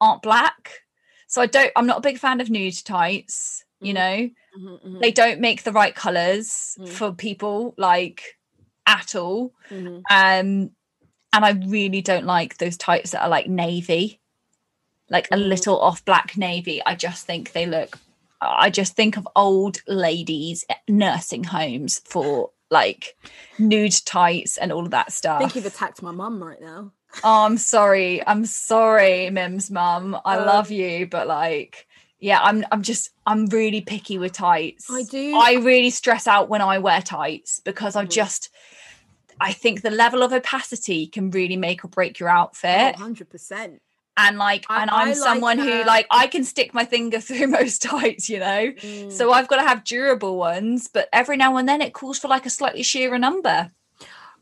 aren't 0.00 0.22
black. 0.22 0.82
So 1.26 1.42
i 1.42 1.46
don't 1.46 1.72
i'm 1.74 1.86
not 1.86 1.98
a 1.98 2.08
big 2.08 2.18
fan 2.18 2.40
of 2.40 2.48
nude 2.48 2.84
tights 2.84 3.64
you 3.80 3.92
mm. 3.92 3.96
know 3.96 4.30
mm-hmm, 4.58 4.88
mm-hmm. 4.88 5.00
they 5.00 5.12
don't 5.12 5.40
make 5.40 5.62
the 5.62 5.72
right 5.72 5.94
colors 5.94 6.76
mm. 6.78 6.88
for 6.88 7.12
people 7.12 7.74
like 7.76 8.38
at 8.86 9.14
all 9.14 9.52
mm-hmm. 9.70 9.96
um 10.10 10.70
and 11.32 11.44
i 11.44 11.50
really 11.66 12.00
don't 12.00 12.24
like 12.24 12.58
those 12.58 12.76
types 12.76 13.10
that 13.10 13.22
are 13.22 13.28
like 13.28 13.46
navy 13.46 14.20
like 15.10 15.28
a 15.30 15.36
mm. 15.36 15.48
little 15.48 15.80
off 15.80 16.04
black 16.04 16.36
navy 16.36 16.82
i 16.86 16.94
just 16.94 17.26
think 17.26 17.52
they 17.52 17.66
look 17.66 17.98
i 18.40 18.70
just 18.70 18.94
think 18.94 19.16
of 19.16 19.28
old 19.36 19.82
ladies 19.86 20.64
nursing 20.88 21.44
homes 21.44 22.00
for 22.04 22.50
like 22.70 23.16
nude 23.58 23.94
tights 24.04 24.56
and 24.56 24.72
all 24.72 24.84
of 24.84 24.90
that 24.90 25.12
stuff 25.12 25.36
i 25.36 25.38
think 25.40 25.56
you've 25.56 25.66
attacked 25.66 26.02
my 26.02 26.10
mum 26.10 26.42
right 26.42 26.60
now 26.60 26.92
oh 27.24 27.46
i'm 27.46 27.56
sorry 27.56 28.26
i'm 28.26 28.44
sorry 28.44 29.30
mim's 29.30 29.70
mum 29.70 30.18
i 30.24 30.36
um, 30.36 30.46
love 30.46 30.70
you 30.70 31.06
but 31.06 31.26
like 31.26 31.87
yeah 32.20 32.40
i'm 32.42 32.64
i'm 32.72 32.82
just 32.82 33.10
i'm 33.26 33.46
really 33.46 33.80
picky 33.80 34.18
with 34.18 34.32
tights. 34.32 34.90
I 34.90 35.02
do. 35.02 35.36
I 35.36 35.54
really 35.54 35.90
stress 35.90 36.26
out 36.26 36.48
when 36.48 36.60
i 36.60 36.78
wear 36.78 37.02
tights 37.02 37.60
because 37.60 37.96
i 37.96 38.04
mm. 38.04 38.10
just 38.10 38.50
i 39.40 39.52
think 39.52 39.82
the 39.82 39.90
level 39.90 40.22
of 40.22 40.32
opacity 40.32 41.06
can 41.06 41.30
really 41.30 41.56
make 41.56 41.84
or 41.84 41.88
break 41.88 42.18
your 42.18 42.28
outfit. 42.28 42.96
Oh, 42.98 43.02
100% 43.02 43.80
and 44.18 44.36
like 44.36 44.66
I, 44.68 44.82
and 44.82 44.90
i'm 44.90 45.08
I 45.08 45.12
someone 45.12 45.58
like 45.58 45.68
who 45.68 45.84
like 45.84 46.06
i 46.10 46.26
can 46.26 46.44
stick 46.44 46.74
my 46.74 46.84
finger 46.84 47.20
through 47.22 47.46
most 47.46 47.82
tights 47.82 48.28
you 48.28 48.40
know? 48.40 48.72
Mm. 48.72 49.10
so 49.10 49.32
i've 49.32 49.48
got 49.48 49.56
to 49.56 49.62
have 49.62 49.84
durable 49.84 50.36
ones 50.36 50.88
but 50.92 51.08
every 51.12 51.36
now 51.36 51.56
and 51.56 51.68
then 51.68 51.80
it 51.80 51.94
calls 51.94 52.18
for 52.18 52.28
like 52.28 52.44
a 52.44 52.50
slightly 52.50 52.82
sheerer 52.82 53.18
number 53.18 53.70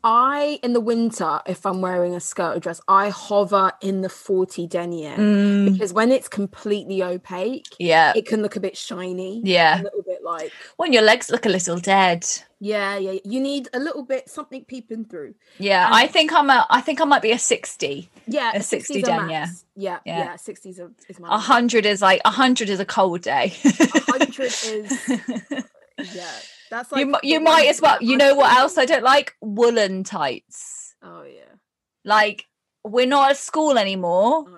I 0.03 0.59
in 0.63 0.73
the 0.73 0.79
winter, 0.79 1.41
if 1.45 1.65
I'm 1.65 1.81
wearing 1.81 2.15
a 2.15 2.19
skirt 2.19 2.57
or 2.57 2.59
dress, 2.59 2.79
I 2.87 3.09
hover 3.09 3.71
in 3.81 4.01
the 4.01 4.09
40 4.09 4.67
denier 4.67 5.15
mm. 5.15 5.71
because 5.71 5.93
when 5.93 6.11
it's 6.11 6.27
completely 6.27 7.03
opaque, 7.03 7.67
yeah, 7.79 8.13
it 8.15 8.25
can 8.25 8.41
look 8.41 8.55
a 8.55 8.59
bit 8.59 8.77
shiny. 8.77 9.41
Yeah, 9.43 9.81
a 9.81 9.83
little 9.83 10.03
bit 10.03 10.23
like 10.23 10.51
when 10.77 10.93
your 10.93 11.01
legs 11.01 11.29
look 11.29 11.45
a 11.45 11.49
little 11.49 11.77
dead. 11.77 12.25
Yeah, 12.59 12.97
yeah. 12.97 13.19
You 13.23 13.39
need 13.39 13.69
a 13.73 13.79
little 13.79 14.03
bit 14.03 14.29
something 14.29 14.65
peeping 14.65 15.05
through. 15.05 15.35
Yeah, 15.59 15.85
and 15.85 15.95
I 15.95 16.07
think 16.07 16.33
I'm 16.33 16.49
a. 16.49 16.65
I 16.69 16.81
think 16.81 17.01
I 17.01 17.05
might 17.05 17.21
be 17.21 17.31
a 17.31 17.39
60. 17.39 18.09
Yeah, 18.27 18.51
a, 18.53 18.59
a 18.59 18.63
60 18.63 19.01
denier. 19.01 19.47
Yeah, 19.75 19.99
yeah, 20.05 20.17
yeah. 20.17 20.35
60 20.35 20.69
is, 20.69 20.81
is 21.07 21.19
my. 21.19 21.35
A 21.35 21.37
hundred 21.37 21.85
is 21.85 22.01
like 22.01 22.21
a 22.25 22.31
hundred 22.31 22.69
is 22.69 22.79
a 22.79 22.85
cold 22.85 23.21
day. 23.21 23.53
Hundred 23.63 24.39
is. 24.39 25.63
Yeah 26.13 26.29
that's 26.69 26.91
like 26.91 27.05
you, 27.05 27.15
you 27.23 27.39
might 27.39 27.67
as 27.67 27.81
well. 27.81 27.97
You 28.01 28.17
know 28.17 28.35
what 28.35 28.55
else 28.55 28.77
I 28.77 28.85
don't 28.85 29.03
like? 29.03 29.35
Woolen 29.41 30.03
tights. 30.03 30.95
Oh 31.01 31.23
yeah. 31.23 31.55
Like 32.03 32.45
we're 32.83 33.07
not 33.07 33.31
at 33.31 33.37
school 33.37 33.77
anymore. 33.77 34.45
Oh. 34.47 34.57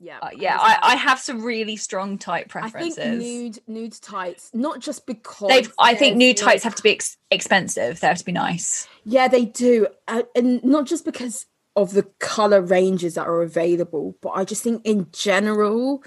Yeah, 0.00 0.18
uh, 0.22 0.30
yeah. 0.32 0.56
I, 0.60 0.78
I 0.80 0.94
have 0.94 1.18
some 1.18 1.42
really 1.42 1.74
strong 1.74 2.18
tight 2.18 2.48
preferences. 2.48 2.98
I 2.98 3.02
think 3.02 3.20
nude 3.20 3.58
nude 3.66 4.00
tights, 4.00 4.50
not 4.54 4.78
just 4.78 5.06
because 5.06 5.48
they've. 5.48 5.72
I 5.76 5.96
think 5.96 6.16
nude 6.16 6.36
tights 6.36 6.62
have 6.62 6.76
to 6.76 6.82
be 6.82 6.92
ex- 6.92 7.16
expensive. 7.32 7.98
They 7.98 8.06
have 8.06 8.18
to 8.18 8.24
be 8.24 8.30
nice. 8.30 8.86
Yeah, 9.04 9.26
they 9.26 9.44
do, 9.44 9.88
uh, 10.06 10.22
and 10.36 10.62
not 10.62 10.86
just 10.86 11.04
because 11.04 11.46
of 11.74 11.94
the 11.94 12.04
color 12.20 12.60
ranges 12.60 13.14
that 13.14 13.26
are 13.26 13.42
available, 13.42 14.16
but 14.22 14.30
I 14.30 14.44
just 14.44 14.62
think 14.62 14.82
in 14.84 15.08
general 15.12 16.04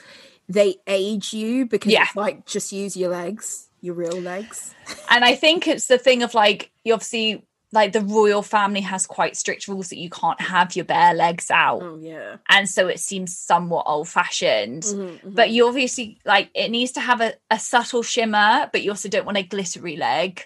they 0.48 0.76
age 0.88 1.34
you 1.34 1.66
because 1.66 1.92
yeah. 1.92 2.04
it's 2.04 2.16
like 2.16 2.46
just 2.46 2.72
use 2.72 2.96
your 2.96 3.10
legs 3.10 3.70
your 3.82 3.96
real 3.96 4.20
legs. 4.20 4.74
and 5.10 5.26
I 5.26 5.36
think 5.36 5.68
it's 5.68 5.88
the 5.88 5.98
thing 5.98 6.24
of 6.24 6.34
like 6.34 6.72
you 6.84 6.94
obviously 6.94 7.46
like 7.74 7.94
the 7.94 8.02
royal 8.02 8.42
family 8.42 8.82
has 8.82 9.08
quite 9.08 9.38
strict 9.38 9.68
rules 9.68 9.90
that 9.90 9.98
you 9.98 10.10
can't 10.10 10.42
have 10.42 10.76
your 10.76 10.86
bare 10.86 11.14
legs 11.14 11.50
out. 11.50 11.82
Oh 11.82 11.98
yeah. 12.02 12.38
And 12.50 12.70
so 12.70 12.88
it 12.88 13.00
seems 13.00 13.38
somewhat 13.38 13.86
old 13.88 14.10
fashioned. 14.10 14.84
Mm-hmm, 14.84 15.02
mm-hmm. 15.02 15.30
But 15.32 15.52
you 15.52 15.68
obviously 15.68 16.20
like 16.26 16.50
it 16.54 16.70
needs 16.70 16.92
to 16.94 17.00
have 17.00 17.22
a, 17.22 17.34
a 17.50 17.60
subtle 17.60 18.04
shimmer, 18.04 18.70
but 18.72 18.82
you 18.82 18.92
also 18.92 19.10
don't 19.10 19.26
want 19.26 19.38
a 19.38 19.44
glittery 19.44 19.96
leg. 19.96 20.44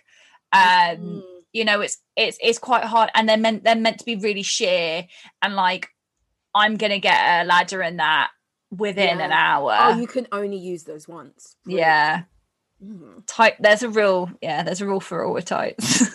Um 0.54 0.62
mm. 0.62 1.24
you 1.52 1.66
know, 1.66 1.82
it's 1.82 1.98
it's 2.16 2.38
it's 2.42 2.60
quite 2.60 2.84
hard 2.84 3.10
and 3.16 3.28
they're 3.28 3.38
meant 3.38 3.64
they're 3.64 3.76
meant 3.76 4.00
to 4.00 4.06
be 4.06 4.16
really 4.16 4.44
sheer 4.44 5.08
and 5.42 5.56
like 5.56 5.90
I'm 6.54 6.78
gonna 6.78 7.00
get 7.00 7.44
a 7.44 7.46
ladder 7.46 7.82
in 7.82 7.98
that 7.98 8.30
within 8.70 9.18
yeah. 9.18 9.26
an 9.26 9.32
hour. 9.32 9.76
Oh, 9.80 10.00
you 10.00 10.08
can 10.08 10.28
only 10.32 10.58
use 10.58 10.84
those 10.84 11.08
once. 11.08 11.56
Really. 11.66 11.80
Yeah. 11.80 12.24
Mm-hmm. 12.84 13.20
Tight. 13.26 13.56
There's 13.60 13.84
a 13.84 13.90
real, 13.90 14.30
yeah. 14.42 14.64
There's 14.64 14.82
a 14.82 14.86
rule 14.86 15.00
for 15.00 15.24
all 15.24 15.34
with 15.34 15.46
tights. 15.46 16.10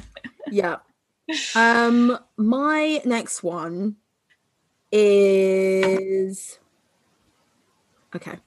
yeah. 0.50 0.76
Um, 1.54 2.18
my 2.36 3.00
next 3.04 3.42
one 3.42 3.96
is 4.92 6.58
okay. 8.14 8.38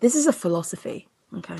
This 0.00 0.14
is 0.14 0.26
a 0.26 0.32
philosophy. 0.32 1.08
Okay. 1.36 1.58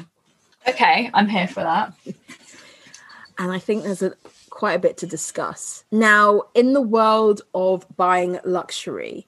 Okay, 0.67 1.11
I'm 1.15 1.29
here 1.29 1.47
for 1.47 1.63
that. 1.63 1.93
and 3.39 3.53
I 3.53 3.59
think 3.59 3.85
there's 3.85 4.03
a 4.03 4.15
quite 4.51 4.75
a 4.75 4.79
bit 4.79 4.97
to 4.99 5.07
discuss 5.07 5.85
now 5.93 6.43
in 6.55 6.73
the 6.73 6.81
world 6.81 7.43
of 7.55 7.87
buying 7.97 8.39
luxury, 8.45 9.27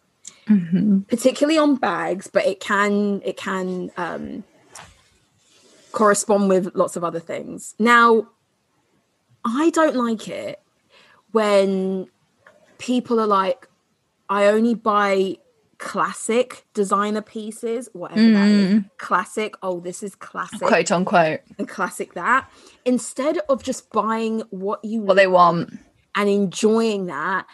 mm-hmm. 0.48 1.00
particularly 1.02 1.58
on 1.58 1.76
bags, 1.76 2.26
but 2.26 2.44
it 2.46 2.60
can 2.60 3.22
it 3.24 3.36
can 3.36 3.90
um, 3.96 4.44
correspond 5.92 6.48
with 6.48 6.74
lots 6.74 6.96
of 6.96 7.04
other 7.04 7.20
things. 7.20 7.74
Now, 7.78 8.28
I 9.44 9.70
don't 9.70 9.96
like 9.96 10.28
it 10.28 10.60
when 11.32 12.08
people 12.78 13.20
are 13.20 13.26
like, 13.26 13.68
I 14.28 14.46
only 14.46 14.74
buy 14.74 15.36
classic 15.78 16.66
designer 16.74 17.22
pieces, 17.22 17.88
whatever 17.94 18.20
that 18.20 18.48
is. 18.48 18.74
Mm. 18.74 18.90
Classic. 18.98 19.54
Oh, 19.62 19.80
this 19.80 20.02
is 20.02 20.14
classic. 20.14 20.68
Quote 20.68 20.90
unquote. 20.92 21.40
And 21.58 21.66
classic 21.68 22.14
that. 22.14 22.50
Instead 22.84 23.38
of 23.48 23.62
just 23.62 23.90
buying 23.90 24.40
what 24.50 24.84
you 24.84 25.00
What 25.00 25.14
they 25.16 25.26
want. 25.26 25.78
and 26.14 26.28
enjoying 26.28 27.06
that, 27.06 27.46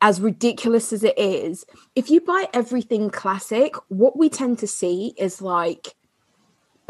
as 0.00 0.20
ridiculous 0.20 0.92
as 0.92 1.02
it 1.04 1.18
is, 1.18 1.64
if 1.94 2.10
you 2.10 2.20
buy 2.20 2.46
everything 2.54 3.10
classic, 3.10 3.74
what 3.88 4.16
we 4.16 4.28
tend 4.28 4.58
to 4.60 4.66
see 4.66 5.14
is 5.18 5.42
like 5.42 5.94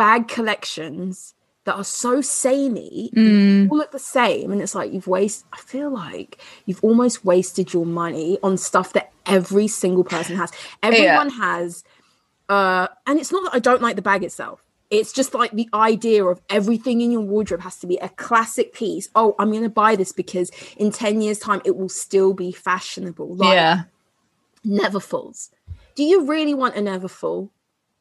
bag 0.03 0.27
collections 0.27 1.35
that 1.65 1.77
are 1.77 1.85
so 2.03 2.21
samey, 2.21 3.11
Mm. 3.15 3.71
all 3.71 3.79
look 3.79 3.93
the 3.93 3.99
same, 4.19 4.51
and 4.53 4.61
it's 4.61 4.75
like 4.75 4.93
you've 4.93 5.07
wasted. 5.07 5.47
I 5.53 5.59
feel 5.59 5.91
like 5.91 6.31
you've 6.67 6.83
almost 6.83 7.25
wasted 7.25 7.73
your 7.73 7.87
money 7.87 8.31
on 8.43 8.57
stuff 8.57 8.89
that 8.95 9.13
every 9.27 9.69
single 9.69 10.03
person 10.15 10.35
has. 10.43 10.51
Everyone 10.83 11.31
has, 11.31 11.85
uh, 12.49 12.89
and 13.07 13.21
it's 13.21 13.31
not 13.31 13.45
that 13.45 13.55
I 13.55 13.61
don't 13.61 13.81
like 13.87 13.95
the 13.95 14.03
bag 14.11 14.25
itself. 14.25 14.59
It's 14.91 15.13
just 15.13 15.35
like 15.35 15.53
the 15.53 15.69
idea 15.73 16.25
of 16.33 16.41
everything 16.51 17.01
in 17.01 17.13
your 17.13 17.23
wardrobe 17.33 17.63
has 17.63 17.77
to 17.83 17.87
be 17.87 17.97
a 17.99 18.09
classic 18.27 18.69
piece. 18.75 19.09
Oh, 19.15 19.35
I'm 19.39 19.51
going 19.53 19.63
to 19.63 19.71
buy 19.85 19.95
this 19.95 20.13
because 20.13 20.51
in 20.77 20.91
10 20.91 21.21
years' 21.23 21.39
time 21.39 21.63
it 21.65 21.77
will 21.79 21.89
still 21.89 22.35
be 22.35 22.51
fashionable. 22.51 23.37
Like 23.37 23.55
yeah. 23.55 23.83
Neverfulls. 24.65 25.51
Do 25.95 26.03
you 26.03 26.27
really 26.27 26.55
want 26.55 26.77
a 26.77 26.81
Neverfull? 26.81 27.51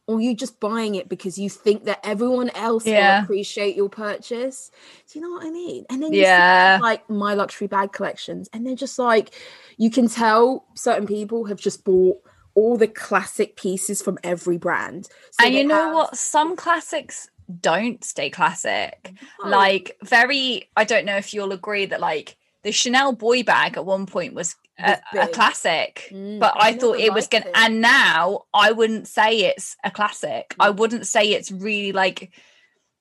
Or 0.08 0.20
you 0.20 0.36
just 0.36 0.60
buying 0.60 0.96
it 0.96 1.08
because 1.08 1.38
you 1.38 1.50
think 1.50 1.86
that 1.86 2.00
everyone 2.04 2.50
else 2.50 2.86
Yeah. 2.86 3.20
will 3.20 3.24
appreciate 3.24 3.76
your 3.76 3.88
purchase? 3.88 4.72
Do 5.12 5.20
you 5.20 5.24
know 5.26 5.32
what 5.32 5.46
I 5.46 5.52
mean? 5.52 5.86
And 5.90 6.02
then 6.04 6.12
you 6.12 6.22
Yeah. 6.22 6.78
see 6.78 6.82
like 6.84 7.10
my 7.10 7.34
luxury 7.34 7.68
bag 7.68 7.94
collections, 7.94 8.50
and 8.52 8.66
they're 8.66 8.76
just 8.76 8.98
like 9.00 9.32
you 9.78 9.90
can 9.90 10.08
tell 10.10 10.66
certain 10.76 11.08
people 11.08 11.46
have 11.46 11.60
just 11.60 11.84
bought 11.86 12.18
all 12.56 12.76
the 12.78 12.88
classic 12.88 13.56
pieces 13.56 14.02
from 14.02 14.18
every 14.24 14.58
brand. 14.58 15.06
So 15.40 15.46
and 15.46 15.54
you 15.56 15.64
know 15.66 15.76
have- 15.86 15.94
what? 15.94 16.18
Some 16.18 16.56
classics 16.58 17.30
don't 17.62 18.04
stay 18.04 18.30
classic. 18.30 19.14
No. 19.44 19.50
Like 19.50 19.98
very, 20.04 20.70
I 20.76 20.84
don't 20.84 21.06
know 21.06 21.18
if 21.18 21.34
you'll 21.34 21.52
agree 21.54 21.86
that 21.86 22.00
like 22.02 22.38
the 22.64 22.72
Chanel 22.72 23.14
boy 23.14 23.44
bag 23.44 23.78
at 23.78 23.86
one 23.86 24.06
point 24.06 24.34
was 24.34 24.56
a, 24.80 24.98
a 25.20 25.28
classic, 25.28 26.08
Mm, 26.12 26.40
but 26.40 26.54
I 26.56 26.70
I 26.70 26.74
thought 26.78 27.00
it 27.00 27.14
was 27.14 27.28
gonna. 27.28 27.46
it. 27.46 27.54
Mm. 27.54 27.66
And 27.66 27.82
now 27.82 28.44
I 28.54 28.72
wouldn't 28.72 29.08
say 29.08 29.40
it's 29.40 29.76
a 29.84 29.92
classic. 29.92 30.56
I 30.60 30.70
wouldn't 30.70 31.06
say 31.08 31.30
it's 31.32 31.52
really 31.52 31.92
like 31.92 32.32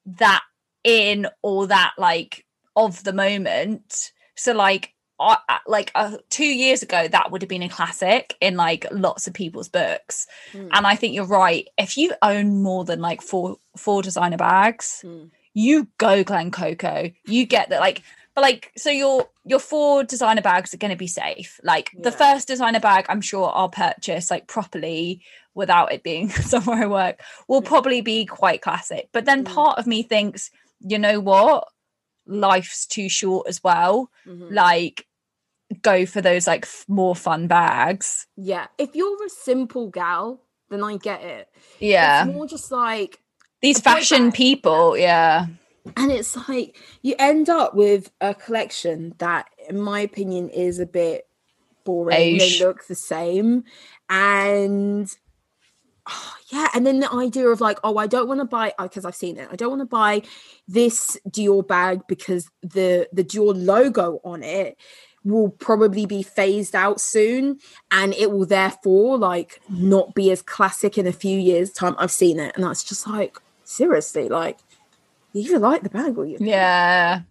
that 0.06 0.42
in 0.84 1.26
or 1.42 1.66
that 1.68 1.92
like 1.98 2.44
of 2.76 3.02
the 3.04 3.12
moment. 3.12 4.12
So 4.36 4.52
like. 4.52 4.94
I, 5.22 5.36
like 5.66 5.92
uh, 5.94 6.16
two 6.30 6.46
years 6.46 6.82
ago, 6.82 7.06
that 7.06 7.30
would 7.30 7.42
have 7.42 7.48
been 7.50 7.62
a 7.62 7.68
classic 7.68 8.34
in 8.40 8.56
like 8.56 8.86
lots 8.90 9.26
of 9.26 9.34
people's 9.34 9.68
books. 9.68 10.26
Mm. 10.54 10.70
And 10.72 10.86
I 10.86 10.96
think 10.96 11.14
you're 11.14 11.26
right. 11.26 11.68
If 11.76 11.98
you 11.98 12.14
own 12.22 12.62
more 12.62 12.86
than 12.86 13.00
like 13.02 13.20
four 13.20 13.58
four 13.76 14.00
designer 14.00 14.38
bags, 14.38 15.02
Mm. 15.04 15.30
you 15.52 15.88
go 15.98 16.24
Glen 16.24 16.50
Coco. 16.50 17.10
You 17.26 17.44
get 17.44 17.68
that 17.68 17.80
like 17.80 18.00
but 18.34 18.42
like 18.42 18.72
so 18.76 18.90
your 18.90 19.28
your 19.44 19.58
four 19.58 20.04
designer 20.04 20.42
bags 20.42 20.72
are 20.72 20.78
going 20.78 20.90
to 20.92 20.96
be 20.96 21.06
safe. 21.06 21.58
Like 21.62 21.90
the 21.98 22.12
first 22.12 22.46
designer 22.48 22.80
bag 22.80 23.06
I'm 23.08 23.20
sure 23.20 23.50
I'll 23.54 23.68
purchase 23.68 24.30
like 24.30 24.46
properly 24.46 25.22
without 25.54 25.92
it 25.92 26.02
being 26.02 26.28
somewhere 26.52 26.84
I 26.84 26.86
work 26.86 27.20
will 27.48 27.62
probably 27.62 28.00
be 28.00 28.24
quite 28.26 28.62
classic. 28.62 29.08
But 29.12 29.24
then 29.24 29.44
Mm. 29.44 29.52
part 29.54 29.78
of 29.78 29.86
me 29.86 30.02
thinks, 30.02 30.50
you 30.80 30.98
know 30.98 31.18
what? 31.20 31.68
Life's 32.26 32.86
too 32.86 33.08
short 33.08 33.48
as 33.48 33.62
well. 33.64 34.10
Mhm. 34.26 34.52
Like 34.52 35.06
go 35.82 36.06
for 36.06 36.20
those 36.20 36.46
like 36.46 36.64
f- 36.64 36.84
more 36.88 37.16
fun 37.16 37.46
bags. 37.48 38.26
Yeah. 38.36 38.66
If 38.78 38.94
you're 38.94 39.24
a 39.24 39.28
simple 39.28 39.88
gal, 39.88 40.40
then 40.68 40.82
I 40.84 40.96
get 40.96 41.22
it. 41.22 41.48
Yeah. 41.80 42.24
It's 42.26 42.34
more 42.34 42.46
just 42.46 42.70
like 42.70 43.18
These 43.62 43.80
fashion 43.80 44.26
bag. 44.30 44.34
people, 44.34 44.96
yeah. 44.96 45.46
And 45.96 46.12
it's 46.12 46.36
like 46.48 46.76
you 47.02 47.14
end 47.18 47.48
up 47.48 47.74
with 47.74 48.10
a 48.20 48.34
collection 48.34 49.14
that 49.18 49.48
in 49.68 49.80
my 49.80 50.00
opinion 50.00 50.48
is 50.50 50.78
a 50.78 50.86
bit 50.86 51.26
boring. 51.84 52.38
They 52.38 52.58
look 52.58 52.86
the 52.86 52.94
same. 52.94 53.64
And 54.08 55.08
oh, 56.08 56.34
yeah 56.48 56.68
and 56.74 56.86
then 56.86 57.00
the 57.00 57.12
idea 57.12 57.46
of 57.48 57.60
like 57.60 57.78
oh 57.84 57.96
i 57.98 58.06
don't 58.06 58.26
want 58.26 58.40
to 58.40 58.44
buy 58.46 58.72
oh, 58.78 58.84
because 58.84 59.04
i've 59.04 59.14
seen 59.14 59.38
it. 59.38 59.48
I 59.50 59.56
don't 59.56 59.70
want 59.70 59.82
to 59.82 59.86
buy 59.86 60.22
this 60.66 61.18
dior 61.28 61.66
bag 61.66 62.02
because 62.08 62.50
the 62.62 63.08
the 63.12 63.24
dior 63.24 63.54
logo 63.54 64.20
on 64.24 64.42
it 64.42 64.76
will 65.22 65.50
probably 65.50 66.06
be 66.06 66.22
phased 66.22 66.74
out 66.74 66.98
soon. 66.98 67.58
And 67.90 68.14
it 68.14 68.30
will 68.30 68.46
therefore 68.46 69.18
like 69.18 69.60
not 69.68 70.14
be 70.14 70.30
as 70.30 70.40
classic 70.40 70.96
in 70.96 71.06
a 71.06 71.12
few 71.12 71.38
years 71.38 71.70
time. 71.70 71.94
I've 71.98 72.10
seen 72.10 72.40
it 72.40 72.54
and 72.54 72.64
that's 72.64 72.84
just 72.84 73.06
like 73.06 73.38
seriously 73.64 74.28
like 74.28 74.58
you 75.32 75.58
like 75.58 75.82
the 75.82 75.90
bag 75.90 76.16
or 76.18 76.26
you 76.26 76.36
Yeah. 76.40 77.22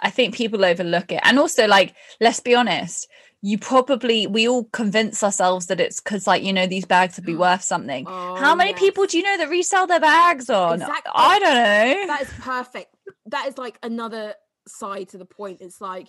I 0.00 0.10
think 0.10 0.34
people 0.34 0.64
overlook 0.64 1.10
it. 1.12 1.20
And 1.24 1.38
also, 1.38 1.66
like, 1.66 1.94
let's 2.20 2.40
be 2.40 2.54
honest, 2.54 3.08
you 3.42 3.58
probably, 3.58 4.26
we 4.26 4.46
all 4.48 4.64
convince 4.64 5.22
ourselves 5.22 5.66
that 5.66 5.80
it's 5.80 6.00
because, 6.00 6.26
like, 6.26 6.42
you 6.42 6.52
know, 6.52 6.66
these 6.66 6.84
bags 6.84 7.16
would 7.16 7.24
be 7.26 7.34
worth 7.46 7.62
something. 7.62 8.04
How 8.06 8.52
Oh, 8.52 8.56
many 8.56 8.70
yes. 8.70 8.78
people 8.80 9.06
do 9.06 9.16
you 9.16 9.24
know 9.24 9.36
that 9.38 9.48
resell 9.48 9.86
their 9.86 10.00
bags 10.00 10.50
on? 10.50 10.74
Exactly. 10.82 11.12
I 11.14 11.38
don't 11.38 11.54
know. 11.54 12.06
that 12.08 12.22
is 12.22 12.30
perfect 12.40 12.94
that 13.26 13.46
is 13.48 13.56
like 13.56 13.78
another 13.82 14.34
side 14.68 15.08
to 15.08 15.16
the 15.18 15.24
point 15.24 15.60
it's 15.60 15.80
like 15.80 16.08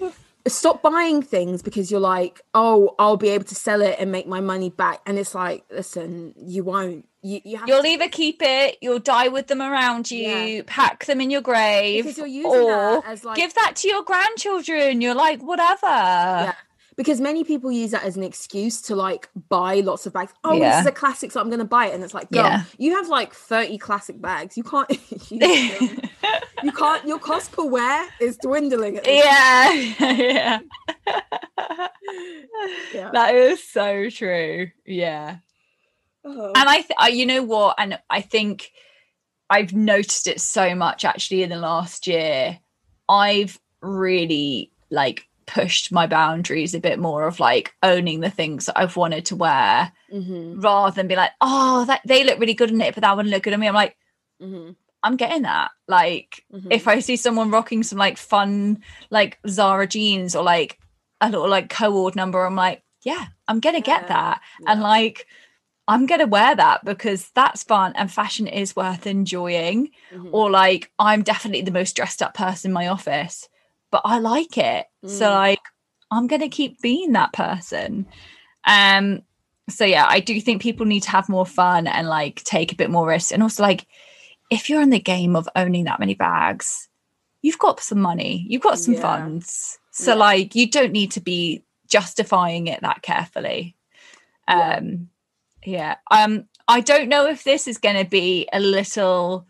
stop 0.48 0.82
buying 0.82 1.22
things 1.22 1.62
because 1.62 1.88
you're 1.90 2.00
like 2.00 2.40
oh 2.52 2.94
i'll 2.98 3.16
be 3.16 3.28
able 3.28 3.44
to 3.44 3.54
sell 3.54 3.80
it 3.80 3.94
and 4.00 4.10
make 4.10 4.26
my 4.26 4.40
money 4.40 4.70
back 4.70 5.00
and 5.06 5.18
it's 5.20 5.34
like 5.36 5.64
listen 5.70 6.34
you 6.36 6.64
won't 6.64 7.06
you, 7.22 7.40
you 7.44 7.56
have 7.58 7.68
You'll 7.68 7.82
to, 7.82 7.88
either 7.88 8.08
keep 8.08 8.38
it, 8.42 8.78
you'll 8.80 8.98
die 8.98 9.28
with 9.28 9.46
them 9.46 9.62
around 9.62 10.10
you, 10.10 10.28
Yeah. 10.28 10.62
pack 10.66 11.06
them 11.06 11.20
in 11.20 11.30
your 11.30 11.40
grave, 11.40 12.04
because 12.04 12.18
you're 12.18 12.26
using 12.26 12.50
or 12.50 13.00
that 13.02 13.24
like 13.24 13.36
give 13.36 13.54
that 13.54 13.76
to 13.76 13.88
your 13.88 14.02
grandchildren. 14.02 15.00
You're 15.00 15.14
like, 15.14 15.40
whatever. 15.42 15.86
yeah 15.86 16.54
because 16.94 17.22
many 17.22 17.42
people 17.42 17.72
use 17.72 17.92
that 17.92 18.04
as 18.04 18.18
an 18.18 18.22
excuse 18.22 18.82
to 18.82 18.94
like 18.94 19.30
buy 19.48 19.76
lots 19.76 20.04
of 20.04 20.12
bags 20.12 20.30
oh 20.44 20.58
this 20.58 20.80
is 20.80 20.86
a 20.86 20.92
classic 20.92 21.32
so 21.32 21.40
i'm 21.40 21.48
gonna 21.48 21.64
buy 21.64 21.86
it 21.86 21.94
and 21.94 22.04
it's 22.04 22.12
like 22.12 22.30
girl, 22.30 22.44
Yeah. 22.44 22.64
you 22.76 22.94
have 22.96 23.08
like 23.08 23.32
30 23.32 23.78
classic 23.78 24.20
bags 24.20 24.58
you 24.58 24.62
can't 24.62 24.86
them. 25.30 25.40
you 26.62 26.70
can't 26.72 27.06
your 27.08 27.18
cost 27.18 27.50
per 27.50 27.64
wear 27.64 28.06
is 28.20 28.36
dwindling 28.36 28.98
at 28.98 29.06
yeah. 29.06 29.70
yeah. 30.00 30.58
Yeah. 32.92 33.10
That 33.12 33.34
is 33.34 33.62
so 33.66 34.10
true. 34.10 34.70
Yeah. 34.84 35.36
Oh. 36.24 36.52
And 36.54 36.68
I, 36.68 36.76
th- 36.76 36.90
I, 36.98 37.08
you 37.08 37.26
know 37.26 37.42
what? 37.42 37.76
And 37.78 37.98
I 38.08 38.20
think 38.20 38.70
I've 39.50 39.72
noticed 39.72 40.26
it 40.26 40.40
so 40.40 40.74
much 40.74 41.04
actually 41.04 41.42
in 41.42 41.50
the 41.50 41.56
last 41.58 42.06
year. 42.06 42.58
I've 43.08 43.58
really 43.80 44.70
like 44.90 45.26
pushed 45.46 45.90
my 45.92 46.06
boundaries 46.06 46.74
a 46.74 46.80
bit 46.80 46.98
more 46.98 47.26
of 47.26 47.40
like 47.40 47.74
owning 47.82 48.20
the 48.20 48.30
things 48.30 48.66
that 48.66 48.78
I've 48.78 48.96
wanted 48.96 49.26
to 49.26 49.36
wear 49.36 49.92
Mhm, 50.12 50.62
rather 50.62 50.94
than 50.94 51.08
be 51.08 51.16
like, 51.16 51.32
oh, 51.40 51.84
that 51.86 52.02
they 52.06 52.22
look 52.22 52.38
really 52.38 52.54
good 52.54 52.70
in 52.70 52.80
it, 52.80 52.94
but 52.94 53.00
that 53.02 53.16
wouldn't 53.16 53.32
look 53.32 53.42
good 53.42 53.54
on 53.54 53.60
me. 53.60 53.66
I'm 53.66 53.74
like, 53.74 53.96
mhm, 54.40 54.76
I'm 55.02 55.16
getting 55.16 55.42
that. 55.42 55.70
Like, 55.88 56.44
mhm. 56.52 56.68
if 56.70 56.86
I 56.86 57.00
see 57.00 57.16
someone 57.16 57.50
rocking 57.50 57.82
some 57.82 57.98
like 57.98 58.18
fun 58.18 58.82
like 59.10 59.38
Zara 59.48 59.86
jeans 59.86 60.36
or 60.36 60.44
like 60.44 60.78
a 61.20 61.28
little 61.30 61.48
like 61.48 61.68
co-ord 61.70 62.14
number, 62.14 62.44
I'm 62.44 62.56
like, 62.56 62.82
yeah, 63.02 63.26
I'm 63.48 63.58
gonna 63.60 63.80
get 63.80 64.02
Yeah, 64.02 64.08
that. 64.08 64.40
And 64.66 64.80
like 64.80 65.26
I'm 65.88 66.06
gonna 66.06 66.26
wear 66.26 66.54
that 66.54 66.84
because 66.84 67.30
that's 67.34 67.64
fun 67.64 67.92
and 67.96 68.10
fashion 68.10 68.46
is 68.46 68.76
worth 68.76 69.06
enjoying. 69.06 69.90
Mhm. 70.14 70.30
Or 70.32 70.50
like 70.50 70.90
I'm 70.98 71.22
definitely 71.22 71.62
the 71.62 71.70
most 71.70 71.96
dressed 71.96 72.22
up 72.22 72.34
person 72.34 72.70
in 72.70 72.72
my 72.72 72.88
office, 72.88 73.48
but 73.90 74.02
I 74.04 74.18
like 74.18 74.56
it. 74.58 74.86
So 75.06 75.26
Mm. 75.26 75.34
like 75.34 75.60
I'm 76.10 76.26
gonna 76.26 76.48
keep 76.48 76.80
being 76.80 77.12
that 77.12 77.32
person. 77.32 78.06
Um 78.64 79.22
so 79.70 79.84
yeah, 79.84 80.06
I 80.08 80.20
do 80.20 80.40
think 80.40 80.60
people 80.62 80.86
need 80.86 81.02
to 81.04 81.10
have 81.10 81.28
more 81.28 81.46
fun 81.46 81.86
and 81.86 82.08
like 82.08 82.42
take 82.44 82.72
a 82.72 82.76
bit 82.76 82.90
more 82.90 83.06
risk. 83.06 83.32
And 83.32 83.42
also 83.42 83.62
like 83.62 83.86
if 84.50 84.68
you're 84.68 84.82
in 84.82 84.90
the 84.90 85.00
game 85.00 85.34
of 85.34 85.48
owning 85.56 85.84
that 85.84 86.00
many 86.00 86.14
bags, 86.14 86.88
you've 87.42 87.58
got 87.58 87.80
some 87.80 88.00
money, 88.00 88.44
you've 88.48 88.62
got 88.62 88.78
some 88.78 88.94
Yeah. 88.94 89.00
funds. 89.00 89.78
So 89.92 90.12
Yeah. 90.12 90.18
like 90.18 90.54
you 90.54 90.70
don't 90.70 90.92
need 90.92 91.12
to 91.12 91.20
be 91.20 91.64
justifying 91.88 92.66
it 92.68 92.80
that 92.82 93.02
carefully. 93.02 93.76
Um 94.48 94.58
yeah. 94.58 94.82
Um 96.10 96.44
I 96.68 96.80
don't 96.80 97.08
know 97.08 97.26
if 97.26 97.44
this 97.44 97.66
is 97.66 97.78
gonna 97.78 98.04
be 98.04 98.48
a 98.52 98.60
little 98.60 99.46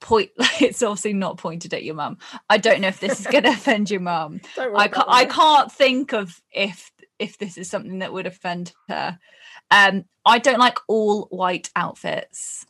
point 0.00 0.30
it's 0.60 0.82
obviously 0.82 1.12
not 1.12 1.38
pointed 1.38 1.72
at 1.74 1.84
your 1.84 1.94
mum. 1.94 2.18
I 2.50 2.58
don't 2.58 2.80
know 2.80 2.88
if 2.88 3.00
this 3.00 3.20
is 3.20 3.26
gonna 3.26 3.50
offend 3.52 3.90
your 3.90 4.00
mum. 4.00 4.40
I 4.58 4.88
can't, 4.88 5.08
I 5.08 5.24
can't 5.24 5.72
think 5.72 6.12
of 6.12 6.40
if 6.52 6.90
if 7.18 7.38
this 7.38 7.56
is 7.56 7.70
something 7.70 8.00
that 8.00 8.12
would 8.12 8.26
offend 8.26 8.72
her. 8.88 9.18
Um, 9.70 10.04
I 10.24 10.38
don't 10.38 10.58
like 10.58 10.78
all 10.88 11.26
white 11.30 11.70
outfits. 11.76 12.66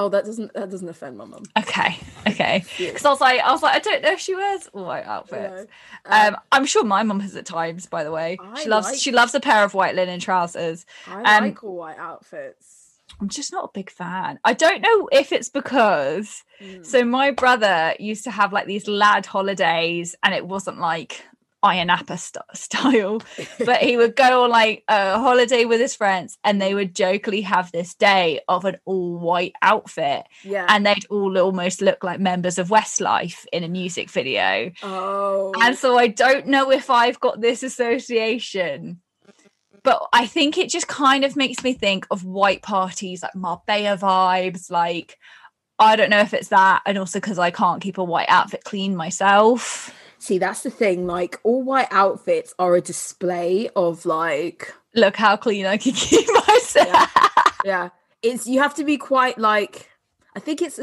Oh, 0.00 0.08
that 0.10 0.24
doesn't 0.24 0.54
that 0.54 0.70
doesn't 0.70 0.88
offend 0.88 1.18
my 1.18 1.24
mum. 1.24 1.42
Okay, 1.58 1.98
okay. 2.28 2.64
Because 2.78 3.04
I 3.04 3.10
was 3.10 3.20
like, 3.20 3.40
I 3.40 3.50
was 3.50 3.62
like, 3.64 3.74
I 3.74 3.80
don't 3.80 4.00
know 4.02 4.12
if 4.12 4.20
she 4.20 4.34
wears 4.34 4.66
white 4.72 5.04
outfits. 5.04 5.66
No. 6.08 6.16
Um, 6.16 6.36
I'm 6.52 6.66
sure 6.66 6.84
my 6.84 7.02
mum 7.02 7.18
has 7.20 7.34
at 7.34 7.46
times. 7.46 7.86
By 7.86 8.04
the 8.04 8.12
way, 8.12 8.38
I 8.40 8.62
she 8.62 8.68
loves 8.68 8.86
like- 8.86 8.96
she 8.98 9.10
loves 9.10 9.34
a 9.34 9.40
pair 9.40 9.64
of 9.64 9.74
white 9.74 9.96
linen 9.96 10.20
trousers. 10.20 10.86
I 11.08 11.36
um, 11.38 11.44
like 11.44 11.64
all 11.64 11.76
white 11.76 11.98
outfits. 11.98 13.00
I'm 13.20 13.28
just 13.28 13.50
not 13.52 13.64
a 13.64 13.70
big 13.74 13.90
fan. 13.90 14.38
I 14.44 14.52
don't 14.52 14.80
know 14.80 15.08
if 15.10 15.32
it's 15.32 15.48
because 15.48 16.44
Mm. 16.62 16.84
so 16.84 17.04
my 17.04 17.30
brother 17.30 17.94
used 18.00 18.24
to 18.24 18.30
have 18.32 18.52
like 18.52 18.66
these 18.66 18.86
lad 18.88 19.26
holidays, 19.26 20.14
and 20.22 20.32
it 20.34 20.46
wasn't 20.46 20.78
like 20.78 21.24
Ayia 21.64 21.86
Napa 21.86 22.16
st- 22.16 22.44
style, 22.54 23.20
but 23.64 23.78
he 23.82 23.96
would 23.96 24.14
go 24.14 24.44
on 24.44 24.50
like 24.50 24.84
a 24.88 25.18
holiday 25.18 25.64
with 25.64 25.80
his 25.80 25.94
friends, 25.96 26.38
and 26.44 26.60
they 26.62 26.72
would 26.74 26.94
jokingly 26.94 27.40
have 27.40 27.72
this 27.72 27.94
day 27.94 28.40
of 28.48 28.64
an 28.64 28.76
all 28.84 29.18
white 29.18 29.54
outfit, 29.62 30.24
Yeah. 30.44 30.66
and 30.68 30.86
they'd 30.86 31.06
all 31.10 31.36
almost 31.38 31.80
look 31.82 32.04
like 32.04 32.20
members 32.20 32.58
of 32.58 32.68
Westlife 32.68 33.44
in 33.52 33.64
a 33.64 33.68
music 33.68 34.08
video. 34.10 34.70
oh. 34.82 35.52
And 35.60 35.76
so 35.76 35.98
I 35.98 36.06
don't 36.06 36.46
know 36.46 36.70
if 36.70 36.90
I've 36.90 37.18
got 37.20 37.40
this 37.40 37.62
association, 37.62 39.00
but 39.82 40.06
I 40.12 40.26
think 40.26 40.58
it 40.58 40.68
just 40.70 40.88
kind 40.88 41.24
of 41.24 41.36
makes 41.36 41.62
me 41.64 41.72
think 41.72 42.06
of 42.10 42.24
white 42.24 42.62
parties, 42.62 43.22
like 43.22 43.34
Marbella 43.34 43.96
vibes. 43.96 44.70
Like, 44.70 45.16
I 45.78 45.96
don't 45.96 46.10
know 46.10 46.20
if 46.20 46.34
it's 46.34 46.48
that, 46.48 46.82
and 46.86 46.98
also 46.98 47.18
because 47.20 47.38
I 47.38 47.50
can't 47.50 47.80
keep 47.82 47.98
a 47.98 48.04
white 48.04 48.28
outfit 48.28 48.64
clean 48.64 48.94
myself. 48.96 49.92
See, 50.18 50.38
that's 50.38 50.62
the 50.62 50.70
thing. 50.70 51.06
Like 51.06 51.38
all 51.44 51.62
white 51.62 51.88
outfits 51.90 52.54
are 52.58 52.74
a 52.74 52.80
display 52.80 53.68
of 53.76 54.04
like 54.06 54.74
Look 54.94 55.16
how 55.16 55.36
clean 55.36 55.66
I 55.66 55.76
can 55.76 55.92
keep 55.96 56.26
myself. 56.46 57.08
yeah. 57.64 57.90
It's 58.22 58.46
you 58.46 58.60
have 58.60 58.74
to 58.76 58.84
be 58.84 58.96
quite 58.96 59.38
like 59.38 59.88
I 60.34 60.40
think 60.40 60.60
it's 60.62 60.78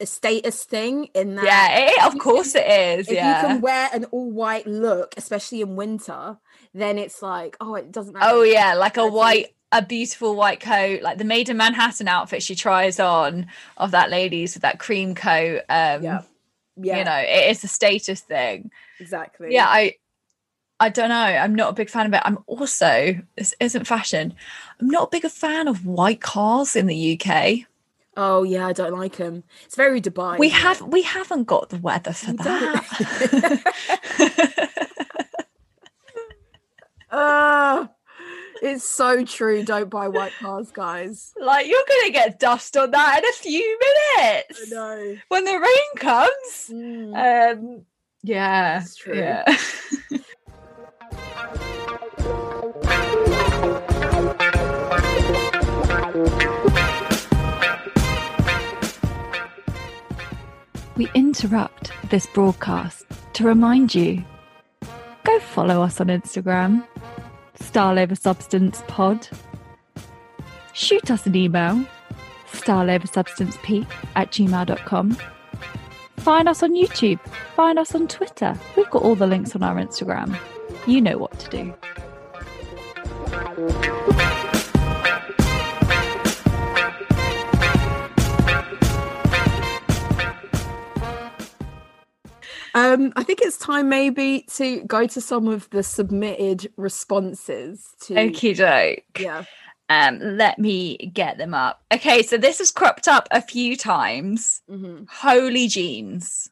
a 0.00 0.06
status 0.06 0.64
thing 0.64 1.08
in 1.14 1.34
that 1.36 1.44
Yeah, 1.44 1.90
it, 1.90 2.06
of 2.14 2.18
course 2.20 2.54
it 2.54 2.66
is. 2.66 3.08
if 3.08 3.14
Yeah. 3.14 3.42
you 3.42 3.48
can 3.48 3.60
wear 3.60 3.88
an 3.92 4.04
all 4.06 4.30
white 4.30 4.66
look, 4.66 5.14
especially 5.16 5.60
in 5.60 5.74
winter, 5.76 6.38
then 6.74 6.98
it's 6.98 7.22
like, 7.22 7.56
oh, 7.60 7.74
it 7.74 7.90
doesn't 7.90 8.12
matter. 8.12 8.26
Oh 8.28 8.42
yeah, 8.42 8.74
like 8.74 8.96
a 8.96 9.06
white, 9.06 9.54
a 9.72 9.82
beautiful 9.82 10.34
white 10.36 10.60
coat, 10.60 11.02
like 11.02 11.18
the 11.18 11.24
Maid 11.24 11.48
in 11.48 11.56
Manhattan 11.56 12.06
outfit 12.08 12.42
she 12.42 12.54
tries 12.54 13.00
on 13.00 13.46
of 13.76 13.90
that 13.92 14.10
lady's 14.10 14.54
with 14.54 14.62
that 14.62 14.78
cream 14.78 15.14
coat. 15.14 15.62
Um, 15.68 16.02
Yeah. 16.02 16.22
Yeah. 16.80 16.98
you 16.98 17.04
know, 17.04 17.16
it 17.16 17.50
is 17.50 17.64
a 17.64 17.68
status 17.68 18.20
thing. 18.20 18.70
exactly. 19.00 19.48
Yeah, 19.52 19.66
I, 19.66 19.96
I 20.80 20.88
don't 20.90 21.08
know. 21.08 21.16
I'm 21.16 21.54
not 21.54 21.70
a 21.70 21.72
big 21.74 21.90
fan 21.90 22.06
of 22.06 22.14
it. 22.14 22.22
I'm 22.24 22.38
also 22.46 23.18
this 23.36 23.54
isn't 23.60 23.86
fashion. 23.86 24.34
I'm 24.80 24.88
not 24.88 25.08
a 25.08 25.10
big 25.10 25.24
a 25.24 25.28
fan 25.28 25.68
of 25.68 25.84
white 25.86 26.20
cars 26.20 26.76
in 26.76 26.86
the 26.86 27.20
UK. 27.20 27.66
Oh 28.16 28.42
yeah, 28.42 28.66
I 28.66 28.72
don't 28.72 28.98
like 28.98 29.16
them. 29.16 29.44
It's 29.64 29.76
very 29.76 30.00
Dubai. 30.00 30.38
we 30.38 30.48
isn't 30.48 30.58
it? 30.58 30.62
have 30.62 30.82
we 30.82 31.02
haven't 31.02 31.44
got 31.44 31.68
the 31.70 31.78
weather 31.78 32.12
for 32.12 32.32
We 32.32 32.36
that. 32.38 33.62
Ah, 37.10 37.88
it's 38.62 38.84
so 38.84 39.24
true. 39.24 39.62
Don't 39.64 39.90
buy 39.90 40.08
white 40.08 40.32
cars, 40.40 40.70
guys. 40.70 41.32
like 41.40 41.66
you're 41.66 41.84
gonna 41.88 42.12
get 42.12 42.38
dust 42.38 42.76
on 42.76 42.90
that 42.90 43.18
in 43.18 43.24
a 43.28 43.32
few 43.32 43.78
minutes. 44.16 44.72
I 44.72 44.74
minutes 44.74 44.74
know. 44.74 45.16
when 45.28 45.44
the 45.44 45.52
rain 45.52 45.96
comes. 45.96 46.70
Mm. 46.70 47.52
Um, 47.54 47.82
yeah, 48.22 48.80
It's 48.80 48.96
true. 48.96 49.16
Yeah. 49.16 49.44
we 60.96 61.08
interrupt 61.14 61.92
this 62.10 62.26
broadcast 62.26 63.04
to 63.34 63.44
remind 63.44 63.94
you 63.94 64.24
go 65.24 65.38
follow 65.40 65.82
us 65.82 66.00
on 66.00 66.08
Instagram, 66.08 66.84
Style 67.60 67.98
Over 67.98 68.14
Substance 68.14 68.82
Pod. 68.88 69.28
Shoot 70.72 71.10
us 71.10 71.26
an 71.26 71.34
email, 71.34 71.84
styleoversubstancepeak 72.52 73.86
at 74.14 74.30
gmail.com. 74.30 75.16
Find 76.18 76.48
us 76.48 76.62
on 76.62 76.74
YouTube. 76.74 77.20
Find 77.56 77.78
us 77.78 77.94
on 77.94 78.08
Twitter. 78.08 78.54
We've 78.76 78.90
got 78.90 79.02
all 79.02 79.14
the 79.14 79.26
links 79.26 79.54
on 79.54 79.62
our 79.62 79.76
Instagram. 79.76 80.38
You 80.86 81.00
know 81.00 81.18
what 81.18 81.38
to 81.38 81.50
do. 81.50 81.74
Um, 92.74 93.12
I 93.16 93.22
think 93.22 93.40
it's 93.42 93.56
time 93.58 93.88
maybe 93.88 94.42
to 94.54 94.82
go 94.84 95.06
to 95.06 95.20
some 95.20 95.48
of 95.48 95.68
the 95.70 95.82
submitted 95.82 96.70
responses 96.76 97.86
to 98.02 98.14
Okie 98.14 98.56
doke. 98.56 99.20
yeah. 99.20 99.44
Um, 99.90 100.18
let 100.20 100.58
me 100.58 100.98
get 101.14 101.38
them 101.38 101.54
up. 101.54 101.82
Okay, 101.92 102.22
so 102.22 102.36
this 102.36 102.58
has 102.58 102.70
cropped 102.70 103.08
up 103.08 103.26
a 103.30 103.40
few 103.40 103.74
times. 103.76 104.60
hmm 104.68 105.04
Holy 105.10 105.66
jeans. 105.68 106.50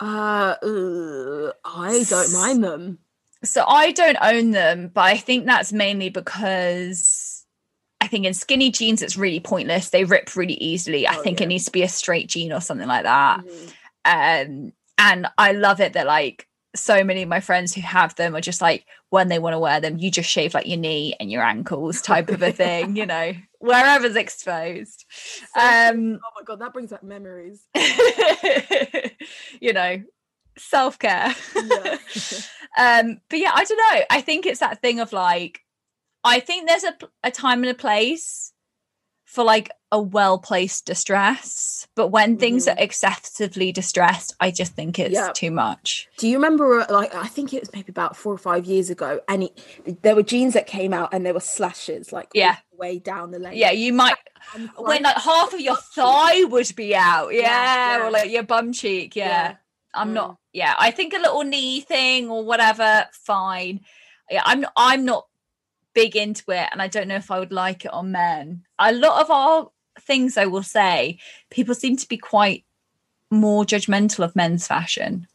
Uh, 0.00 0.54
I 1.64 2.04
don't 2.08 2.32
mind 2.32 2.64
them. 2.64 2.98
So 3.42 3.64
I 3.66 3.92
don't 3.92 4.16
own 4.22 4.52
them, 4.52 4.90
but 4.92 5.02
I 5.04 5.16
think 5.18 5.44
that's 5.46 5.72
mainly 5.72 6.08
because 6.08 7.44
I 8.00 8.08
think 8.08 8.24
in 8.24 8.32
skinny 8.34 8.70
jeans 8.70 9.02
it's 9.02 9.16
really 9.18 9.40
pointless. 9.40 9.90
They 9.90 10.04
rip 10.04 10.34
really 10.34 10.54
easily. 10.54 11.06
I 11.06 11.16
Oh, 11.16 11.22
think 11.22 11.40
yeah. 11.40 11.44
it 11.44 11.48
needs 11.48 11.66
to 11.66 11.72
be 11.72 11.82
a 11.82 11.88
straight 11.88 12.28
jean 12.28 12.52
or 12.52 12.60
something 12.60 12.88
like 12.88 13.04
that. 13.04 13.40
Mhm. 13.44 13.72
Um, 14.06 14.72
and 14.98 15.26
I 15.38 15.52
love 15.52 15.80
it 15.80 15.92
that 15.94 16.06
like 16.06 16.48
so 16.76 17.04
many 17.04 17.22
of 17.22 17.28
my 17.28 17.40
friends 17.40 17.72
who 17.74 17.80
have 17.82 18.14
them 18.16 18.34
are 18.34 18.40
just 18.40 18.60
like 18.60 18.84
when 19.10 19.28
they 19.28 19.38
want 19.38 19.54
to 19.54 19.58
wear 19.60 19.80
them, 19.80 19.98
you 19.98 20.10
just 20.10 20.28
shave 20.28 20.54
like 20.54 20.66
your 20.66 20.76
knee 20.78 21.14
and 21.20 21.30
your 21.30 21.42
ankles 21.42 22.02
type 22.02 22.30
of 22.30 22.42
a 22.42 22.50
thing, 22.62 22.96
you 22.96 23.06
know, 23.06 23.32
wherever's 23.60 24.16
exposed. 24.16 25.04
So- 25.10 25.60
Um, 25.60 26.18
oh 26.24 26.30
my 26.36 26.42
god, 26.44 26.58
that 26.60 26.72
brings 26.72 26.90
back 26.90 27.04
memories. 27.04 27.64
you 29.60 29.72
know, 29.72 30.02
self 30.58 30.98
care. 30.98 31.34
Yeah. 31.54 31.96
um, 32.78 33.20
but 33.28 33.38
yeah, 33.38 33.52
I 33.54 33.64
don't 33.64 33.78
know. 33.78 34.04
I 34.10 34.20
think 34.20 34.46
it's 34.46 34.60
that 34.60 34.80
thing 34.82 35.00
of 35.00 35.12
like, 35.12 35.60
I 36.24 36.40
think 36.40 36.68
there's 36.68 36.84
a, 36.84 36.96
a 37.22 37.30
time 37.30 37.62
and 37.62 37.70
a 37.70 37.74
place 37.74 38.52
for 39.24 39.44
like 39.44 39.70
a 39.94 40.00
well 40.00 40.38
placed 40.38 40.86
distress, 40.86 41.86
but 41.94 42.08
when 42.08 42.36
things 42.36 42.66
Mhm. 42.66 42.72
are 42.72 42.82
excessively 42.82 43.70
distressed, 43.70 44.34
I 44.40 44.50
just 44.50 44.72
think 44.74 44.98
it's 44.98 45.14
Yeah. 45.14 45.30
too 45.32 45.50
much. 45.52 46.08
Do 46.18 46.26
you 46.28 46.36
remember, 46.36 46.80
uh, 46.80 46.86
like, 46.90 47.14
I 47.14 47.28
think 47.28 47.52
it 47.54 47.60
was 47.60 47.72
maybe 47.72 47.90
about 47.90 48.16
four 48.16 48.32
or 48.34 48.38
five 48.38 48.64
years 48.64 48.90
ago, 48.90 49.20
and 49.28 49.44
it, 49.44 50.02
there 50.02 50.16
were 50.16 50.24
jeans 50.24 50.54
that 50.54 50.66
came 50.66 50.92
out 50.92 51.14
and 51.14 51.24
there 51.24 51.32
were 51.32 51.40
slashes, 51.40 52.12
like, 52.12 52.28
Yeah. 52.34 52.56
way 52.72 52.98
down 52.98 53.30
the 53.30 53.38
leg. 53.38 53.56
Yeah, 53.56 53.70
you 53.70 53.92
might 53.92 54.16
when 54.76 55.02
like 55.02 55.16
half 55.16 55.54
of 55.54 55.60
your 55.60 55.76
thigh 55.76 56.44
would 56.44 56.74
be 56.76 56.94
out, 56.94 57.32
yeah, 57.32 57.98
Yeah, 57.98 58.04
or 58.04 58.10
like 58.10 58.30
your 58.30 58.42
bum 58.42 58.72
cheek, 58.72 59.14
yeah. 59.16 59.54
I'm 59.94 60.10
Mm. 60.10 60.14
not. 60.14 60.36
Yeah, 60.52 60.74
I 60.76 60.90
think 60.90 61.14
a 61.14 61.18
little 61.18 61.44
knee 61.44 61.80
thing 61.80 62.28
or 62.28 62.44
whatever, 62.44 63.06
fine. 63.12 63.80
Yeah, 64.28 64.42
I'm. 64.44 64.66
I'm 64.76 65.04
not 65.04 65.26
big 65.94 66.16
into 66.16 66.50
it, 66.50 66.68
and 66.72 66.82
I 66.82 66.88
don't 66.88 67.06
know 67.06 67.14
if 67.14 67.30
I 67.30 67.38
would 67.38 67.52
like 67.52 67.84
it 67.84 67.92
on 67.92 68.10
men. 68.10 68.64
A 68.78 68.92
lot 68.92 69.20
of 69.22 69.30
our 69.30 69.70
things, 70.00 70.36
I 70.36 70.46
will 70.46 70.62
say, 70.62 71.18
people 71.50 71.74
seem 71.74 71.96
to 71.96 72.08
be 72.08 72.16
quite 72.16 72.64
more 73.30 73.64
judgmental 73.64 74.24
of 74.24 74.36
men's 74.36 74.66
fashion. 74.66 75.26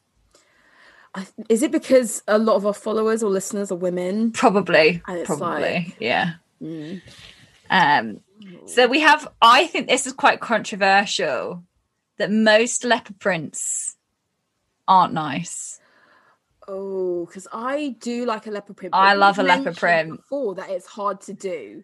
I, 1.15 1.25
is 1.49 1.63
it 1.63 1.71
because 1.71 2.21
a 2.27 2.37
lot 2.37 2.55
of 2.55 2.65
our 2.65 2.73
followers 2.73 3.23
or 3.23 3.29
listeners 3.29 3.71
are 3.71 3.75
women? 3.75 4.31
Probably, 4.31 5.01
probably, 5.25 5.61
like- 5.61 5.95
yeah. 5.99 6.33
Mm. 6.61 7.01
Um, 7.69 8.19
so 8.65 8.87
we 8.87 8.99
have. 9.01 9.27
I 9.41 9.67
think 9.67 9.87
this 9.87 10.05
is 10.07 10.13
quite 10.13 10.39
controversial. 10.39 11.63
That 12.17 12.31
most 12.31 12.83
leopard 12.83 13.17
prints 13.19 13.95
aren't 14.89 15.13
nice. 15.13 15.79
Oh, 16.67 17.25
because 17.25 17.47
I 17.53 17.95
do 17.99 18.25
like 18.25 18.45
a 18.45 18.51
leopard 18.51 18.75
print. 18.75 18.93
I 18.93 19.13
love 19.13 19.39
a 19.39 19.43
leopard 19.43 19.77
print. 19.77 20.17
Before 20.17 20.53
that, 20.55 20.69
it's 20.69 20.85
hard 20.85 21.21
to 21.21 21.33
do. 21.33 21.83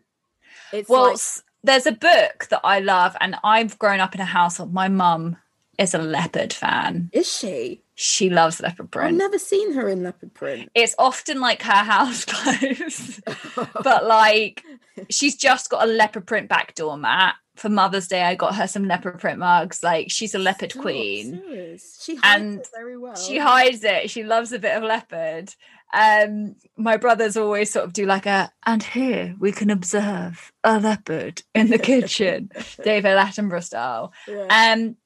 It's 0.74 0.90
Well, 0.90 1.12
like, 1.12 1.20
there's 1.66 1.86
a 1.86 1.92
book 1.92 2.48
that 2.50 2.62
I 2.64 2.80
love, 2.80 3.16
and 3.20 3.36
I've 3.44 3.78
grown 3.80 4.00
up 4.00 4.16
in 4.16 4.22
a 4.22 4.26
household. 4.26 4.74
My 4.74 4.88
mum 4.88 5.38
is 5.78 5.94
a 5.94 5.98
leopard 6.00 6.54
fan. 6.54 7.10
is 7.14 7.32
she? 7.32 7.82
She 7.96 8.30
loves 8.30 8.60
leopard 8.62 8.92
print. 8.92 9.10
I've 9.14 9.18
never 9.18 9.40
seen 9.40 9.74
her 9.74 9.88
in 9.88 10.04
leopard 10.04 10.34
print. 10.34 10.70
It's 10.76 10.96
often 11.00 11.40
like 11.40 11.62
her 11.62 11.72
house 11.72 12.26
clothes, 12.28 13.22
but 13.84 14.06
like 14.06 14.64
she's 15.10 15.36
just 15.36 15.70
got 15.70 15.88
a 15.88 15.92
leopard 15.92 16.26
print 16.28 16.50
back 16.50 16.76
door 16.76 16.98
mat 16.98 17.36
for 17.56 17.70
Mother's 17.70 18.08
Day, 18.08 18.22
I 18.22 18.36
got 18.36 18.56
her 18.56 18.68
some 18.68 18.86
leopard 18.86 19.20
print 19.20 19.40
mugs. 19.40 19.82
Like 19.82 20.12
she's 20.12 20.36
a 20.36 20.40
leopard 20.40 20.72
Stop, 20.72 20.82
queen. 20.84 21.42
serious. 21.42 22.00
She 22.04 22.16
hides 22.16 22.42
And 22.44 22.60
it 22.60 22.68
very 22.76 22.98
well. 22.98 23.16
She 23.16 23.38
hides 23.38 23.84
it. 23.84 24.10
She 24.10 24.24
loves 24.24 24.52
a 24.52 24.60
bit 24.60 24.76
of 24.76 24.84
leopard. 24.84 25.54
Um, 25.94 26.56
my 26.78 26.98
brothers 26.98 27.38
always 27.38 27.72
sort 27.72 27.86
of 27.86 27.94
do 27.94 28.06
like 28.06 28.26
a, 28.26 28.52
and 28.66 28.84
here 28.84 29.36
we 29.40 29.52
can 29.52 29.70
observe 29.70 30.52
a 30.64 30.80
leopard 30.80 31.42
in 31.54 31.70
the 31.70 31.78
kitchen, 31.78 32.52
David 32.84 33.18
Attenborough 33.18 33.64
style. 33.64 34.12
Yeah. 34.28 34.74
Um, 34.78 34.98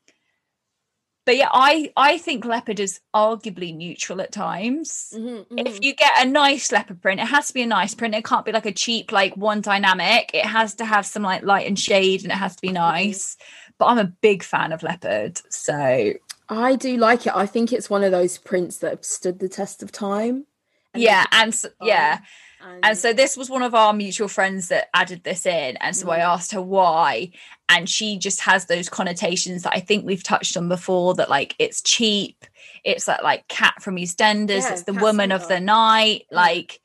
but 1.25 1.37
yeah, 1.37 1.49
I 1.51 1.91
I 1.95 2.17
think 2.17 2.43
leopard 2.43 2.79
is 2.79 3.01
arguably 3.15 3.75
neutral 3.75 4.19
at 4.19 4.31
times. 4.31 5.13
Mhm, 5.15 5.45
If 5.57 5.75
mhm. 5.77 5.83
you 5.83 5.93
get 5.93 6.25
a 6.25 6.27
nice 6.27 6.71
leopard 6.71 7.01
print, 7.03 7.19
it 7.21 7.27
has 7.27 7.49
to 7.49 7.53
be 7.53 7.61
a 7.61 7.67
nice 7.67 7.93
print. 7.93 8.15
It 8.15 8.25
can't 8.25 8.45
be 8.45 8.51
like 8.51 8.65
a 8.65 8.71
cheap, 8.71 9.11
like 9.11 9.37
one 9.37 9.61
dynamic. 9.61 10.31
It 10.33 10.45
has 10.45 10.73
to 10.75 10.85
have 10.85 11.05
some 11.05 11.21
like 11.21 11.43
light 11.43 11.67
and 11.67 11.77
shade, 11.77 12.23
and 12.23 12.31
it 12.31 12.35
has 12.35 12.55
to 12.55 12.61
be 12.63 12.71
nice. 12.71 13.37
But 13.77 13.87
I'm 13.87 13.99
a 13.99 14.05
big 14.05 14.41
fan 14.41 14.71
of 14.71 14.81
leopard, 14.81 15.39
so 15.49 16.13
I 16.49 16.75
do 16.75 16.97
like 16.97 17.27
it. 17.27 17.35
I 17.35 17.45
think 17.45 17.71
it's 17.71 17.91
one 17.91 18.03
of 18.03 18.11
those 18.11 18.39
prints 18.39 18.77
that 18.77 18.89
have 18.91 19.05
stood 19.05 19.37
the 19.37 19.49
test 19.49 19.83
of 19.83 19.91
time. 19.91 20.47
And 20.93 21.03
yeah, 21.03 21.25
and 21.31 21.53
so, 21.53 21.69
yeah. 21.81 22.19
and, 22.61 22.79
And 22.83 22.97
so 22.97 23.13
this 23.13 23.37
was 23.37 23.49
one 23.49 23.61
of 23.63 23.75
our 23.75 23.93
mutual 23.93 24.27
friends 24.27 24.69
that 24.69 24.89
added 24.93 25.23
this 25.23 25.45
in. 25.45 25.77
And 25.77 25.95
so 25.95 26.09
I 26.09 26.19
Mm. 26.19 26.23
asked 26.33 26.51
her 26.53 26.61
why. 26.61 27.31
And 27.69 27.87
she 27.87 28.17
just 28.17 28.41
has 28.41 28.65
those 28.65 28.89
connotations 28.89 29.63
that 29.63 29.73
I 29.75 29.79
think 29.79 30.03
we've 30.05 30.23
touched 30.23 30.57
on 30.57 30.67
before 30.67 31.13
that 31.15 31.29
like 31.29 31.55
it's 31.59 31.81
cheap, 31.81 32.43
it's 32.83 33.05
that 33.05 33.23
like 33.23 33.47
cat 33.47 33.75
from 33.81 33.97
EastEnders, 33.97 34.61
Yeah, 34.63 34.73
it's 34.73 34.83
the 34.83 34.93
woman 34.93 35.31
of 35.31 35.47
the 35.47 35.59
night. 35.59 36.25
Yeah. 36.31 36.37
Like 36.37 36.79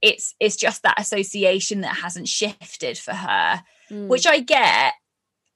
it's 0.00 0.34
it's 0.38 0.54
just 0.54 0.84
that 0.84 1.00
association 1.00 1.80
that 1.80 1.96
hasn't 1.96 2.28
shifted 2.28 2.96
for 2.96 3.14
her, 3.14 3.62
Mm. 3.90 4.06
which 4.06 4.26
I 4.26 4.38
get, 4.40 4.92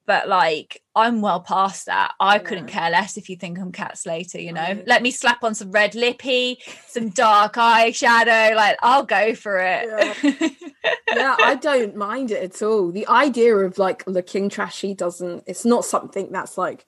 but 0.06 0.28
like 0.28 0.82
I'm 0.94 1.20
well 1.20 1.40
past 1.40 1.86
that. 1.86 2.12
I 2.20 2.38
couldn't 2.38 2.66
care 2.66 2.90
less 2.90 3.16
if 3.16 3.30
you 3.30 3.36
think 3.36 3.58
I'm 3.58 3.72
Cat 3.72 3.96
Slater, 3.96 4.40
you 4.40 4.52
know. 4.52 4.60
I- 4.60 4.82
Let 4.86 5.02
me 5.02 5.10
slap 5.10 5.42
on 5.44 5.54
some 5.54 5.70
red 5.70 5.94
lippy, 5.94 6.58
some 6.86 7.10
dark 7.10 7.54
eyeshadow, 7.54 8.54
like 8.54 8.78
I'll 8.82 9.04
go 9.04 9.34
for 9.34 9.58
it. 9.58 9.88
yeah, 11.14 11.36
I 11.38 11.54
don't 11.54 11.96
mind 11.96 12.30
it 12.30 12.42
at 12.42 12.62
all. 12.62 12.90
The 12.90 13.06
idea 13.08 13.56
of 13.56 13.78
like 13.78 14.06
looking 14.06 14.48
trashy 14.48 14.94
doesn't, 14.94 15.44
it's 15.46 15.64
not 15.64 15.84
something 15.84 16.30
that's 16.32 16.58
like 16.58 16.86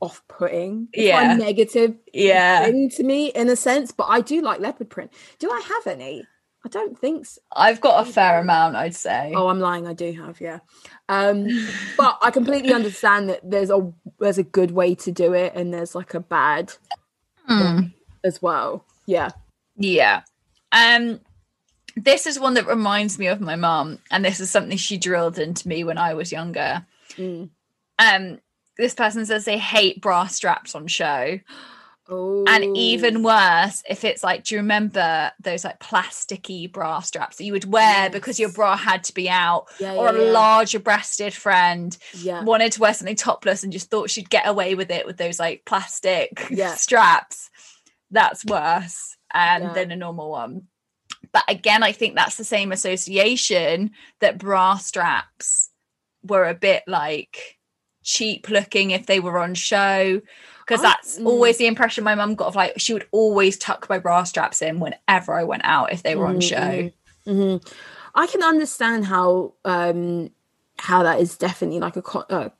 off 0.00 0.22
putting. 0.28 0.88
Yeah. 0.94 1.34
negative 1.36 1.96
yeah. 2.12 2.64
thing 2.64 2.90
to 2.90 3.02
me 3.02 3.28
in 3.28 3.48
a 3.48 3.56
sense, 3.56 3.92
but 3.92 4.06
I 4.08 4.20
do 4.20 4.40
like 4.42 4.60
leopard 4.60 4.90
print. 4.90 5.12
Do 5.38 5.50
I 5.50 5.60
have 5.60 5.86
any? 5.86 6.24
I 6.64 6.68
don't 6.68 6.98
think 6.98 7.26
so. 7.26 7.40
I've 7.54 7.80
got 7.80 8.06
a 8.06 8.10
fair 8.10 8.40
amount, 8.40 8.76
I'd 8.76 8.94
say. 8.94 9.32
Oh, 9.34 9.48
I'm 9.48 9.60
lying. 9.60 9.86
I 9.86 9.92
do 9.92 10.12
have, 10.12 10.40
yeah. 10.40 10.58
Um, 11.08 11.46
but 11.96 12.18
I 12.20 12.30
completely 12.30 12.72
understand 12.72 13.30
that 13.30 13.40
there's 13.48 13.70
a 13.70 13.92
there's 14.18 14.38
a 14.38 14.42
good 14.42 14.72
way 14.72 14.94
to 14.96 15.12
do 15.12 15.32
it, 15.34 15.52
and 15.54 15.72
there's 15.72 15.94
like 15.94 16.14
a 16.14 16.20
bad 16.20 16.72
Hmm. 17.46 17.80
as 18.24 18.42
well. 18.42 18.84
Yeah. 19.06 19.30
Yeah. 19.76 20.22
Um 20.72 21.20
this 21.96 22.26
is 22.26 22.38
one 22.38 22.54
that 22.54 22.66
reminds 22.66 23.18
me 23.18 23.26
of 23.26 23.40
my 23.40 23.56
mom, 23.56 23.98
and 24.10 24.24
this 24.24 24.38
is 24.40 24.50
something 24.50 24.76
she 24.76 24.98
drilled 24.98 25.38
into 25.38 25.66
me 25.66 25.82
when 25.84 25.98
I 25.98 26.14
was 26.14 26.30
younger. 26.30 26.86
Mm. 27.16 27.50
Um, 27.98 28.38
this 28.76 28.94
person 28.94 29.26
says 29.26 29.44
they 29.44 29.58
hate 29.58 30.00
bra 30.00 30.26
straps 30.26 30.74
on 30.76 30.86
show. 30.86 31.40
Oh, 32.10 32.44
And 32.48 32.76
even 32.76 33.22
worse, 33.22 33.82
if 33.88 34.02
it's 34.02 34.24
like, 34.24 34.44
do 34.44 34.54
you 34.54 34.60
remember 34.60 35.30
those 35.40 35.62
like 35.62 35.78
plasticky 35.78 36.70
bra 36.70 37.00
straps 37.00 37.36
that 37.36 37.44
you 37.44 37.52
would 37.52 37.70
wear 37.70 38.08
because 38.08 38.40
your 38.40 38.50
bra 38.50 38.76
had 38.76 39.04
to 39.04 39.14
be 39.14 39.28
out, 39.28 39.66
yeah, 39.78 39.94
or 39.94 40.06
yeah, 40.06 40.12
a 40.12 40.24
yeah. 40.24 40.32
larger 40.32 40.78
breasted 40.78 41.34
friend 41.34 41.96
wanted 42.44 42.72
to 42.72 42.80
wear 42.80 42.94
something 42.94 43.14
topless 43.14 43.62
and 43.62 43.72
just 43.74 43.90
thought 43.90 44.08
she'd 44.08 44.30
get 44.30 44.48
away 44.48 44.74
with 44.74 44.90
it 44.90 45.04
with 45.04 45.18
those 45.18 45.38
like 45.38 45.64
plastic 45.66 46.40
straps? 46.76 47.50
That's 48.10 48.42
worse 48.46 49.16
um, 49.34 49.74
than 49.74 49.90
a 49.90 49.96
normal 49.96 50.30
one. 50.30 50.68
But 51.32 51.44
again, 51.46 51.82
I 51.82 51.92
think 51.92 52.14
that's 52.14 52.36
the 52.36 52.44
same 52.44 52.72
association 52.72 53.90
that 54.20 54.38
bra 54.38 54.76
straps 54.76 55.70
were 56.22 56.48
a 56.48 56.54
bit 56.54 56.84
like 56.86 57.58
cheap 58.02 58.48
looking 58.48 58.90
if 58.92 59.06
they 59.06 59.20
were 59.20 59.38
on 59.38 59.54
show. 59.54 60.22
Because 60.68 60.82
that's 60.82 61.18
mm. 61.18 61.24
always 61.26 61.56
the 61.56 61.66
impression 61.66 62.04
my 62.04 62.14
mum 62.14 62.34
got 62.34 62.48
of 62.48 62.54
like 62.54 62.78
she 62.78 62.92
would 62.92 63.06
always 63.10 63.56
tuck 63.56 63.88
my 63.88 63.98
bra 63.98 64.22
straps 64.24 64.60
in 64.60 64.80
whenever 64.80 65.32
I 65.32 65.42
went 65.44 65.62
out 65.64 65.92
if 65.92 66.02
they 66.02 66.14
were 66.14 66.26
on 66.26 66.36
Mhm, 66.36 66.42
show. 66.42 66.90
mhm. 67.26 67.72
I 68.14 68.26
can 68.26 68.42
understand 68.42 69.06
how 69.06 69.54
um 69.64 70.30
how 70.76 71.02
that 71.04 71.20
is 71.20 71.36
definitely 71.38 71.80
like 71.80 71.96
a, 71.96 72.02
co- 72.02 72.26
uh, 72.28 72.50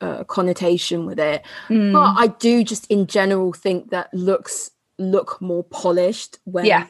a 0.00 0.24
connotation 0.24 1.06
with 1.06 1.18
it, 1.20 1.42
Mm. 1.68 1.92
but 1.92 2.14
I 2.18 2.26
do 2.26 2.64
just 2.64 2.86
in 2.90 3.06
general 3.06 3.52
think 3.52 3.90
that 3.90 4.12
looks 4.12 4.72
look 4.98 5.40
more 5.40 5.62
polished 5.64 6.38
when 6.44 6.66
Yeah. 6.66 6.86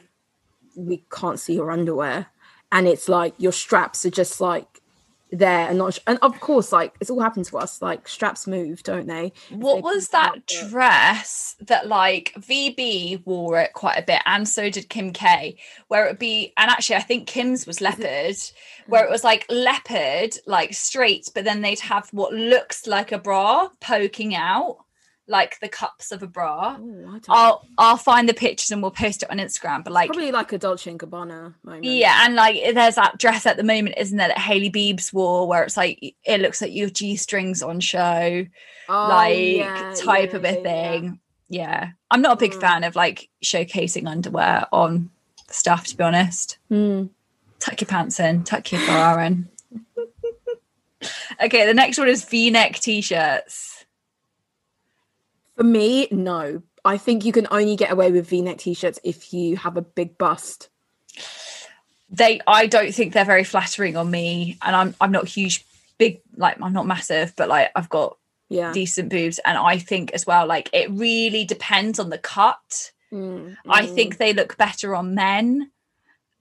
we 0.75 1.05
can't 1.11 1.39
see 1.39 1.53
your 1.53 1.69
underwear, 1.71 2.27
and 2.71 2.87
it's 2.87 3.07
like 3.07 3.33
your 3.37 3.51
straps 3.53 4.05
are 4.05 4.09
just 4.09 4.41
like 4.41 4.76
there 5.31 5.67
and 5.67 5.77
not 5.77 5.99
and 6.07 6.17
of 6.21 6.39
course 6.39 6.71
like 6.71 6.95
it's 7.01 7.09
all 7.09 7.19
happened 7.19 7.43
to 7.43 7.57
us 7.57 7.81
like 7.81 8.07
straps 8.07 8.47
move 8.47 8.81
don't 8.83 9.07
they? 9.07 9.33
What 9.49 9.75
they 9.75 9.81
was 9.81 10.09
that 10.09 10.45
dress 10.47 11.55
that 11.61 11.87
like 11.87 12.33
VB 12.39 13.25
wore 13.25 13.59
it 13.59 13.73
quite 13.73 13.97
a 13.97 14.03
bit, 14.03 14.21
and 14.25 14.47
so 14.47 14.69
did 14.69 14.89
Kim 14.89 15.11
K, 15.11 15.57
where 15.87 16.05
it 16.05 16.11
would 16.11 16.19
be, 16.19 16.53
and 16.57 16.69
actually 16.69 16.95
I 16.97 17.01
think 17.01 17.27
Kim's 17.27 17.67
was 17.67 17.81
leopard, 17.81 18.35
hmm. 18.35 18.91
where 18.91 19.05
it 19.05 19.11
was 19.11 19.23
like 19.23 19.45
leopard, 19.49 20.37
like 20.45 20.73
straight, 20.73 21.29
but 21.33 21.43
then 21.43 21.61
they'd 21.61 21.79
have 21.79 22.09
what 22.11 22.33
looks 22.33 22.87
like 22.87 23.11
a 23.11 23.17
bra 23.17 23.69
poking 23.81 24.35
out, 24.35 24.77
like 25.27 25.59
the 25.59 25.67
cups 25.67 26.11
of 26.11 26.23
a 26.23 26.27
bra. 26.27 26.69
Oh, 26.69 26.73
I 26.73 26.75
don't 26.77 27.01
know. 27.03 27.21
I'll 27.29 27.67
I'll 27.77 27.97
find 27.97 28.27
the 28.29 28.33
pictures 28.33 28.71
and 28.71 28.81
we'll 28.81 28.91
post 28.91 29.23
it 29.23 29.29
on 29.31 29.37
Instagram. 29.37 29.83
But 29.83 29.93
like 29.93 30.07
probably 30.07 30.31
like 30.31 30.53
a 30.53 30.57
Dolce 30.57 30.89
and 30.89 30.99
Gabbana 30.99 31.53
moment 31.63 31.83
yeah, 31.83 32.25
and 32.25 32.35
like 32.35 32.73
there's 32.73 32.95
that 32.95 33.17
dress 33.17 33.45
at 33.45 33.57
the 33.57 33.63
moment, 33.63 33.95
isn't 33.97 34.17
there, 34.17 34.29
that 34.29 34.37
Hailey 34.37 34.71
Beebs 34.71 35.11
wore, 35.13 35.47
where 35.47 35.63
it's 35.63 35.77
like 35.77 35.99
it 36.23 36.39
looks 36.41 36.61
like 36.61 36.73
your 36.73 36.89
G 36.89 37.15
strings 37.15 37.61
on 37.61 37.79
show 37.79 38.45
Oh, 38.89 39.07
like 39.09 39.37
yeah, 39.37 39.93
type 39.97 40.31
yeah, 40.31 40.37
of 40.37 40.45
a 40.45 40.47
yeah, 40.51 40.57
yeah. 40.57 40.63
thing. 40.63 41.19
Yeah. 41.49 41.89
I'm 42.11 42.21
not 42.21 42.33
a 42.33 42.39
big 42.39 42.53
Mm. 42.53 42.61
fan 42.61 42.83
of 42.85 42.95
like 42.95 43.29
showcasing 43.43 44.07
underwear 44.07 44.65
on 44.71 45.09
stuff, 45.49 45.85
to 45.87 45.97
be 45.97 46.03
honest. 46.03 46.57
Hmm. 46.69 47.05
Tuck 47.59 47.81
your 47.81 47.87
pants 47.87 48.19
in, 48.19 48.43
tuck 48.43 48.71
your 48.71 48.85
bra 48.85 49.17
in. 49.25 49.49
okay, 51.43 51.65
the 51.65 51.73
next 51.73 51.97
one 51.97 52.07
is 52.07 52.23
V-neck 52.25 52.75
t-shirts. 52.79 53.76
For 55.57 55.63
me, 55.63 56.07
no. 56.11 56.61
I 56.85 56.97
think 56.97 57.25
you 57.25 57.33
can 57.33 57.47
only 57.51 57.75
get 57.75 57.91
away 57.91 58.11
with 58.11 58.29
V-neck 58.29 58.59
t-shirts 58.59 58.99
if 59.03 59.33
you 59.33 59.57
have 59.57 59.75
a 59.75 59.81
big 59.81 60.17
bust. 60.17 60.69
They 62.09 62.39
I 62.47 62.67
don't 62.67 62.93
think 62.93 63.11
they're 63.11 63.25
very 63.25 63.43
flattering 63.43 63.97
on 63.97 64.09
me. 64.09 64.57
And 64.61 64.75
I'm 64.75 64.95
I'm 65.01 65.11
not 65.11 65.27
huge 65.27 65.65
big 65.97 66.21
like 66.37 66.61
I'm 66.61 66.73
not 66.73 66.85
massive, 66.87 67.33
but 67.35 67.49
like 67.49 67.71
I've 67.75 67.89
got 67.89 68.17
Yeah. 68.49 68.71
decent 68.71 69.09
boobs. 69.09 69.39
And 69.43 69.57
I 69.57 69.79
think 69.79 70.13
as 70.13 70.25
well, 70.25 70.45
like 70.45 70.69
it 70.71 70.89
really 70.91 71.43
depends 71.43 71.99
on 71.99 72.09
the 72.09 72.17
cut. 72.17 72.91
Mm, 73.11 73.57
I 73.67 73.81
mm. 73.83 73.95
think 73.95 74.17
they 74.17 74.31
look 74.33 74.55
better 74.57 74.95
on 74.95 75.15
men. 75.15 75.71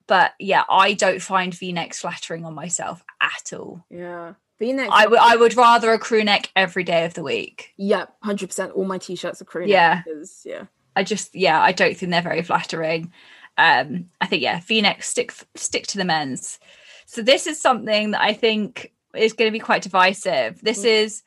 But 0.06 0.34
yeah, 0.38 0.62
I 0.70 0.92
don't 0.92 1.20
find 1.20 1.52
V-necks 1.52 2.00
flattering 2.00 2.44
on 2.44 2.54
myself 2.54 3.02
at 3.20 3.52
all. 3.52 3.84
Yeah. 3.90 4.34
V-neck. 4.58 4.88
I 4.90 5.06
would 5.06 5.18
I 5.18 5.36
would 5.36 5.56
rather 5.56 5.92
a 5.92 5.98
crew 5.98 6.24
neck 6.24 6.50
every 6.56 6.82
day 6.84 7.04
of 7.04 7.14
the 7.14 7.22
week. 7.22 7.72
Yeah, 7.76 8.06
hundred 8.22 8.46
percent. 8.48 8.72
All 8.72 8.84
my 8.84 8.98
t-shirts 8.98 9.42
are 9.42 9.44
crew 9.44 9.62
neck 9.62 9.70
Yeah. 9.70 10.02
because- 10.04 10.42
yeah. 10.44 10.64
I 10.94 11.02
just 11.04 11.34
yeah, 11.34 11.60
I 11.60 11.72
don't 11.72 11.94
think 11.96 12.10
they're 12.10 12.22
very 12.22 12.42
flattering. 12.42 13.12
Um, 13.58 14.10
I 14.20 14.26
think 14.26 14.42
yeah, 14.42 14.60
V-necks 14.60 15.08
stick 15.08 15.32
stick 15.54 15.86
to 15.88 15.98
the 15.98 16.04
men's. 16.04 16.58
So 17.04 17.22
this 17.22 17.46
is 17.46 17.60
something 17.60 18.12
that 18.12 18.22
I 18.22 18.32
think 18.32 18.92
is 19.14 19.32
going 19.34 19.48
to 19.48 19.52
be 19.52 19.58
quite 19.60 19.82
divisive. 19.82 20.60
This 20.62 20.84
is 20.84 21.22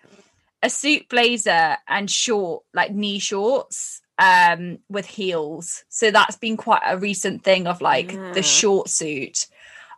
a 0.62 0.70
suit 0.70 1.08
blazer 1.10 1.78
and 1.88 2.10
short, 2.10 2.64
like 2.74 2.92
knee 2.92 3.20
shorts, 3.20 4.02
um, 4.18 4.80
with 4.90 5.06
heels. 5.06 5.84
So 5.90 6.12
that's 6.12 6.36
been 6.36 6.58
quite 6.58 6.82
a 6.86 6.98
recent 6.98 7.44
thing 7.44 7.66
of 7.68 7.80
like 7.82 8.12
Yeah. 8.12 8.32
the 8.34 8.44
short 8.44 8.90
suit. 8.90 9.48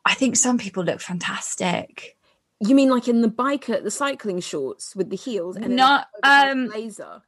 I 0.05 0.13
think 0.13 0.35
some 0.35 0.57
people 0.57 0.83
look 0.83 0.99
fantastic. 1.01 2.15
You 2.63 2.75
mean 2.75 2.89
like 2.89 3.07
in 3.07 3.21
the 3.21 3.27
biker, 3.27 3.83
the 3.83 3.89
cycling 3.91 4.39
shorts 4.39 4.95
with 4.95 5.09
the 5.09 5.15
heels 5.15 5.55
and 5.55 5.65
then 5.65 5.75
No, 5.75 5.85
a 5.85 6.05
oversized 6.23 6.51
um, 6.51 6.67
blazer. 6.67 7.21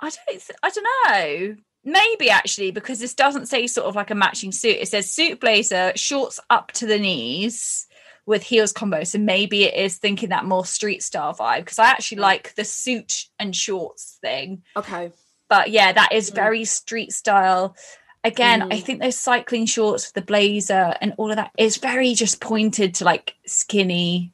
I 0.00 0.10
don't. 0.10 0.40
th- 0.40 0.50
I 0.62 0.70
don't 0.70 0.86
know. 1.08 1.56
Maybe 1.86 2.30
actually, 2.30 2.70
because 2.70 2.98
this 2.98 3.14
doesn't 3.14 3.46
say 3.46 3.66
sort 3.66 3.86
of 3.86 3.94
like 3.94 4.10
a 4.10 4.14
matching 4.14 4.52
suit. 4.52 4.76
It 4.80 4.88
says 4.88 5.10
suit 5.10 5.40
blazer, 5.40 5.92
shorts 5.96 6.40
up 6.48 6.72
to 6.72 6.86
the 6.86 6.98
knees 6.98 7.86
with 8.26 8.42
heels 8.42 8.72
combo. 8.72 9.04
So 9.04 9.18
maybe 9.18 9.64
it 9.64 9.74
is 9.74 9.98
thinking 9.98 10.30
that 10.30 10.46
more 10.46 10.64
street 10.64 11.02
style 11.02 11.34
vibe. 11.34 11.58
Because 11.60 11.78
I 11.78 11.86
actually 11.90 12.18
like 12.22 12.54
the 12.54 12.64
suit 12.64 13.26
and 13.38 13.54
shorts 13.54 14.18
thing. 14.22 14.62
Okay. 14.76 15.12
But 15.50 15.70
yeah, 15.70 15.92
that 15.92 16.12
is 16.12 16.30
Mm. 16.30 16.34
very 16.34 16.64
street 16.64 17.12
style. 17.12 17.76
Again, 18.24 18.62
I 18.62 18.76
Mm. 18.80 18.82
think 18.84 19.00
those 19.02 19.18
cycling 19.18 19.66
shorts 19.66 20.06
with 20.06 20.14
the 20.14 20.22
blazer 20.22 20.96
and 21.00 21.12
all 21.18 21.30
of 21.30 21.36
that 21.36 21.50
is 21.58 21.76
very 21.76 22.14
just 22.14 22.40
pointed 22.40 22.94
to 22.96 23.04
like 23.04 23.34
skinny 23.46 24.32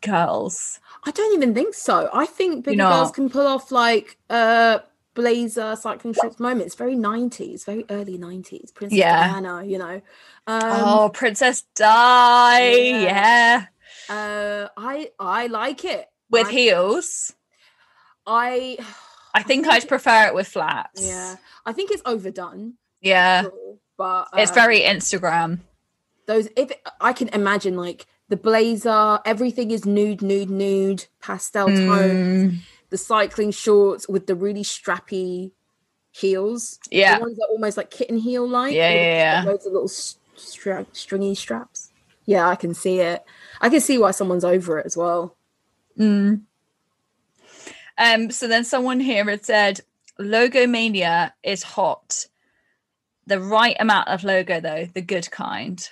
girls. 0.00 0.80
I 1.04 1.10
don't 1.12 1.34
even 1.34 1.54
think 1.54 1.74
so. 1.74 2.10
I 2.12 2.26
think 2.26 2.66
know- 2.66 2.88
girls 2.90 3.10
can 3.12 3.30
pull 3.30 3.46
off 3.46 3.70
like 3.70 4.18
uh 4.28 4.80
blazer 5.14 5.76
cycling 5.76 6.14
shorts 6.14 6.40
moment. 6.40 6.62
It's 6.66 6.74
very 6.74 6.96
90s, 6.96 7.64
very 7.64 7.84
early 7.90 8.16
90s. 8.18 8.72
Princess 8.74 8.98
Yeah. 8.98 9.28
Diana, 9.28 9.62
you 9.64 9.78
know. 9.78 10.00
Um 10.46 10.62
oh, 10.64 11.10
Princess 11.12 11.62
Di. 11.74 13.02
yeah. 13.02 13.66
Yeah. 14.08 14.14
uh 14.14 14.68
I 14.76 15.10
I 15.18 15.46
like 15.46 15.84
it. 15.84 16.08
With 16.30 16.48
I, 16.48 16.50
heels. 16.50 17.32
I 18.26 18.78
I 19.34 19.42
think 19.42 19.64
think 19.64 19.74
I'd 19.74 19.88
prefer 19.88 20.26
it 20.28 20.34
with 20.34 20.48
flats. 20.48 21.06
yeah. 21.06 21.36
I 21.64 21.72
think 21.72 21.90
it's 21.90 22.02
overdone. 22.04 22.74
Yeah. 23.02 23.44
But 23.98 24.28
It's 24.34 24.50
um, 24.50 24.54
very 24.54 24.80
Instagram. 24.80 25.60
those 26.26 26.48
if 26.56 26.72
I 27.00 27.12
can 27.12 27.28
imagine 27.28 27.76
like 27.76 28.06
the 28.28 28.36
blazer, 28.36 29.18
everything 29.26 29.70
is 29.70 29.84
nude, 29.84 30.22
nude, 30.22 30.48
nude, 30.50 31.06
pastel 31.20 31.66
tones, 31.66 32.52
Mm, 32.54 32.58
the 32.88 32.96
cycling 32.96 33.50
shorts 33.50 34.08
with 34.08 34.26
the 34.26 34.34
really 34.34 34.62
strappy 34.62 35.50
heels. 36.12 36.78
yeah. 36.90 37.16
The 37.18 37.22
ones 37.24 37.36
that 37.36 37.44
are 37.44 37.52
almost 37.52 37.76
like 37.76 37.90
kitten 37.90 38.16
heel 38.18 38.48
like. 38.48 38.72
Yeah, 38.74 38.90
yeah, 38.90 39.42
yeah. 39.42 39.50
Loads 39.50 39.66
of 39.66 39.72
little 39.72 39.88
stra- 39.88 40.86
stringy 40.92 41.34
straps. 41.34 41.90
Yeah, 42.24 42.48
I 42.48 42.54
can 42.56 42.72
see 42.72 43.00
it. 43.00 43.22
I 43.60 43.68
can 43.68 43.80
see 43.80 43.98
why 43.98 44.12
someone's 44.12 44.44
over 44.44 44.78
it 44.78 44.86
as 44.86 44.96
well. 44.96 45.36
Mm. 45.98 46.42
Um, 47.98 48.30
so 48.30 48.48
then 48.48 48.64
someone 48.64 49.00
here 49.00 49.24
had 49.28 49.44
said 49.44 49.80
logo 50.18 50.66
mania 50.66 51.34
is 51.42 51.62
hot. 51.62 52.26
The 53.26 53.40
right 53.40 53.76
amount 53.78 54.08
of 54.08 54.24
logo 54.24 54.60
though, 54.60 54.86
the 54.92 55.02
good 55.02 55.30
kind. 55.30 55.88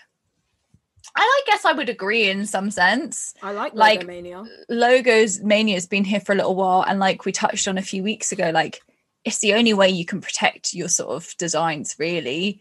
And 1.17 1.25
I 1.25 1.43
guess 1.47 1.65
I 1.65 1.73
would 1.73 1.89
agree 1.89 2.29
in 2.29 2.47
some 2.47 2.71
sense. 2.71 3.35
I 3.43 3.53
like 3.53 3.75
Like- 3.75 4.03
Logomania. 4.03 4.47
Logos 4.69 5.41
mania 5.41 5.75
has 5.75 5.87
been 5.87 6.05
here 6.05 6.21
for 6.21 6.33
a 6.33 6.37
little 6.37 6.55
while, 6.55 6.83
and 6.83 6.99
like 7.01 7.25
we 7.25 7.33
touched 7.33 7.67
on 7.69 7.79
a 7.79 7.83
few 7.83 8.03
weeks 8.03 8.33
ago, 8.33 8.51
like 8.53 8.81
it's 9.25 9.39
the 9.39 9.55
only 9.55 9.75
way 9.75 9.89
you 9.89 10.05
can 10.05 10.21
protect 10.21 10.73
your 10.73 10.89
sort 10.89 11.11
of 11.11 11.37
designs, 11.37 11.97
really. 11.99 12.61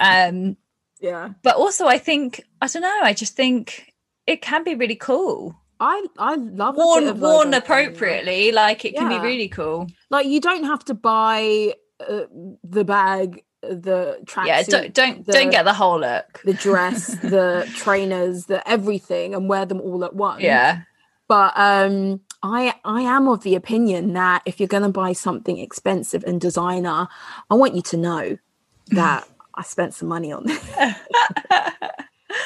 Um, 0.00 0.56
Yeah, 1.00 1.28
but 1.44 1.54
also 1.54 1.86
I 1.86 1.98
think 1.98 2.42
I 2.60 2.66
don't 2.66 2.82
know, 2.82 3.00
I 3.02 3.12
just 3.12 3.36
think 3.36 3.92
it 4.26 4.42
can 4.42 4.64
be 4.64 4.74
really 4.74 4.96
cool. 4.96 5.54
I 5.78 6.04
I 6.18 6.34
love 6.34 6.76
Worn 6.76 7.20
worn 7.20 7.54
appropriately, 7.54 8.50
like 8.50 8.84
it 8.84 8.96
can 8.96 9.08
be 9.08 9.18
really 9.20 9.48
cool. 9.48 9.86
Like 10.10 10.26
you 10.26 10.40
don't 10.40 10.64
have 10.64 10.84
to 10.86 10.94
buy 10.94 11.74
uh, 12.00 12.22
the 12.64 12.84
bag, 12.84 13.44
the 13.74 14.18
tracksuit. 14.24 14.46
yeah 14.46 14.62
don't 14.62 14.94
don't 14.94 15.26
the, 15.26 15.32
don't 15.32 15.50
get 15.50 15.64
the 15.64 15.72
whole 15.74 16.00
look 16.00 16.40
the 16.44 16.54
dress, 16.54 17.06
the 17.22 17.68
trainers, 17.74 18.46
the 18.46 18.66
everything, 18.68 19.34
and 19.34 19.48
wear 19.48 19.64
them 19.66 19.80
all 19.80 20.04
at 20.04 20.14
once. 20.14 20.42
yeah 20.42 20.82
But 21.28 21.52
um, 21.56 22.20
I 22.42 22.74
I 22.84 23.02
am 23.02 23.28
of 23.28 23.42
the 23.42 23.54
opinion 23.54 24.12
that 24.14 24.42
if 24.46 24.58
you're 24.60 24.68
going 24.68 24.82
to 24.84 24.88
buy 24.88 25.12
something 25.12 25.58
expensive 25.58 26.24
and 26.24 26.40
designer, 26.40 27.08
I 27.50 27.54
want 27.54 27.74
you 27.74 27.82
to 27.82 27.96
know 27.96 28.38
that 28.88 29.28
I 29.54 29.62
spent 29.62 29.92
some 29.94 30.08
money 30.08 30.32
on 30.32 30.44
this. 30.44 30.62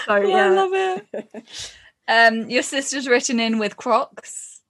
so 0.06 0.08
Oh, 0.08 0.14
i 0.14 0.48
love 0.48 0.70
it 0.72 1.44
um 2.08 2.48
your 2.50 2.62
sister's 2.62 3.06
written 3.08 3.38
in 3.40 3.58
with 3.58 3.76
crocs 3.76 4.60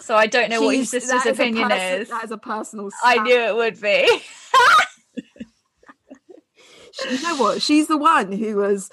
so 0.00 0.14
i 0.16 0.26
don't 0.26 0.48
know 0.50 0.62
what 0.62 0.76
your 0.76 0.84
sister's 0.84 1.26
opinion 1.26 1.68
perso- 1.68 2.00
is 2.02 2.08
That 2.08 2.24
is 2.24 2.30
a 2.30 2.38
personal. 2.38 2.88
i 3.04 3.18
knew 3.22 3.36
it 3.38 3.54
would 3.54 3.80
be 3.80 4.22
you 7.10 7.22
know 7.22 7.36
what? 7.36 7.62
She's 7.62 7.86
the 7.86 7.96
one 7.98 8.32
who 8.32 8.56
was. 8.56 8.90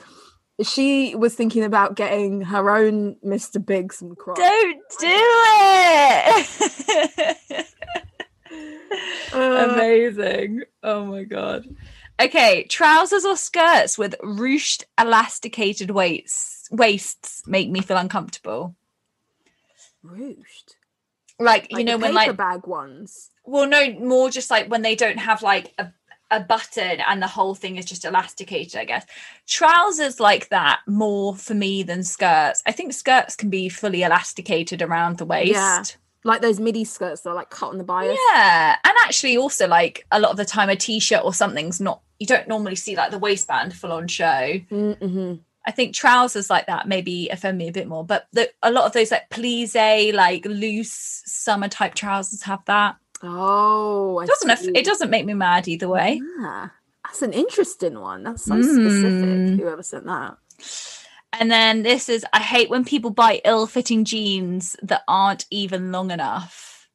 She 0.63 1.13
was 1.13 1.35
thinking 1.35 1.63
about 1.63 1.95
getting 1.95 2.41
her 2.41 2.75
own 2.75 3.15
Mr. 3.23 3.63
Big 3.63 3.93
some 3.93 4.15
crocs. 4.15 4.39
don't 4.39 4.81
do 4.99 5.07
it 5.07 7.67
Uh, 9.33 9.67
amazing 9.71 10.61
oh 10.81 11.03
my 11.05 11.23
god 11.25 11.67
okay 12.19 12.63
trousers 12.63 13.25
or 13.25 13.35
skirts 13.35 13.97
with 13.97 14.15
ruched 14.23 14.83
elasticated 14.99 15.91
waists 15.91 16.67
waists 16.71 17.43
make 17.45 17.69
me 17.69 17.81
feel 17.81 17.97
uncomfortable 17.97 18.73
Ruched. 20.03 20.75
like, 21.39 21.67
you 21.71 21.83
know 21.83 21.97
when 21.97 22.13
like 22.13 22.35
bag 22.37 22.65
ones. 22.65 23.29
well 23.43 23.67
no 23.67 23.91
more 23.99 24.29
just 24.29 24.49
like 24.49 24.71
when 24.71 24.81
they 24.81 24.95
don't 24.95 25.19
have 25.19 25.43
like 25.43 25.73
a, 25.77 25.91
a 26.31 26.39
button 26.39 26.99
and 27.07 27.21
the 27.21 27.27
whole 27.27 27.55
thing 27.55 27.77
is 27.77 27.85
just 27.85 28.03
elasticated 28.05 28.79
i 28.79 28.85
guess 28.85 29.05
trousers 29.47 30.19
like 30.19 30.49
that 30.49 30.79
more 30.87 31.35
for 31.35 31.53
me 31.53 31.83
than 31.83 32.03
skirts 32.03 32.61
i 32.65 32.71
think 32.71 32.93
skirts 32.93 33.35
can 33.35 33.49
be 33.49 33.69
fully 33.69 34.03
elasticated 34.03 34.81
around 34.81 35.17
the 35.17 35.25
waist 35.25 35.51
Yeah. 35.53 35.83
Like 36.23 36.41
those 36.41 36.59
midi 36.59 36.83
skirts 36.83 37.21
that 37.21 37.29
are 37.29 37.35
like 37.35 37.49
cut 37.51 37.69
on 37.69 37.77
the 37.77 37.85
bias. 37.85 38.17
Yeah, 38.33 38.75
and 38.83 38.93
actually 39.05 39.37
also 39.37 39.65
like 39.65 40.05
a 40.11 40.19
lot 40.19 40.31
of 40.31 40.37
the 40.37 40.43
time 40.43 40.67
a 40.67 40.75
t-shirt 40.75 41.21
or 41.23 41.33
something's 41.33 41.79
not 41.79 42.01
you 42.19 42.27
don't 42.27 42.49
normally 42.49 42.75
see 42.75 42.97
like 42.97 43.11
the 43.11 43.19
waistband 43.19 43.73
full 43.73 43.93
on 43.93 44.07
show 44.09 44.25
Mm-hmm. 44.69 45.35
i 45.65 45.71
think 45.71 45.93
trousers 45.95 46.49
like 46.49 46.65
that 46.67 46.85
maybe 46.87 47.29
offend 47.29 47.57
me 47.57 47.69
a 47.69 47.71
bit 47.71 47.87
more 47.87 48.03
but 48.03 48.27
the, 48.33 48.49
a 48.61 48.71
lot 48.71 48.85
of 48.85 48.91
those 48.93 49.11
like 49.11 49.29
please 49.29 49.73
like 49.75 50.43
loose 50.45 51.21
summer 51.25 51.69
type 51.69 51.93
trousers 51.93 52.41
have 52.41 52.65
that 52.65 52.97
Oh, 53.23 54.17
I 54.19 54.23
it 54.23 54.27
doesn't 54.27 54.57
see. 54.57 54.71
it 54.75 54.85
doesn't 54.85 55.09
make 55.09 55.25
me 55.25 55.33
mad 55.33 55.67
either 55.67 55.87
way 55.87 56.21
Ah, 56.39 56.71
that's 57.05 57.21
an 57.21 57.33
interesting 57.33 57.99
one. 57.99 58.23
That's 58.23 58.43
so 58.45 58.61
specific. 58.61 59.23
Mm. 59.29 59.59
Whoever 59.59 59.83
sent 59.83 60.05
that. 60.05 60.37
and 61.33 61.49
then 61.51 61.83
this 61.83 62.09
is 62.09 62.25
i 62.33 62.39
hate 62.39 62.69
when 62.69 62.83
people 62.85 63.11
buy 63.11 63.41
ill-fitting 63.45 64.05
jeans 64.05 64.75
that 64.81 65.01
aren't 65.07 65.45
even 65.51 65.91
long 65.91 66.09
enough 66.11 66.87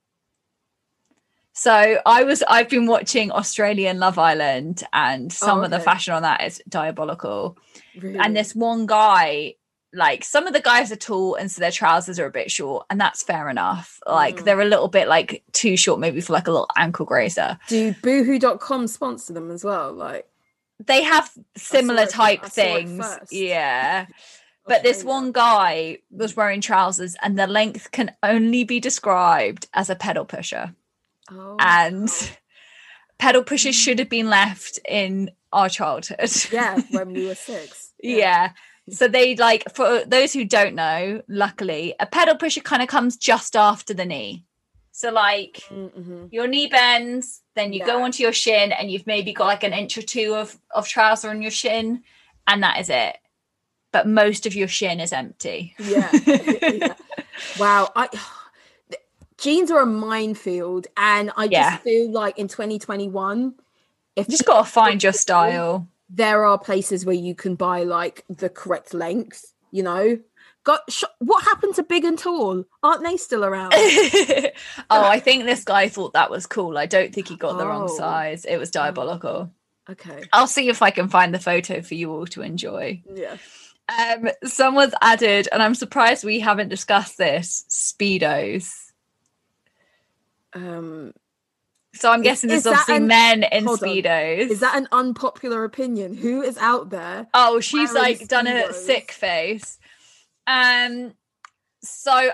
so 1.53 1.99
i 2.07 2.25
was 2.25 2.43
i've 2.49 2.68
been 2.68 2.87
watching 2.87 3.31
australian 3.31 3.99
love 3.99 4.18
island 4.18 4.83
and 4.93 5.33
some 5.33 5.61
Oh, 5.61 5.64
of 5.64 5.70
the 5.70 5.81
fashion 5.81 6.14
on 6.14 6.23
that 6.23 6.43
is 6.43 6.62
diabolical 6.68 7.59
Really? 8.01 8.18
and 8.18 8.35
this 8.35 8.55
one 8.55 8.87
guy 8.87 9.55
like 9.95 10.24
some 10.24 10.47
of 10.47 10.53
the 10.55 10.61
guys 10.61 10.90
are 10.90 10.97
tall 10.97 11.34
and 11.34 11.51
so 11.51 11.61
their 11.61 11.70
trousers 11.70 12.18
are 12.18 12.26
a 12.26 12.30
bit 12.30 12.51
short 12.51 12.86
and 12.88 13.01
that's 13.01 13.22
fair 13.22 13.49
enough. 13.51 13.99
Like 14.07 14.36
Mm. 14.38 14.45
they're 14.45 14.61
a 14.61 14.64
little 14.64 14.88
bit 14.88 15.07
like 15.09 15.43
too 15.53 15.76
short 15.76 16.01
maybe 16.01 16.20
for 16.20 16.32
like 16.32 16.47
a 16.49 16.51
little 16.51 16.68
ankle 16.76 17.05
grazer 17.07 17.59
do 17.68 17.95
boohoo.com 18.03 18.86
sponsor 18.86 19.32
them 19.34 19.51
as 19.51 19.64
well? 19.64 19.93
Like 19.93 20.26
they 20.84 21.03
have 21.03 21.30
similar 21.57 22.07
type 22.07 22.45
things 22.45 23.05
yeah. 23.30 24.07
But 24.64 24.84
this 24.84 25.03
one 25.03 25.32
guy 25.32 25.99
was 26.11 26.36
wearing 26.36 26.61
trousers 26.61 27.16
and 27.20 27.36
the 27.36 27.49
length 27.49 27.90
can 27.90 28.14
only 28.22 28.62
be 28.62 28.78
described 28.78 29.66
as 29.74 29.90
a 29.90 29.97
pedal 29.97 30.24
pusher. 30.24 30.72
Oh, 31.30 31.57
and 31.59 32.09
pedal 33.18 33.43
pushers 33.43 33.74
should 33.74 33.99
have 33.99 34.09
been 34.09 34.30
left 34.30 34.78
in 34.88 35.32
our 35.53 35.68
childhood. 35.68 36.30
Yeah, 36.53 36.80
when 36.93 37.12
we 37.12 37.26
were 37.26 37.34
six. 37.51 37.93
yeah. 38.03 38.53
So 38.91 39.07
they 39.09 39.37
like 39.37 39.64
for 39.74 40.05
those 40.07 40.33
who 40.33 40.45
don't 40.45 40.74
know, 40.74 41.22
luckily, 41.28 41.95
a 42.01 42.07
pedal 42.07 42.35
pusher 42.37 42.61
kind 42.61 42.83
of 42.83 42.89
comes 42.89 43.16
just 43.16 43.55
after 43.57 43.95
the 43.95 44.05
knee. 44.05 44.45
So 44.91 45.11
like 45.12 45.62
Mm-hmm. 45.70 46.26
your 46.30 46.47
knee 46.49 46.66
bends, 46.66 47.43
then 47.55 47.72
you 47.72 47.85
go 47.85 48.03
onto 48.03 48.22
your 48.22 48.33
shin, 48.33 48.72
and 48.72 48.91
you've 48.91 49.07
maybe 49.07 49.33
got 49.33 49.47
like 49.47 49.62
an 49.64 49.72
inch 49.72 49.97
or 49.97 50.03
two 50.03 50.35
of 50.35 50.59
of 50.74 50.87
trouser 50.89 51.30
on 51.30 51.41
your 51.43 51.51
shin, 51.53 52.03
and 52.47 52.62
that 52.62 52.80
is 52.80 52.91
it. 52.91 53.16
But 53.93 54.09
most 54.09 54.47
of 54.47 54.55
your 54.55 54.68
shin 54.68 55.01
is 55.01 55.12
empty. 55.12 55.74
Yeah. 55.78 56.11
yeah. 56.26 56.95
Wow. 57.59 57.91
I 57.95 58.09
jeans 59.39 59.70
are 59.70 59.80
a 59.80 59.87
minefield, 59.87 60.87
and 60.97 61.30
I 61.37 61.45
just 61.47 61.53
Yeah. 61.53 61.76
feel 61.78 62.11
like 62.11 62.39
in 62.39 62.49
2021, 62.49 63.55
if 64.16 64.28
You 64.28 64.33
just 64.33 64.45
got 64.45 64.64
to 64.64 64.70
find 64.70 65.03
your 65.03 65.12
style. 65.12 65.89
There 66.14 66.44
are 66.44 66.58
places 66.58 67.04
where 67.06 67.14
you 67.14 67.34
can 67.34 67.54
buy 67.54 67.84
like 67.84 68.24
the 68.28 68.48
correct 68.48 68.92
length. 68.94 69.52
You 69.70 69.82
know, 69.82 70.18
got 70.64 70.80
sh- 70.90 71.04
what 71.18 71.42
happened 71.44 71.74
to 71.76 71.82
big 71.82 72.04
and 72.04 72.18
tall? 72.18 72.64
Aren't 72.82 73.02
they 73.04 73.16
still 73.16 73.44
around? 73.44 73.72
oh, 73.76 74.50
I 74.90 75.18
think 75.18 75.44
this 75.44 75.64
guy 75.64 75.88
thought 75.88 76.12
that 76.12 76.30
was 76.30 76.46
cool. 76.46 76.76
I 76.76 76.86
don't 76.86 77.14
think 77.14 77.28
he 77.28 77.36
got 77.36 77.56
the 77.58 77.66
wrong 77.66 77.88
Oh. 77.90 77.96
size. 77.96 78.44
It 78.44 78.58
was 78.58 78.70
diabolical. 78.70 79.50
okay. 79.88 80.24
I'll 80.32 80.46
see 80.46 80.68
if 80.68 80.82
I 80.82 80.90
can 80.90 81.08
find 81.08 81.34
the 81.34 81.38
photo 81.40 81.80
for 81.80 81.94
you 81.94 82.12
all 82.12 82.26
to 82.26 82.42
enjoy. 82.42 83.02
Yeah. 83.12 83.36
Um, 83.88 84.28
someone's 84.44 84.94
added, 85.02 85.48
and 85.50 85.62
I'm 85.62 85.74
surprised 85.74 86.22
we 86.22 86.38
haven't 86.40 86.68
discussed 86.68 87.16
this 87.18 87.64
speedos. 87.70 88.70
Um, 90.54 91.12
So 91.95 92.11
I'm 92.11 92.20
Is- 92.20 92.24
guessing 92.24 92.51
is 92.51 92.62
there's 92.64 92.74
that 92.74 92.80
obviously 92.80 92.97
an- 92.97 93.07
men 93.07 93.43
in 93.45 93.64
hold 93.64 93.82
on. 93.82 93.88
speedos. 93.88 94.49
is 94.51 94.61
that 94.61 94.76
an 94.76 94.88
unpopular 94.93 95.64
opinion? 95.64 96.14
Who 96.14 96.43
is 96.43 96.57
out 96.59 96.90
there? 96.90 97.26
Oh, 97.34 97.61
she's 97.61 97.93
like 97.93 98.28
done 98.28 98.47
a 98.47 98.72
sick 98.72 99.12
face. 99.12 99.78
Um, 100.47 101.12
so 101.82 102.30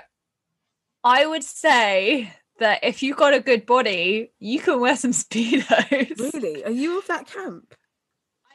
I 1.04 1.26
would 1.26 1.44
say 1.44 2.32
that 2.61 2.80
if 2.82 3.02
you've 3.02 3.16
got 3.16 3.34
a 3.34 3.40
good 3.40 3.66
body, 3.66 4.32
you 4.38 4.61
can 4.61 4.80
wear 4.80 4.96
some 4.96 5.12
speedos. 5.22 6.18
Really? 6.34 6.64
Are 6.64 6.70
you 6.70 6.98
of 6.98 7.06
that 7.09 7.26
camp? 7.26 7.74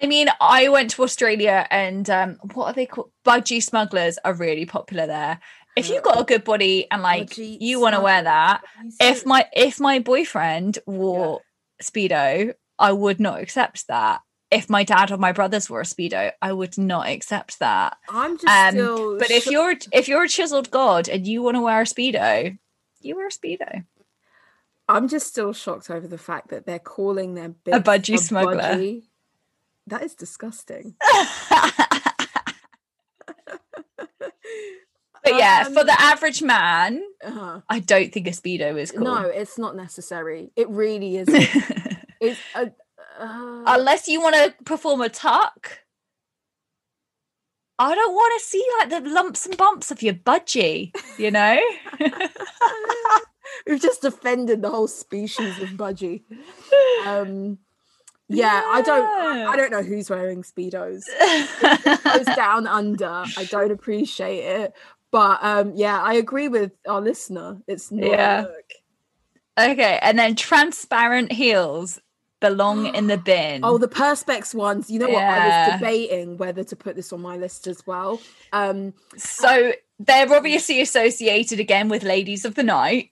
I 0.01 0.07
mean, 0.07 0.27
I 0.41 0.67
went 0.69 0.89
to 0.91 1.03
Australia 1.03 1.65
and 1.71 2.09
um, 2.09 2.37
what 2.53 2.65
are 2.67 2.73
they 2.73 2.85
called? 2.85 3.11
Budgie 3.25 3.63
smugglers 3.63 4.17
are 4.25 4.33
really 4.33 4.65
popular 4.65 5.07
there. 5.07 5.39
If 5.75 5.89
you've 5.89 6.03
got 6.03 6.19
a 6.19 6.23
good 6.23 6.43
body 6.43 6.87
and 6.91 7.01
like 7.01 7.37
you 7.37 7.79
want 7.79 7.95
to 7.95 8.01
wear 8.01 8.23
that, 8.23 8.61
if 8.99 9.25
my 9.25 9.47
if 9.53 9.79
my 9.79 9.99
boyfriend 9.99 10.79
wore 10.85 11.41
speedo, 11.81 12.53
I 12.79 12.91
would 12.91 13.19
not 13.19 13.41
accept 13.41 13.87
that. 13.87 14.21
If 14.51 14.69
my 14.69 14.83
dad 14.83 15.09
or 15.11 15.17
my 15.17 15.31
brothers 15.31 15.67
wore 15.67 15.81
a 15.81 15.83
speedo, 15.83 16.31
I 16.39 16.53
would 16.53 16.77
not 16.77 17.07
accept 17.07 17.57
that. 17.59 17.97
I'm 18.07 18.37
just 18.37 18.47
Um, 18.47 18.71
still 18.75 19.17
but 19.17 19.31
if 19.31 19.47
you're 19.47 19.75
if 19.91 20.07
you're 20.07 20.23
a 20.23 20.29
chiseled 20.29 20.69
god 20.69 21.09
and 21.09 21.25
you 21.25 21.41
want 21.41 21.55
to 21.55 21.61
wear 21.61 21.81
a 21.81 21.85
speedo, 21.85 22.57
you 23.01 23.15
wear 23.15 23.27
a 23.27 23.31
speedo. 23.31 23.85
I'm 24.87 25.07
just 25.07 25.27
still 25.27 25.53
shocked 25.53 25.89
over 25.89 26.07
the 26.07 26.17
fact 26.17 26.49
that 26.49 26.65
they're 26.65 26.77
calling 26.77 27.33
their 27.33 27.49
bits 27.49 27.79
budgie 27.79 28.19
smuggler. 28.19 28.57
budgie. 28.57 29.03
That 29.87 30.03
is 30.03 30.13
disgusting. 30.13 30.95
But 35.23 35.35
yeah, 35.35 35.63
for 35.63 35.79
Um, 35.81 35.85
the 35.87 36.01
average 36.01 36.41
man, 36.41 37.01
uh-huh. 37.23 37.61
I 37.69 37.79
don't 37.79 38.11
think 38.11 38.27
a 38.27 38.31
speedo 38.31 38.77
is 38.77 38.91
cool. 38.91 39.03
No, 39.03 39.21
it's 39.21 39.57
not 39.57 39.75
necessary. 39.75 40.51
It 40.55 40.69
really 40.69 41.17
isn't. 41.23 41.49
it's 42.19 42.39
a, 42.55 42.71
uh, 43.19 43.63
Unless 43.67 44.07
you 44.07 44.21
want 44.21 44.35
to 44.35 44.53
perform 44.65 45.01
a 45.01 45.09
tuck. 45.09 45.79
I 47.79 47.95
don't 47.95 48.13
want 48.13 48.39
to 48.39 48.45
see 48.45 48.65
like 48.79 48.89
the 48.89 49.09
lumps 49.09 49.45
and 49.45 49.57
bumps 49.57 49.91
of 49.91 50.01
your 50.03 50.13
budgie, 50.13 50.91
you 51.17 51.31
know? 51.31 51.59
We've 53.67 53.81
just 53.81 54.03
offended 54.03 54.61
the 54.61 54.69
whole 54.69 54.87
species 54.87 55.59
of 55.59 55.69
budgie. 55.69 56.21
Um, 57.05 57.57
yeah, 58.29 58.63
I 58.67 58.81
don't. 58.81 59.05
I, 59.05 59.45
I 59.51 59.55
don't 59.57 59.71
know 59.71 59.81
who's 59.83 60.09
wearing 60.09 60.43
speedos. 60.43 61.01
Goes 62.03 62.35
down 62.35 62.67
under. 62.67 63.25
I 63.37 63.45
don't 63.49 63.71
appreciate 63.71 64.39
it, 64.43 64.73
but 65.13 65.37
um, 65.43 65.73
yeah, 65.75 66.01
I 66.01 66.15
agree 66.15 66.47
with 66.47 66.71
our 66.87 66.99
listener. 66.99 67.61
It's 67.67 67.91
not. 67.91 68.09
Yeah. 68.09 68.45
okay, 69.57 69.99
and 70.01 70.17
then 70.17 70.35
transparent 70.35 71.31
heels 71.31 72.01
belong 72.41 72.93
in 72.95 73.05
the 73.05 73.17
bin. 73.17 73.61
Oh, 73.63 73.77
the 73.77 73.87
perspex 73.87 74.55
ones. 74.55 74.89
You 74.89 74.97
know 74.97 75.07
what? 75.09 75.23
I 75.23 75.47
was 75.69 75.79
debating 75.79 76.37
whether 76.37 76.63
to 76.63 76.75
put 76.75 76.95
this 76.95 77.13
on 77.13 77.21
my 77.21 77.37
list 77.37 77.67
as 77.67 77.85
well. 77.85 78.19
Um, 78.51 78.95
so 79.15 79.73
they're 79.99 80.33
obviously 80.33 80.81
associated 80.81 81.59
again 81.59 81.89
with 81.89 82.01
ladies 82.01 82.43
of 82.43 82.55
the 82.55 82.63
night. 82.63 83.11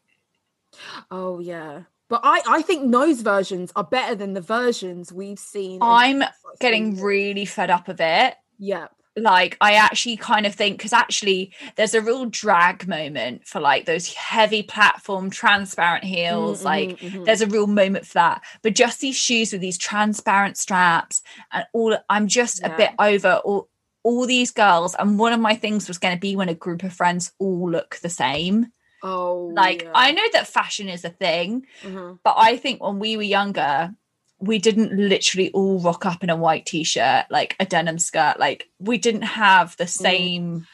oh 1.11 1.39
yeah, 1.39 1.83
but 2.09 2.21
I 2.23 2.41
I 2.47 2.61
think 2.63 2.91
those 2.91 3.21
versions 3.21 3.71
are 3.75 3.83
better 3.83 4.15
than 4.15 4.33
the 4.33 4.41
versions 4.41 5.13
we've 5.13 5.37
seen. 5.39 5.77
I'm 5.83 6.23
Getting 6.59 6.99
really 6.99 7.45
fed 7.45 7.69
up 7.69 7.87
of 7.89 8.01
it. 8.01 8.35
yeah. 8.57 8.87
Like 9.17 9.57
I 9.59 9.73
actually 9.73 10.15
kind 10.17 10.45
of 10.45 10.55
think 10.55 10.77
because 10.77 10.93
actually 10.93 11.53
there's 11.75 11.93
a 11.93 12.01
real 12.01 12.25
drag 12.25 12.87
moment 12.87 13.45
for 13.45 13.59
like 13.59 13.85
those 13.85 14.13
heavy 14.13 14.63
platform 14.63 15.29
transparent 15.29 16.05
heels 16.05 16.61
Mm, 16.61 16.65
like 16.65 16.89
mhm, 16.99 17.11
mhm. 17.11 17.25
there's 17.25 17.41
a 17.41 17.47
real 17.47 17.67
moment 17.67 18.05
for 18.07 18.13
that 18.15 18.41
but 18.61 18.73
just 18.73 19.01
these 19.01 19.17
shoes 19.17 19.51
with 19.51 19.61
these 19.61 19.77
transparent 19.77 20.57
straps 20.57 21.21
and 21.51 21.65
all 21.73 21.97
I'm 22.09 22.27
just 22.27 22.63
a 22.63 22.69
bit 22.77 22.91
over 22.99 23.41
all 23.43 23.69
all 24.03 24.25
these 24.25 24.51
girls 24.51 24.95
and 24.95 25.19
one 25.19 25.33
of 25.33 25.39
my 25.39 25.55
things 25.55 25.87
was 25.87 25.97
going 25.97 26.15
to 26.15 26.19
be 26.19 26.35
when 26.35 26.49
a 26.49 26.55
group 26.55 26.81
of 26.83 26.93
friends 26.93 27.33
all 27.37 27.69
look 27.69 27.97
the 27.97 28.09
same 28.09 28.67
oh 29.03 29.51
like 29.53 29.83
yeah. 29.83 29.91
I 29.93 30.11
know 30.11 30.23
that 30.33 30.47
fashion 30.47 30.87
is 30.87 31.03
a 31.03 31.09
thing 31.09 31.65
Mhm. 31.83 32.19
but 32.23 32.35
I 32.37 32.55
think 32.57 32.81
when 32.81 32.99
we 32.99 33.17
were 33.17 33.23
younger, 33.23 33.93
we 34.41 34.57
didn't 34.59 34.91
literally 34.91 35.51
all 35.51 35.79
rock 35.79 36.05
up 36.05 36.23
in 36.23 36.29
a 36.29 36.35
white 36.35 36.65
t-shirt, 36.65 37.25
like 37.29 37.55
a 37.59 37.65
denim 37.65 37.99
skirt. 37.99 38.39
Like 38.39 38.67
we 38.79 38.97
didn't 38.97 39.21
have 39.21 39.77
the 39.77 39.87
same 39.87 40.65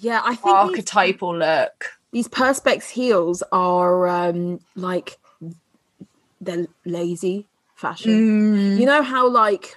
yeah. 0.00 0.20
I 0.24 0.34
think 0.34 0.44
these, 0.44 0.54
archetypal 0.54 1.36
look. 1.38 1.92
these 2.10 2.28
perspex 2.28 2.90
heels 2.90 3.42
are 3.52 4.08
um 4.08 4.60
like 4.74 5.18
they're 6.40 6.66
lazy 6.84 7.46
fashion. 7.76 8.10
Mm, 8.74 8.78
You 8.80 8.86
know 8.86 9.02
how 9.02 9.28
like 9.28 9.76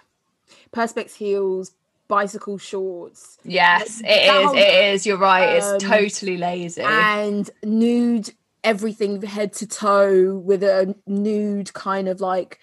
perspex 0.73 1.13
heels, 1.15 1.71
bicycle 2.07 2.57
shorts, 2.57 3.37
yes, 3.43 4.01
it 4.03 4.07
is. 4.07 4.53
It 4.53 4.93
is. 4.93 5.05
You're 5.05 5.17
right. 5.17 5.59
Um, 5.59 5.75
it's 5.75 5.83
totally 5.83 6.37
lazy. 6.37 6.81
and 6.81 7.49
nude 7.63 8.31
everything 8.63 9.21
head 9.21 9.53
to 9.53 9.67
toe 9.67 10.35
with 10.37 10.63
a 10.63 10.95
nude 11.05 11.71
kind 11.73 12.07
of 12.09 12.19
like 12.19 12.59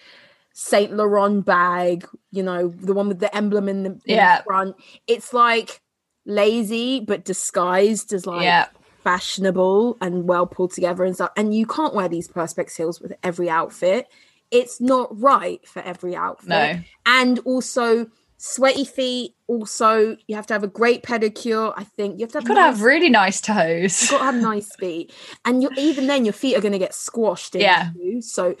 Saint 0.53 0.93
Laurent 0.93 1.43
bag, 1.43 2.07
you 2.31 2.43
know, 2.43 2.69
the 2.69 2.93
one 2.93 3.07
with 3.07 3.19
the 3.19 3.35
emblem 3.35 3.67
in 3.67 3.83
the, 3.83 3.89
in 4.05 4.17
the 4.17 4.43
front. 4.45 4.75
It's 5.07 5.33
like 5.33 5.81
lazy 6.25 6.99
but 6.99 7.25
disguised 7.25 8.13
as 8.13 8.25
like 8.25 8.43
yeah. 8.43 8.67
fashionable 9.03 9.97
and 9.99 10.27
well 10.27 10.45
pulled 10.45 10.71
together 10.71 11.03
and 11.03 11.15
stuff. 11.15 11.31
And 11.35 11.55
you 11.55 11.65
can't 11.65 11.95
wear 11.95 12.07
these 12.07 12.27
perspex 12.27 12.77
heels 12.77 13.01
with 13.01 13.13
every 13.23 13.49
outfit. 13.49 14.07
It's 14.51 14.79
not 14.79 15.19
right 15.19 15.67
for 15.67 15.81
every 15.81 16.15
outfit. 16.15 16.47
No. 16.47 16.79
And 17.07 17.39
also 17.39 18.07
sweaty 18.43 18.83
feet. 18.83 19.33
Also, 19.47 20.17
you 20.27 20.35
have 20.35 20.45
to 20.47 20.53
have 20.53 20.63
a 20.63 20.67
great 20.67 21.01
pedicure. 21.01 21.73
I 21.77 21.83
think 21.83 22.19
you 22.19 22.25
have 22.25 22.31
to 22.33 22.37
have 22.39 22.45
to 22.45 22.53
nice- 22.53 22.75
have 22.75 22.81
really 22.81 23.09
nice 23.09 23.41
toes. 23.41 24.01
You've 24.01 24.11
got 24.11 24.17
to 24.19 24.23
have 24.25 24.35
nice 24.35 24.75
feet, 24.79 25.13
and 25.45 25.63
you 25.63 25.69
even 25.77 26.07
then 26.07 26.25
your 26.25 26.33
feet 26.33 26.57
are 26.57 26.61
going 26.61 26.73
to 26.73 26.79
get 26.79 26.93
squashed. 26.93 27.55
Yeah. 27.55 27.91
you. 27.95 28.21
So, 28.21 28.55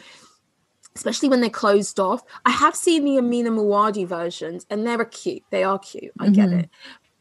especially 0.95 1.29
when 1.29 1.41
they're 1.41 1.49
closed 1.49 1.99
off, 1.99 2.23
I 2.45 2.51
have 2.51 2.75
seen 2.75 3.03
the 3.05 3.17
Amina 3.17 3.51
Muaddi 3.51 4.05
versions, 4.07 4.65
and 4.69 4.85
they're 4.85 5.03
cute. 5.05 5.43
They 5.49 5.63
are 5.63 5.79
cute. 5.79 6.11
I 6.19 6.29
get 6.29 6.49
Mhm. 6.49 6.59
it, 6.63 6.69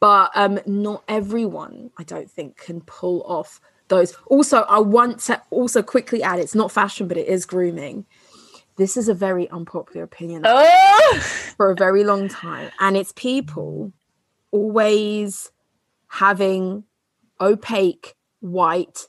but 0.01 0.31
um, 0.35 0.61
not 0.67 1.03
everyone, 1.09 1.91
I 1.99 2.03
don't 2.05 2.31
think, 2.31 2.57
can 2.57 2.81
pull 2.83 3.23
off 3.23 3.61
those. 3.89 4.15
Also, 4.27 4.63
I 4.63 4.79
want 4.79 5.21
to 5.21 5.41
also 5.51 5.83
quickly 5.83 6.23
add: 6.23 6.39
it's 6.39 6.55
not 6.55 6.73
fashion, 6.73 7.09
but 7.09 7.17
it 7.17 7.29
is 7.29 7.47
grooming. 7.47 8.07
This 8.77 8.97
is 8.97 9.09
a 9.09 9.15
very 9.15 9.49
unpopular 9.51 10.03
opinion 10.05 10.43
Oh, 10.47 11.21
for 11.57 11.71
a 11.71 11.75
very 11.75 12.05
long 12.05 12.29
time, 12.29 12.71
and 12.81 12.97
it's 12.97 13.13
people 13.15 13.93
always 14.51 15.51
having 16.09 16.85
opaque 17.41 18.15
white 18.41 19.07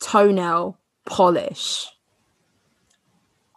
toenail 0.00 0.78
polish. 1.06 1.88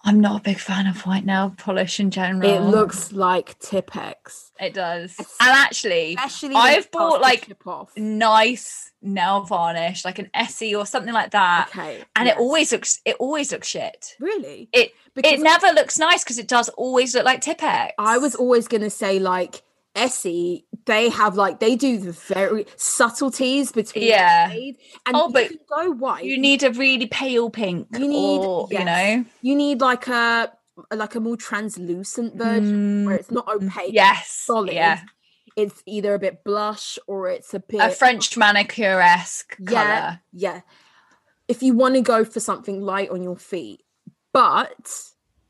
I'm 0.07 0.21
not 0.21 0.41
a 0.41 0.43
big 0.43 0.59
fan 0.59 0.85
of 0.85 1.01
white 1.01 1.25
nail 1.25 1.51
polish 1.57 1.99
in 1.99 2.11
general. 2.11 2.47
It 2.47 2.61
looks 2.61 3.11
like 3.11 3.57
Tipp-Ex. 3.57 4.51
It 4.59 4.75
does. 4.75 5.17
And 5.17 5.27
actually, 5.39 6.13
Especially 6.13 6.55
I've 6.55 6.91
bought 6.91 7.21
like 7.21 7.51
nice 7.97 8.91
nail 9.01 9.41
varnish, 9.41 10.05
like 10.05 10.19
an 10.19 10.29
Essie 10.35 10.75
or 10.75 10.85
something 10.85 11.13
like 11.13 11.31
that. 11.31 11.69
Okay. 11.69 12.03
And 12.15 12.27
yes. 12.27 12.35
it 12.35 12.39
always 12.39 12.71
looks 12.71 13.01
it 13.03 13.15
always 13.19 13.51
looks 13.51 13.67
shit. 13.67 14.15
really 14.19 14.69
It 14.71 14.91
because 15.15 15.33
it 15.33 15.39
never 15.41 15.67
looks 15.73 15.97
nice 15.97 16.23
because 16.23 16.37
it 16.37 16.47
does 16.47 16.69
always 16.69 17.15
look 17.15 17.25
like 17.25 17.41
Tipp-Ex. 17.41 17.93
I 17.97 18.19
was 18.19 18.35
always 18.35 18.67
gonna 18.67 18.91
say 18.91 19.17
like 19.17 19.63
Essie, 19.95 20.65
they 20.85 21.09
have 21.09 21.35
like 21.35 21.59
they 21.59 21.75
do 21.75 21.97
the 21.97 22.11
very 22.11 22.65
subtleties 22.75 23.71
between 23.71 24.05
Yeah. 24.07 24.49
and 24.51 24.77
Oh, 25.15 25.27
you 25.27 25.33
but 25.33 25.47
can 25.49 25.59
go 25.69 25.91
white. 25.91 26.23
you 26.25 26.37
need 26.37 26.63
a 26.63 26.71
really 26.71 27.07
pale 27.07 27.49
pink. 27.49 27.87
You 27.93 28.07
need- 28.07 28.39
or, 28.39 28.67
you 28.71 28.83
know. 28.85 29.25
you 29.41 29.55
need 29.55 29.81
like 29.81 30.07
a 30.07 30.51
like 30.93 31.15
a 31.15 31.19
more 31.19 31.37
translucent 31.37 32.35
version 32.35 33.05
where 33.05 33.15
it's 33.15 33.31
not 33.31 33.47
opaque. 33.47 33.91
Mm, 33.91 33.93
Yes. 33.93 34.29
solid. 34.29 34.73
Yeah. 34.73 35.01
It's 35.55 35.81
either 35.85 36.13
a 36.13 36.19
bit 36.19 36.43
blush 36.43 36.99
or 37.07 37.29
it's 37.29 37.53
a 37.53 37.59
bit 37.61 37.79
A 37.79 37.89
French 37.89 38.35
manicure 38.35 38.99
esque 38.99 39.55
yeah, 39.59 39.71
colour. 40.01 40.19
yeah. 40.33 40.61
If 41.47 41.63
you 41.63 41.73
want 41.75 41.95
to 41.95 42.01
go 42.01 42.25
for 42.25 42.39
something 42.41 42.81
light 42.81 43.09
on 43.09 43.23
your 43.23 43.37
feet, 43.37 43.81
but 44.33 44.99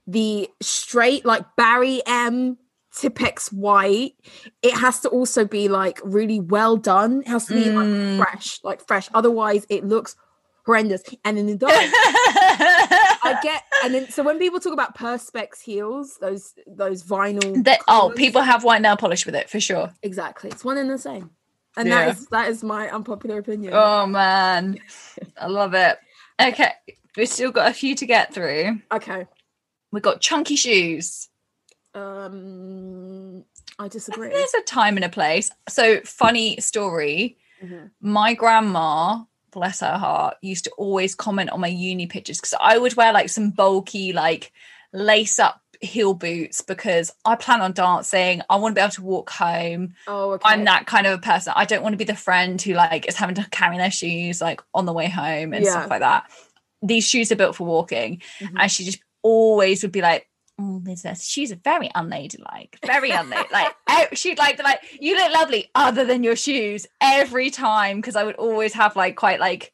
the 0.06 0.48
straight 0.62 1.26
like 1.26 1.44
Barry 1.56 2.04
M 2.06 2.58
Tipp-Ex 2.96 3.52
white, 3.52 4.14
it 4.62 4.74
has 4.74 5.00
to 5.02 5.10
also 5.10 5.46
be 5.46 5.68
like 5.68 6.00
really 6.04 6.40
well 6.40 6.78
done. 6.78 7.22
It 7.22 7.28
has 7.28 7.46
to 7.48 7.54
be 7.54 7.66
Mm. 7.66 8.18
like 8.18 8.28
fresh, 8.28 8.60
like 8.64 8.88
fresh. 8.88 9.10
Otherwise, 9.14 9.66
it 9.70 9.84
looks 9.86 10.16
horrendous. 10.66 11.04
And 11.24 11.38
then 11.38 11.50
it 11.50 11.60
does. 11.60 11.72
I 11.74 13.40
get, 13.44 13.64
and 13.84 13.94
then 13.94 14.10
so 14.10 14.24
when 14.24 14.40
people 14.40 14.60
talk 14.60 14.74
about 14.74 14.98
perspex 14.98 15.62
heels, 15.62 16.18
those 16.22 16.54
those 16.68 17.04
vinyl, 17.04 17.64
That- 17.64 17.82
oh, 17.88 18.14
people 18.16 18.42
have 18.42 18.64
white 18.64 18.82
nail 18.82 18.98
polish 18.98 19.26
with 19.26 19.36
it 19.36 19.50
for 19.50 19.60
sure. 19.60 19.92
exactly. 20.02 20.50
It's 20.50 20.64
one 20.64 20.78
and 20.78 20.90
the 20.90 20.98
same, 20.98 21.32
and 21.78 21.90
Yeah. 21.90 22.06
that 22.06 22.18
is 22.18 22.28
that 22.28 22.50
is 22.50 22.64
my 22.64 22.90
unpopular 22.90 23.40
opinion. 23.40 23.74
Oh 23.76 24.06
man. 24.08 24.80
I 25.40 25.48
love 25.48 25.74
it. 25.74 25.98
Okay. 26.42 26.72
We've 27.18 27.30
still 27.30 27.52
got 27.52 27.70
a 27.72 27.74
few 27.74 27.96
to 27.96 28.06
get 28.06 28.34
through. 28.34 28.82
Okay, 28.92 29.26
We've 29.92 30.04
got 30.04 30.20
chunky 30.20 30.56
shoes. 30.58 31.30
Um, 31.96 33.44
I 33.80 33.86
I 33.86 33.88
disagree. 33.88 34.30
think 34.30 34.34
There's 34.52 34.54
a 34.64 34.66
time 34.66 34.96
and 34.98 35.06
a 35.06 35.10
place. 35.10 35.52
So, 35.70 36.02
funny 36.02 36.60
story. 36.60 37.38
Mhm. 37.64 37.92
My 38.02 38.34
grandma, 38.34 39.24
bless 39.52 39.80
her 39.80 39.98
heart, 39.98 40.38
used 40.42 40.66
to 40.66 40.72
always 40.72 41.16
comment 41.16 41.50
on 41.50 41.60
my 41.62 41.68
uni 41.68 42.08
pictures 42.08 42.38
because 42.40 42.54
I 42.60 42.78
would 42.78 42.96
wear 42.96 43.14
like 43.14 43.30
some 43.30 43.52
bulky, 43.52 44.14
like 44.14 44.52
lace 44.94 45.40
up 45.40 45.62
heel 45.82 46.14
boots 46.14 46.62
because 46.62 47.12
I 47.26 47.36
plan 47.36 47.62
on 47.62 47.74
dancing. 47.74 48.42
I 48.50 48.56
want 48.56 48.76
to 48.76 48.80
be 48.80 48.84
able 48.84 48.92
to 48.94 49.02
walk 49.04 49.30
home. 49.30 49.94
Oh, 50.08 50.32
okay. 50.32 50.42
I'm 50.50 50.64
that 50.66 50.86
kind 50.88 51.06
of 51.06 51.14
a 51.20 51.22
person. 51.22 51.54
I 51.56 51.66
don't 51.66 51.84
want 51.84 51.94
to 51.94 51.98
be 51.98 52.04
the 52.06 52.16
friend 52.16 52.62
who 52.62 52.74
like 52.74 53.08
is 53.08 53.16
having 53.16 53.36
to 53.36 53.48
carry 53.52 53.78
their 53.78 53.92
shoes 53.92 54.42
like 54.42 54.62
on 54.74 54.86
the 54.86 54.94
way 54.94 55.10
home 55.10 55.54
and 55.54 55.64
Yeah. 55.66 55.72
stuff 55.72 55.90
like 55.90 56.00
that. 56.00 56.30
These 56.82 57.08
shoes 57.08 57.32
are 57.32 57.36
built 57.36 57.56
for 57.56 57.66
walking, 57.68 58.22
Mhm. 58.40 58.54
and 58.60 58.72
she 58.72 58.84
just 58.86 59.00
always 59.22 59.82
would 59.84 59.92
be 59.92 60.02
like. 60.02 60.30
Oh, 60.58 60.82
she's 61.20 61.52
a 61.52 61.56
very 61.58 61.90
unladylike, 61.90 62.78
very 62.86 63.12
unladylike. 63.12 63.52
like 63.88 64.16
she'd 64.16 64.38
like 64.38 64.62
like, 64.64 64.80
you 65.00 65.16
look 65.16 65.34
lovely, 65.34 65.70
other 65.76 66.06
than 66.06 66.24
your 66.24 66.36
shoes, 66.38 66.88
every 67.02 67.50
time. 67.50 67.98
Because 67.98 68.16
I 68.16 68.24
would 68.24 68.36
always 68.36 68.74
have 68.74 68.96
like 68.96 69.16
quite 69.18 69.40
like 69.40 69.74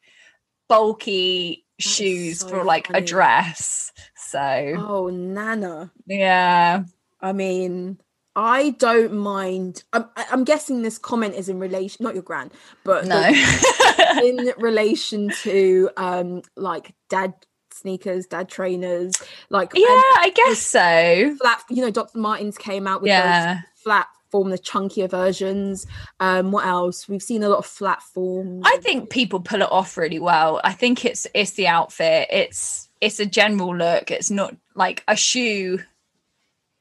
bulky 0.68 1.64
That 1.78 1.82
shoes 1.82 2.40
so 2.40 2.48
for 2.48 2.64
like 2.64 2.88
a 2.92 3.00
dress. 3.00 3.92
So 4.16 4.40
Oh, 4.40 5.08
Nana. 5.08 5.92
yeah, 6.06 6.84
I 7.20 7.32
mean, 7.32 7.98
I 8.34 8.70
don't 8.70 9.12
mind. 9.14 9.84
I'm, 9.92 10.06
I'm 10.16 10.44
guessing 10.44 10.82
this 10.82 10.98
comment 10.98 11.34
is 11.34 11.48
in 11.48 11.58
relation, 11.58 12.02
not 12.02 12.14
your 12.14 12.22
grand, 12.22 12.52
but 12.82 13.06
no. 13.06 13.20
in 14.24 14.52
relation 14.58 15.30
to 15.42 15.90
um 15.96 16.42
like 16.56 16.94
dad 17.08 17.34
sneakers, 17.72 18.26
dad 18.26 18.48
trainers, 18.48 19.14
like 19.50 19.72
yeah, 19.74 19.84
I 19.86 20.32
guess 20.34 20.60
so. 20.60 21.36
flat. 21.40 21.62
You 21.70 21.82
know, 21.82 21.90
Dr. 21.90 22.18
Martens 22.18 22.58
came 22.58 22.86
out 22.86 23.02
with 23.02 23.08
Yeah. 23.08 23.54
those 23.54 23.62
flat 23.82 24.06
form, 24.30 24.50
the 24.50 24.58
chunkier 24.58 25.10
versions. 25.10 25.86
Um, 26.20 26.52
what 26.52 26.64
else? 26.66 27.08
We've 27.08 27.22
seen 27.22 27.42
a 27.42 27.48
lot 27.48 27.58
of 27.58 27.66
flat 27.66 28.02
forms. 28.02 28.62
I 28.66 28.78
think 28.78 29.10
people 29.10 29.40
pull 29.40 29.60
it 29.62 29.70
off 29.70 29.96
really 29.96 30.18
well. 30.18 30.60
I 30.64 30.72
think 30.72 31.04
it's 31.04 31.26
it's 31.34 31.52
the 31.52 31.66
outfit. 31.68 32.28
It's 32.30 32.88
it's 33.00 33.20
a 33.20 33.26
general 33.26 33.76
look. 33.76 34.10
It's 34.10 34.30
not 34.30 34.54
like 34.74 35.02
a 35.08 35.16
shoe. 35.16 35.80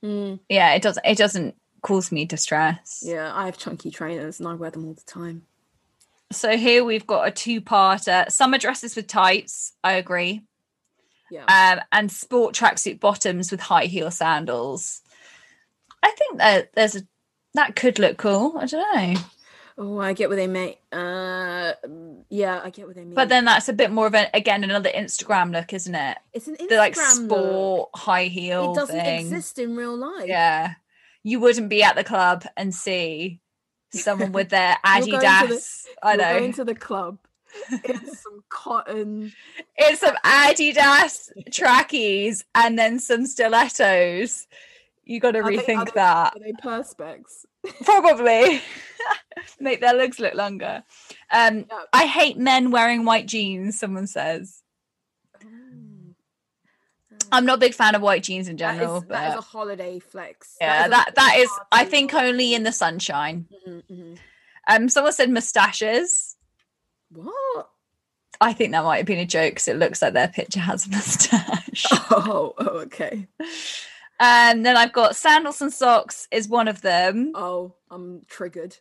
Mm, 0.03 0.39
Yeah, 0.49 0.73
it 0.73 0.81
doesn't 0.81 1.05
it 1.05 1.17
doesn't 1.17 1.55
cause 1.81 2.11
me 2.11 2.25
distress. 2.25 3.03
yeah, 3.05 3.31
I 3.33 3.45
have 3.45 3.57
chunky 3.57 3.91
trainers 3.91 4.39
and 4.39 4.47
I 4.47 4.53
wear 4.53 4.71
them 4.71 4.85
all 4.85 4.93
the 4.93 5.01
time. 5.01 5.43
So 6.31 6.55
here 6.55 6.83
we've 6.85 7.05
got 7.05 7.27
a 7.27 7.31
two-parter. 7.31 8.31
Summer 8.31 8.57
dresses 8.57 8.95
with 8.95 9.07
tights. 9.07 9.73
I 9.83 9.93
agree. 9.93 10.43
Yeah. 11.31 11.45
Um, 11.77 11.83
and 11.91 12.11
sport 12.11 12.53
tracksuit 12.53 12.99
bottoms 12.99 13.49
with 13.51 13.61
high 13.61 13.85
heel 13.85 14.11
sandals. 14.11 15.01
I 16.03 16.11
think 16.11 16.37
that 16.37 16.73
there's 16.73 16.95
a 16.97 17.01
that 17.53 17.75
could 17.75 17.97
look 17.99 18.17
cool. 18.17 18.57
I 18.59 18.65
don't 18.65 19.15
know. 19.15 19.21
Oh, 19.77 19.99
I 19.99 20.13
get 20.13 20.29
what 20.29 20.35
they 20.35 20.47
mean. 20.47 20.75
Uh, 20.91 21.73
yeah, 22.29 22.59
I 22.63 22.69
get 22.69 22.85
what 22.85 22.95
they 22.95 23.03
mean. 23.05 23.13
But 23.15 23.29
then 23.29 23.45
that's 23.45 23.69
a 23.69 23.73
bit 23.73 23.89
more 23.91 24.05
of 24.07 24.13
an 24.13 24.27
again 24.33 24.63
another 24.63 24.89
Instagram 24.89 25.51
look, 25.53 25.73
isn't 25.73 25.95
it? 25.95 26.17
it's 26.33 26.47
an 26.47 26.55
Instagram 26.57 26.69
The 26.69 26.75
like 26.77 26.95
look. 26.97 27.05
sport 27.07 27.89
high 27.95 28.25
heel 28.25 28.73
It 28.73 28.75
doesn't 28.75 28.99
thing. 28.99 29.21
exist 29.21 29.57
in 29.57 29.75
real 29.75 29.95
life. 29.97 30.27
Yeah. 30.27 30.73
You 31.23 31.39
wouldn't 31.39 31.69
be 31.69 31.81
at 31.83 31.95
the 31.95 32.03
club 32.03 32.45
and 32.57 32.73
see 32.75 33.39
someone 33.91 34.31
with 34.33 34.49
their 34.49 34.75
to 34.85 35.05
the- 35.05 35.11
Adidas. 35.17 35.85
I 36.03 36.15
know. 36.15 36.39
going 36.39 36.53
to 36.53 36.63
the 36.65 36.75
club. 36.75 37.17
It's 37.83 38.21
some 38.23 38.43
cotton. 38.49 39.33
It's 39.75 40.01
some 40.01 40.15
Adidas 40.25 41.29
trackies 41.51 42.43
and 42.55 42.77
then 42.77 42.99
some 42.99 43.25
stilettos. 43.25 44.47
You 45.03 45.19
got 45.19 45.31
to 45.31 45.39
Are 45.39 45.49
they- 45.49 45.57
are 45.57 45.61
rethink 45.61 45.85
they- 45.85 45.91
that. 45.95 46.33
Are 46.35 46.39
they 46.39 46.53
perspex? 46.53 47.45
Probably. 47.83 48.61
Make 49.59 49.81
their 49.81 49.93
legs 49.93 50.19
look 50.19 50.33
longer. 50.35 50.83
Um, 51.31 51.65
Yeah. 51.69 51.83
I 51.93 52.05
hate 52.05 52.37
men 52.37 52.71
wearing 52.71 53.05
white 53.05 53.27
jeans, 53.27 53.77
someone 53.79 54.07
says. 54.07 54.63
I'm 57.33 57.45
not 57.45 57.55
a 57.57 57.59
big 57.59 57.73
fan 57.73 57.95
of 57.95 58.01
white 58.01 58.23
jeans 58.23 58.47
in 58.49 58.57
general. 58.57 59.01
that 59.01 59.29
is 59.29 59.33
but 59.35 59.39
a 59.39 59.41
holiday 59.41 59.99
flex. 59.99 60.57
yeah, 60.59 60.85
is 60.85 60.89
that 60.91 61.13
that 61.15 61.35
is 61.37 61.49
I 61.71 61.85
think 61.85 62.13
only 62.13 62.53
in 62.53 62.63
the 62.63 62.71
sunshine. 62.73 63.47
Mhm, 63.67 63.83
mhm. 63.89 64.17
Um, 64.67 64.89
someone 64.89 65.13
said 65.13 65.29
mustaches. 65.29 66.30
What? 67.13 67.69
I 68.39 68.53
think 68.53 68.71
that 68.71 68.83
might 68.83 68.97
have 68.97 69.05
been 69.05 69.19
a 69.19 69.25
joke 69.25 69.51
because 69.53 69.67
it 69.67 69.77
looks 69.77 70.01
like 70.01 70.13
their 70.13 70.27
picture 70.27 70.59
has 70.59 70.87
a 70.87 70.89
mustache. 70.89 71.85
Oh, 72.13 72.53
oh, 72.57 72.65
okay. 72.81 73.27
and 74.19 74.65
then 74.65 74.75
I've 74.75 74.91
got 74.93 75.15
sandals 75.15 75.61
and 75.61 75.71
socks 75.71 76.27
is 76.31 76.47
one 76.47 76.67
of 76.67 76.81
them. 76.81 77.31
Oh, 77.35 77.75
I'm 77.89 78.21
triggered. 78.27 78.77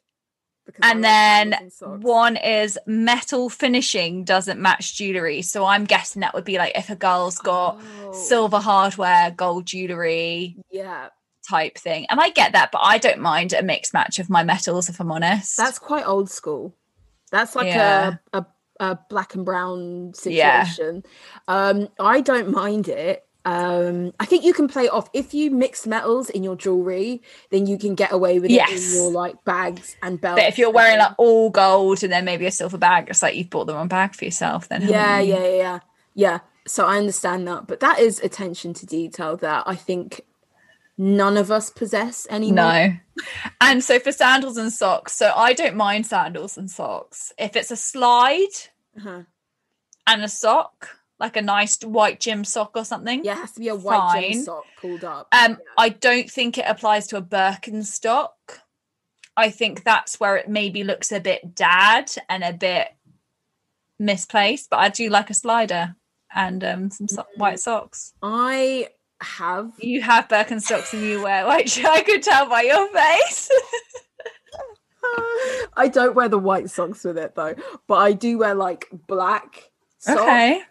Because 0.66 0.80
and 0.90 1.02
then 1.02 1.52
and 1.54 2.02
one 2.02 2.36
is 2.36 2.78
metal 2.86 3.48
finishing 3.48 4.24
doesn't 4.24 4.60
match 4.60 4.96
jewelry. 4.96 5.42
So 5.42 5.64
I'm 5.64 5.84
guessing 5.84 6.20
that 6.20 6.34
would 6.34 6.44
be 6.44 6.58
like 6.58 6.76
if 6.76 6.90
a 6.90 6.96
girl's 6.96 7.38
got 7.38 7.78
Oh, 8.02 8.12
silver 8.12 8.58
hardware, 8.58 9.30
gold 9.30 9.66
jewelry 9.66 10.56
Yeah, 10.70 11.08
type 11.48 11.76
thing. 11.78 12.06
And 12.10 12.20
I 12.20 12.30
get 12.30 12.52
that, 12.52 12.70
but 12.72 12.80
I 12.84 12.98
don't 12.98 13.20
mind 13.20 13.52
a 13.52 13.62
mixed 13.62 13.94
match 13.94 14.18
of 14.18 14.30
my 14.30 14.42
metals 14.44 14.88
if 14.88 15.00
I'm 15.00 15.10
honest. 15.12 15.56
that's 15.56 15.78
quite 15.78 16.06
old 16.06 16.30
school. 16.30 16.76
That's 17.30 17.54
like 17.56 17.68
Yeah. 17.68 18.16
a, 18.32 18.38
a 18.38 18.46
a 18.80 18.98
black 19.10 19.34
and 19.34 19.44
brown 19.44 20.12
Yeah. 20.24 20.64
situation. 20.64 21.02
Um, 21.48 21.88
I 21.98 22.20
don't 22.22 22.50
mind 22.50 22.88
it. 22.88 23.26
Um, 23.44 24.12
I 24.20 24.26
think 24.26 24.44
you 24.44 24.52
can 24.52 24.68
play 24.68 24.88
off 24.88 25.08
if 25.14 25.32
you 25.32 25.50
mix 25.50 25.86
metals 25.86 26.28
in 26.30 26.42
your 26.44 26.56
jewelry, 26.56 27.22
then 27.50 27.66
you 27.66 27.78
can 27.78 27.94
get 27.94 28.12
away 28.12 28.38
with 28.38 28.50
it 28.50 28.68
in 28.68 28.90
your 28.92 29.10
like 29.10 29.42
bags 29.44 29.96
and 30.02 30.20
belts. 30.20 30.40
but 30.40 30.48
if 30.48 30.58
you're 30.58 30.70
wearing 30.70 30.98
like 30.98 31.12
all 31.18 31.50
gold 31.50 32.02
and 32.02 32.12
then 32.12 32.24
maybe 32.24 32.46
a 32.46 32.50
silver 32.50 32.78
bag, 32.78 33.08
it's 33.08 33.22
like 33.22 33.34
you've 33.34 33.50
bought 33.50 33.66
the 33.66 33.74
wrong 33.74 33.88
bag 33.88 34.14
for 34.14 34.24
yourself 34.26 34.68
then. 34.68 34.82
yeah, 34.82 35.20
yeah, 35.20 35.38
yeah, 35.38 35.56
yeah, 35.56 35.78
yeah. 36.14 36.38
So 36.66 36.84
I 36.86 36.98
understand 36.98 37.48
that, 37.48 37.66
but 37.66 37.80
that 37.80 37.98
is 37.98 38.20
attention 38.20 38.74
to 38.74 38.86
detail 38.86 39.36
that 39.38 39.64
I 39.66 39.74
think 39.74 40.20
none 41.02 41.36
of 41.38 41.50
us 41.50 41.70
possess 41.70 42.26
anymore. 42.28 42.54
No. 42.54 42.92
And 43.60 43.82
so 43.82 43.98
for 43.98 44.12
sandals 44.12 44.56
and 44.58 44.70
socks, 44.72 45.14
so 45.14 45.32
I 45.34 45.54
don't 45.54 45.74
mind 45.76 46.06
sandals 46.06 46.58
and 46.58 46.70
socks. 46.70 47.32
If 47.38 47.56
it's 47.56 47.70
a 47.70 47.76
slide 47.76 48.54
Uh-huh. 48.98 49.22
and 50.06 50.22
a 50.22 50.28
sock, 50.28 50.90
like 51.18 51.36
a 51.36 51.42
nice 51.42 51.76
white 51.82 52.20
gym 52.20 52.44
sock 52.44 52.72
or 52.76 52.84
something. 52.84 53.24
Yeah, 53.24 53.32
it 53.32 53.38
has 53.38 53.52
to 53.52 53.60
be 53.60 53.68
a 53.68 53.74
white 53.74 54.30
gym 54.32 54.42
sock 54.42 54.64
pulled 54.80 55.04
up. 55.04 55.28
Um, 55.32 55.58
I 55.78 55.88
don't 55.88 56.30
think 56.30 56.58
it 56.58 56.64
applies 56.68 57.06
to 57.08 57.16
a 57.16 57.22
Birkenstock. 57.22 58.30
I 59.36 59.50
think 59.50 59.84
that's 59.84 60.20
where 60.20 60.36
it 60.36 60.48
maybe 60.50 60.84
looks 60.84 61.12
a 61.12 61.20
bit 61.20 61.54
dad 61.54 62.10
and 62.28 62.44
a 62.44 62.52
bit 62.52 62.88
misplaced, 63.98 64.70
but 64.70 64.78
I 64.80 64.88
do 64.88 65.08
like 65.08 65.30
a 65.30 65.34
slider 65.34 65.94
and 66.34 66.62
um 66.62 66.90
some 66.90 67.08
so- 67.08 67.22
Mm. 67.22 67.38
white 67.38 67.60
socks. 67.60 68.12
I 68.22 68.88
have 69.20 69.72
You 69.78 70.00
have 70.02 70.28
Birkenstocks 70.28 70.92
and 70.92 71.02
you 71.02 71.22
wear 71.22 71.46
white. 71.46 71.78
I 71.84 72.02
could 72.02 72.22
tell 72.22 72.48
by 72.48 72.62
your 72.62 72.88
face. 72.92 73.48
I 75.76 75.88
don't 75.88 76.14
wear 76.14 76.28
the 76.28 76.38
white 76.38 76.70
socks 76.70 77.04
with 77.04 77.16
it 77.18 77.34
though, 77.34 77.54
but 77.86 77.94
I 77.96 78.12
do 78.12 78.38
wear 78.38 78.54
like 78.54 78.88
black 79.06 79.70
socks. 79.98 80.20
okay. 80.20 80.62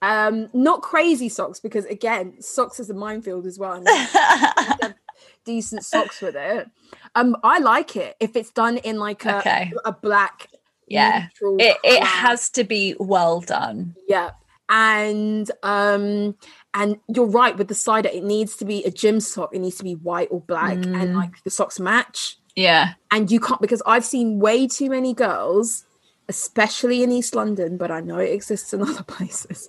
Um, 0.00 0.48
not 0.52 0.82
crazy 0.82 1.28
socks 1.28 1.60
because 1.60 1.84
again, 1.86 2.40
socks 2.40 2.80
is 2.80 2.90
a 2.90 2.94
minefield 2.94 3.46
as 3.46 3.58
well. 3.58 3.74
and 3.74 3.86
I 3.88 4.76
have 4.82 4.94
decent 5.44 5.84
socks 5.84 6.20
with 6.20 6.36
it. 6.36 6.68
Um, 7.14 7.36
I 7.42 7.58
like 7.58 7.96
it 7.96 8.16
if 8.20 8.36
it's 8.36 8.50
done 8.50 8.78
in 8.78 8.98
like 8.98 9.24
a 9.24 9.38
Okay. 9.38 9.72
a 9.84 9.92
black. 9.92 10.48
Yeah. 10.88 11.28
it 11.40 11.76
it 11.84 12.02
has 12.04 12.50
to 12.50 12.64
be 12.64 12.94
well 12.98 13.40
done. 13.40 13.94
Yeah. 14.08 14.30
And 14.68 15.50
um 15.62 16.36
and 16.74 16.98
you're 17.08 17.26
right 17.26 17.56
with 17.56 17.68
the 17.68 17.74
slider, 17.74 18.08
it 18.08 18.24
needs 18.24 18.56
to 18.56 18.64
be 18.64 18.82
a 18.84 18.90
gym 18.90 19.20
sock, 19.20 19.54
it 19.54 19.58
needs 19.60 19.76
to 19.76 19.84
be 19.84 19.94
white 19.94 20.28
or 20.30 20.40
black 20.40 20.72
and 20.72 20.94
Mm. 20.94 21.14
like 21.16 21.42
the 21.44 21.50
socks 21.50 21.78
match. 21.78 22.38
Yeah. 22.56 22.94
And 23.10 23.30
you 23.30 23.40
can't 23.40 23.60
because 23.60 23.82
I've 23.86 24.04
seen 24.04 24.38
way 24.38 24.66
too 24.66 24.90
many 24.90 25.14
girls, 25.14 25.84
especially 26.28 27.02
in 27.02 27.10
East 27.12 27.34
London, 27.34 27.76
but 27.76 27.90
I 27.90 28.00
know 28.00 28.18
it 28.18 28.30
exists 28.32 28.72
in 28.72 28.82
other 28.88 29.02
places. 29.02 29.68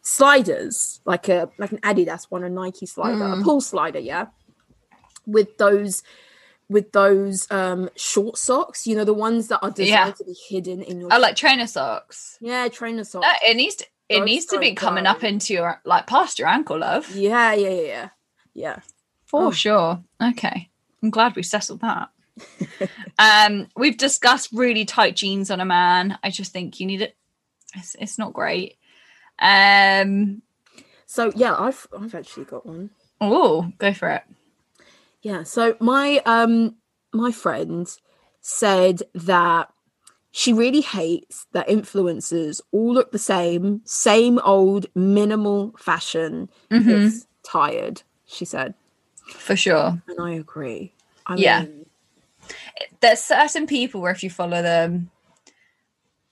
Sliders, 0.00 1.00
like 1.04 1.28
a 1.28 1.48
like 1.58 1.70
an 1.72 1.78
Adidas 1.78 2.26
one, 2.28 2.42
a 2.42 2.48
Nike 2.48 2.86
slider, 2.86 3.22
a 3.24 3.36
Mm. 3.36 3.44
pull 3.44 3.60
slider, 3.60 4.00
yeah. 4.00 4.26
With 5.26 5.56
those 5.58 6.02
with 6.68 6.92
those 6.92 7.50
um 7.50 7.90
short 7.96 8.38
socks, 8.38 8.86
you 8.86 8.96
know, 8.96 9.04
the 9.04 9.12
ones 9.14 9.48
that 9.48 9.60
are 9.62 9.70
designed 9.70 9.88
Yeah. 9.88 10.10
to 10.12 10.24
be 10.24 10.34
hidden 10.48 10.82
in 10.82 11.00
your 11.00 11.12
I 11.12 11.18
like 11.18 11.36
trainer 11.36 11.66
socks. 11.66 12.38
yeah, 12.40 12.68
trainer 12.68 13.04
socks. 13.04 13.26
No, 13.26 13.50
it 13.50 13.56
needs 13.56 13.76
to 13.76 13.84
it 14.08 14.18
Those 14.18 14.26
needs 14.26 14.46
to 14.46 14.58
be 14.58 14.74
coming 14.74 15.06
up 15.06 15.24
into 15.24 15.54
your 15.54 15.80
like 15.84 16.06
past 16.06 16.38
your 16.38 16.48
ankle, 16.48 16.78
love. 16.80 17.14
Yeah, 17.16 17.52
yeah, 17.54 17.68
yeah, 17.70 17.82
yeah. 17.82 18.08
Yeah. 18.54 18.78
For 19.24 19.46
Oh. 19.46 19.50
sure. 19.50 20.02
Okay. 20.22 20.68
I'm 21.02 21.10
glad 21.10 21.34
we 21.36 21.42
settled 21.42 21.80
that. 21.80 22.10
um, 23.18 23.68
we've 23.76 23.96
discussed 23.96 24.50
really 24.52 24.84
tight 24.84 25.16
jeans 25.16 25.50
on 25.50 25.60
a 25.60 25.64
man. 25.64 26.18
I 26.22 26.30
just 26.30 26.52
think 26.52 26.78
you 26.80 26.86
need 26.86 27.00
it. 27.02 27.16
It's, 27.74 27.94
it's 27.98 28.18
not 28.18 28.32
great. 28.34 28.76
Um, 29.38 30.42
So 31.06 31.32
yeah, 31.34 31.54
I've 31.58 31.86
I've 31.98 32.14
actually 32.14 32.44
got 32.44 32.64
one. 32.66 32.90
oh, 33.20 33.70
go 33.78 33.92
for 33.92 34.08
it. 34.10 34.22
Yeah. 35.22 35.44
So 35.44 35.76
my 35.80 36.20
um 36.26 36.76
my 37.12 37.30
friend 37.32 37.88
said 38.40 39.02
that 39.14 39.72
she 40.32 40.52
really 40.52 40.80
hates 40.80 41.46
that 41.52 41.68
influencers 41.68 42.60
all 42.72 42.94
look 42.94 43.12
the 43.12 43.18
same, 43.18 43.82
same 43.84 44.38
old 44.40 44.86
minimal 44.94 45.74
fashion. 45.78 46.48
Mhm. 46.70 47.06
It's 47.06 47.26
tired, 47.44 48.02
she 48.26 48.44
said. 48.46 48.74
For 49.28 49.54
sure. 49.54 50.02
And 50.08 50.18
I 50.20 50.32
agree. 50.32 50.92
I 51.26 51.36
Yeah. 51.36 51.60
mean, 51.60 51.86
There's 53.00 53.20
certain 53.20 53.66
people 53.66 54.00
where 54.00 54.10
if 54.10 54.22
you 54.22 54.30
follow 54.30 54.62
them, 54.62 55.10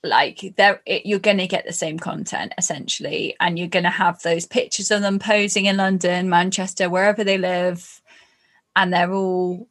like 0.02 0.54
they're 0.56 0.80
it, 0.86 1.04
you're 1.04 1.18
going 1.18 1.38
to 1.38 1.46
get 1.46 1.66
the 1.66 1.72
same 1.72 1.98
content 1.98 2.54
essentially 2.56 3.36
and 3.38 3.58
you're 3.58 3.68
going 3.68 3.84
to 3.84 3.90
have 3.90 4.22
those 4.22 4.46
pictures 4.46 4.90
of 4.90 5.02
them 5.02 5.18
posing 5.18 5.66
in 5.66 5.76
london 5.76 6.30
manchester 6.30 6.88
wherever 6.88 7.22
they 7.22 7.36
live 7.36 7.99
and 8.76 8.92
they're 8.92 9.12
all 9.12 9.68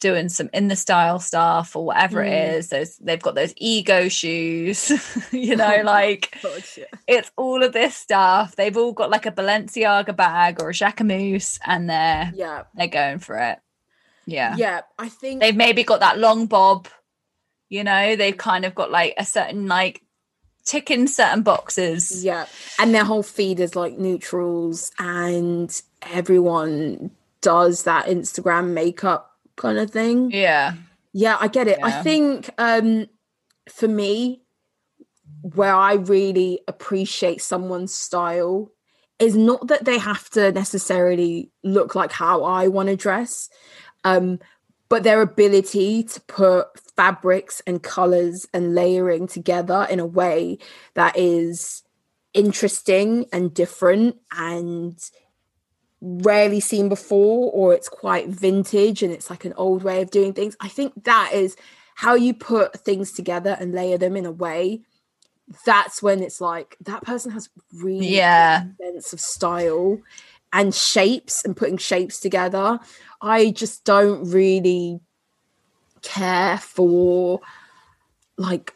doing 0.00 0.28
some 0.28 0.48
in 0.52 0.68
the 0.68 0.76
style 0.76 1.18
stuff 1.18 1.74
or 1.74 1.86
whatever 1.86 2.22
Mm. 2.22 2.28
it 2.28 2.54
is 2.54 2.68
those 2.68 2.96
they've 2.98 3.20
got 3.20 3.34
those 3.34 3.52
ego 3.56 4.08
shoes 4.08 4.92
you 5.32 5.56
know 5.56 5.80
like 5.84 6.36
God, 6.42 6.62
yeah. 6.76 6.84
it's 7.08 7.32
all 7.36 7.64
of 7.64 7.72
this 7.72 7.96
stuff 7.96 8.54
they've 8.54 8.76
all 8.76 8.92
got 8.92 9.10
like 9.10 9.26
a 9.26 9.32
balenciaga 9.32 10.14
bag 10.14 10.62
or 10.62 10.70
a 10.70 10.72
jacquemus 10.72 11.58
and 11.66 11.90
they're 11.90 12.30
yeah. 12.34 12.62
they're 12.76 12.86
going 12.86 13.18
for 13.18 13.36
it 13.38 13.58
yeah 14.24 14.54
Yeah. 14.56 14.82
I 14.98 15.08
think 15.08 15.40
they've 15.40 15.56
maybe 15.56 15.82
got 15.82 15.98
that 16.00 16.18
long 16.18 16.46
bob 16.46 16.86
you 17.68 17.82
know 17.82 18.14
they've 18.14 18.36
kind 18.38 18.64
of 18.64 18.76
got 18.76 18.92
like 18.92 19.14
a 19.18 19.24
certain 19.24 19.66
like 19.66 20.02
ticking 20.64 21.08
certain 21.08 21.42
boxes 21.42 22.22
Yeah. 22.24 22.46
And 22.78 22.94
their 22.94 23.04
whole 23.04 23.22
feed 23.24 23.58
is 23.58 23.74
like 23.74 23.98
neutrals 23.98 24.92
and 24.98 25.68
everyone 26.02 27.10
does 27.40 27.84
that 27.84 28.06
Instagram 28.06 28.72
makeup 28.72 29.32
kind 29.56 29.78
of 29.78 29.90
thing. 29.90 30.30
yeah 30.30 30.74
Yeah, 31.12 31.36
I 31.38 31.48
get 31.48 31.68
it. 31.68 31.78
I 31.82 32.02
think 32.02 32.50
um 32.58 33.06
for 33.70 33.88
me 33.88 34.42
where 35.42 35.74
I 35.74 35.94
really 35.94 36.60
appreciate 36.66 37.42
someone's 37.42 37.94
style 37.94 38.70
is 39.18 39.36
not 39.36 39.68
that 39.68 39.84
they 39.84 39.98
have 39.98 40.30
to 40.30 40.52
necessarily 40.52 41.50
look 41.62 41.94
like 41.94 42.12
how 42.12 42.44
I 42.44 42.68
want 42.68 42.88
to 42.88 42.96
dress. 42.96 43.48
Um 44.04 44.38
but 44.88 45.02
their 45.02 45.20
ability 45.20 46.02
to 46.02 46.20
put 46.22 46.68
fabrics 46.96 47.60
and 47.66 47.82
colors 47.82 48.46
and 48.54 48.74
layering 48.74 49.26
together 49.26 49.86
in 49.90 50.00
a 50.00 50.06
way 50.06 50.58
that 50.94 51.14
is 51.18 51.82
interesting 52.32 53.26
and 53.32 53.52
different 53.52 54.16
and 54.32 54.98
rarely 56.00 56.60
seen 56.60 56.88
before 56.88 57.50
or 57.52 57.74
it's 57.74 57.88
quite 57.88 58.28
vintage 58.28 59.02
and 59.02 59.12
it's 59.12 59.30
like 59.30 59.44
an 59.44 59.52
old 59.56 59.82
way 59.82 60.00
of 60.00 60.10
doing 60.10 60.32
things 60.32 60.56
i 60.60 60.68
think 60.68 60.92
that 61.04 61.30
is 61.32 61.56
how 61.96 62.14
you 62.14 62.32
put 62.32 62.78
things 62.84 63.10
together 63.10 63.56
and 63.58 63.72
layer 63.74 63.98
them 63.98 64.16
in 64.16 64.24
a 64.24 64.30
way 64.30 64.80
that's 65.66 66.00
when 66.02 66.22
it's 66.22 66.40
like 66.40 66.76
that 66.80 67.02
person 67.02 67.32
has 67.32 67.48
really 67.72 68.06
Yeah. 68.06 68.64
sense 68.80 69.12
of 69.12 69.18
style 69.20 69.98
and 70.52 70.72
shapes 70.74 71.44
and 71.44 71.56
putting 71.56 71.76
shapes 71.76 72.20
together 72.20 72.78
i 73.20 73.50
just 73.50 73.84
don't 73.84 74.30
really 74.30 75.00
care 76.02 76.58
for 76.58 77.40
like 78.36 78.72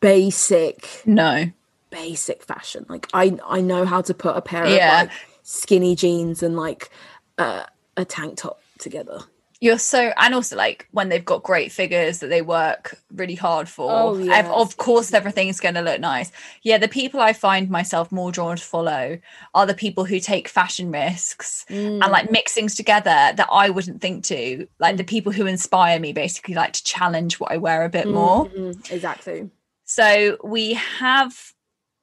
basic 0.00 1.02
no 1.06 1.50
basic 1.90 2.42
fashion. 2.42 2.86
Like 2.88 3.06
I 3.12 3.38
I 3.46 3.60
know 3.60 3.84
how 3.84 4.00
to 4.00 4.14
put 4.14 4.34
a 4.36 4.40
pair 4.40 4.64
Yeah. 4.64 5.02
of 5.02 5.08
like 5.08 5.10
skinny 5.52 5.94
jeans 5.94 6.42
and 6.42 6.56
like 6.56 6.90
uh, 7.38 7.64
a 7.96 8.04
tank 8.04 8.38
top 8.38 8.60
together. 8.78 9.18
you're 9.60 9.78
so 9.78 10.12
and 10.16 10.34
also 10.34 10.56
like 10.56 10.88
when 10.90 11.08
they've 11.08 11.24
got 11.24 11.42
great 11.44 11.70
figures 11.70 12.18
that 12.18 12.28
they 12.28 12.42
work 12.42 12.98
really 13.14 13.34
hard 13.36 13.68
for 13.68 13.88
Oh, 13.90 14.16
yes. 14.18 14.48
of 14.52 14.76
course 14.76 15.12
everything's 15.12 15.60
going 15.60 15.76
to 15.76 15.82
look 15.82 16.00
nice 16.00 16.32
yeah 16.62 16.78
the 16.78 16.88
people 16.88 17.20
i 17.20 17.32
find 17.32 17.70
myself 17.70 18.10
more 18.10 18.32
drawn 18.32 18.56
to 18.56 18.62
follow 18.62 19.18
are 19.54 19.66
the 19.66 19.74
people 19.84 20.04
who 20.04 20.18
take 20.18 20.48
fashion 20.48 20.90
risks 20.90 21.64
and 21.68 22.00
like 22.00 22.30
mix 22.30 22.52
things 22.54 22.74
together 22.74 23.32
that 23.36 23.48
i 23.52 23.70
wouldn't 23.70 24.00
think 24.00 24.24
to 24.24 24.66
like 24.80 24.96
the 24.96 25.04
people 25.04 25.30
who 25.32 25.46
inspire 25.46 26.00
me 26.00 26.12
basically 26.12 26.54
like 26.54 26.72
to 26.72 26.82
challenge 26.82 27.38
what 27.38 27.52
i 27.52 27.56
wear 27.56 27.84
a 27.84 27.88
bit 27.88 28.08
more 28.08 28.46
Mhm, 28.46 28.90
exactly. 28.90 29.50
So 29.84 30.38
we 30.42 30.74
have 30.74 31.52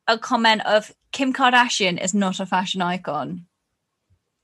a 0.07 0.17
comment 0.17 0.61
of 0.65 0.91
Kim 1.11 1.33
Kardashian 1.33 2.01
is 2.01 2.13
not 2.13 2.39
a 2.39 2.45
fashion 2.45 2.81
icon. 2.81 3.45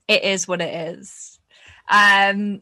It 0.08 0.24
is 0.24 0.48
what 0.48 0.62
it 0.62 0.74
is. 0.98 1.40
Um 1.90 2.62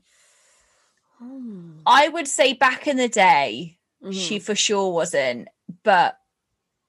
hmm. 1.20 1.72
I 1.86 2.08
would 2.10 2.28
say 2.28 2.54
back 2.54 2.88
in 2.88 2.97
the 2.97 3.10
day 3.10 3.78
she 4.12 4.36
mm-hmm. 4.38 4.43
for 4.43 4.56
sure 4.56 4.91
wasn't, 4.91 5.47
but 5.84 6.18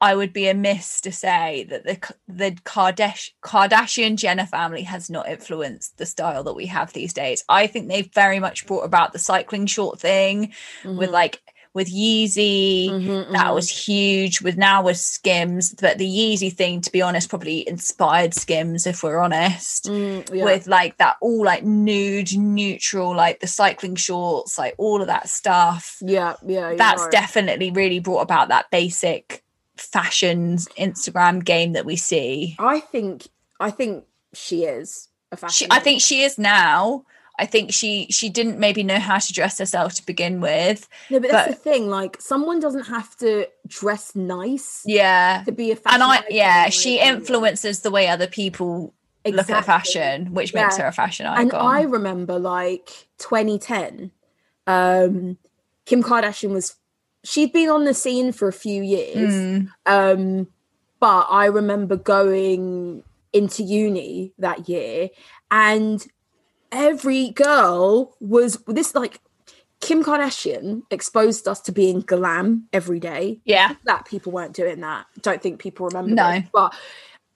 I 0.00 0.14
would 0.14 0.32
be 0.32 0.48
amiss 0.48 1.00
to 1.02 1.12
say 1.12 1.66
that 1.70 1.84
the 1.84 2.14
the 2.28 2.50
Kardash, 2.64 3.30
Kardashian 3.42 4.16
Jenner 4.16 4.46
family 4.46 4.82
has 4.82 5.08
not 5.08 5.28
influenced 5.28 5.96
the 5.96 6.06
style 6.06 6.44
that 6.44 6.54
we 6.54 6.66
have 6.66 6.92
these 6.92 7.12
days. 7.12 7.44
I 7.48 7.66
think 7.68 7.88
they've 7.88 8.12
very 8.12 8.40
much 8.40 8.66
brought 8.66 8.84
about 8.84 9.12
the 9.12 9.18
cycling 9.18 9.66
short 9.66 10.00
thing 10.00 10.52
with 10.84 10.96
mm-hmm. 10.96 11.12
like 11.12 11.40
with 11.74 11.92
Yeezy. 11.92 12.88
Mhm, 12.88 13.32
That 13.32 13.46
mhm. 13.46 13.54
was 13.54 13.68
huge. 13.68 14.40
With 14.40 14.56
now 14.56 14.82
with 14.84 14.96
Skims, 14.98 15.74
but 15.80 15.98
the 15.98 16.06
Yeezy 16.08 16.52
thing, 16.52 16.80
to 16.80 16.90
be 16.92 17.02
honest, 17.02 17.28
probably 17.28 17.68
inspired 17.68 18.32
Skims. 18.32 18.86
If 18.86 19.02
we're 19.02 19.18
honest, 19.18 19.86
Mm, 19.86 20.32
yeah. 20.32 20.44
with 20.44 20.66
like 20.68 20.96
that 20.98 21.16
all 21.20 21.44
like 21.44 21.64
nude, 21.64 22.36
neutral, 22.36 23.14
like 23.14 23.40
the 23.40 23.46
cycling 23.48 23.96
shorts, 23.96 24.56
like 24.56 24.74
all 24.78 25.00
of 25.00 25.08
that 25.08 25.28
stuff. 25.28 25.98
yeah, 26.00 26.34
yeah. 26.46 26.74
That's 26.76 27.02
right. 27.02 27.10
definitely 27.10 27.70
really 27.72 27.98
brought 27.98 28.20
about 28.22 28.48
that 28.48 28.70
basic 28.70 29.42
fashion 29.76 30.56
Instagram 30.78 31.44
game 31.44 31.72
that 31.72 31.84
we 31.84 31.96
see. 31.96 32.54
I 32.58 32.78
think 32.80 33.26
I 33.58 33.70
think 33.70 34.04
she 34.32 34.64
is 34.64 35.08
a 35.32 35.36
fashion. 35.36 35.66
She, 35.66 35.68
I 35.70 35.80
think 35.80 36.00
she 36.00 36.22
is 36.22 36.38
now. 36.38 37.04
I 37.38 37.46
think 37.46 37.72
she 37.72 38.06
she 38.10 38.28
didn't 38.28 38.58
maybe 38.60 38.82
know 38.84 38.98
how 39.00 39.18
to 39.18 39.32
dress 39.32 39.58
herself 39.58 39.94
to 39.94 40.06
begin 40.06 40.40
with. 40.40 40.88
no, 41.10 41.18
but 41.20 41.30
that's 41.30 41.48
but- 41.48 41.56
the 41.56 41.60
thing. 41.70 41.88
Like, 41.90 42.20
someone 42.20 42.60
doesn't 42.60 42.84
have 42.86 43.16
to 43.16 43.46
dress 43.66 44.14
nice 44.14 44.82
Yeah. 44.86 45.42
to 45.44 45.50
be 45.52 45.70
a 45.72 45.76
fashion. 45.76 46.00
And 46.00 46.10
I 46.12 46.22
yeah, 46.30 46.68
she 46.68 47.00
influences 47.00 47.80
the 47.80 47.90
way 47.90 48.06
other 48.08 48.28
people 48.28 48.94
look 49.26 49.50
at 49.50 49.64
fashion, 49.64 50.32
which 50.34 50.54
makes 50.54 50.76
her 50.76 50.86
a 50.86 50.92
fashion 50.92 51.26
icon. 51.26 51.40
and. 51.42 51.52
I 51.54 51.82
remember 51.82 52.38
like 52.38 53.08
2010, 53.18 54.10
um, 54.66 55.38
Kim 55.86 56.02
Kardashian 56.02 56.50
was 56.50 56.76
she'd 57.24 57.52
been 57.52 57.68
on 57.70 57.84
the 57.84 57.94
scene 57.94 58.32
for 58.32 58.48
a 58.48 58.52
few 58.52 58.82
years, 58.82 59.32
Mm, 59.34 59.68
um, 59.86 60.46
but 61.00 61.26
I 61.30 61.46
remember 61.46 61.96
going 61.96 63.02
into 63.32 63.62
uni 63.62 64.32
that 64.38 64.68
year, 64.68 65.10
and 65.50 66.06
every 66.74 67.30
girl 67.30 68.16
was 68.20 68.62
this 68.66 68.94
like 68.94 69.20
Kim 69.80 70.02
Kardashian 70.02 70.82
exposed 70.90 71.46
us 71.46 71.60
to 71.62 71.72
being 71.72 72.00
glam 72.00 72.68
every 72.72 73.00
day. 73.00 73.40
yeah. 73.44 73.74
That 73.84 74.06
people 74.06 74.32
weren't 74.32 74.54
doing 74.54 74.80
that. 74.80 75.06
Don't 75.20 75.42
think 75.42 75.60
people 75.60 75.86
remember. 75.86 76.14
No. 76.14 76.30
this, 76.32 76.44
but 76.52 76.74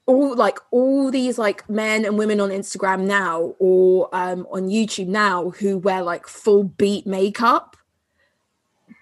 all 0.06 0.34
like 0.34 0.58
all 0.70 1.10
these 1.10 1.36
like 1.38 1.68
men 1.68 2.06
and 2.06 2.16
women 2.16 2.40
on 2.40 2.48
Instagram 2.48 3.02
now 3.02 3.54
or 3.58 4.08
um 4.14 4.46
on 4.50 4.68
YouTube 4.68 5.08
now 5.08 5.50
who 5.50 5.76
wear 5.76 6.02
like 6.02 6.26
full 6.26 6.64
beat 6.64 7.06
makeup 7.06 7.76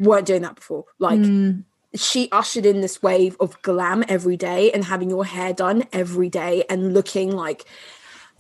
weren't 0.01 0.26
doing 0.26 0.43
that 0.43 0.57
before. 0.57 0.84
Like 0.99 1.20
Mm, 1.20 1.64
she 1.95 2.28
ushered 2.32 2.66
in 2.66 2.80
this 2.80 3.03
wave 3.03 3.37
of 3.39 3.62
glam 3.62 4.05
every 4.09 4.37
day 4.37 4.72
and 4.72 4.84
having 4.84 5.09
your 5.09 5.24
hair 5.24 5.53
done 5.53 5.84
every 5.93 6.28
day 6.28 6.64
and 6.68 6.93
looking 6.93 7.30
like 7.30 7.64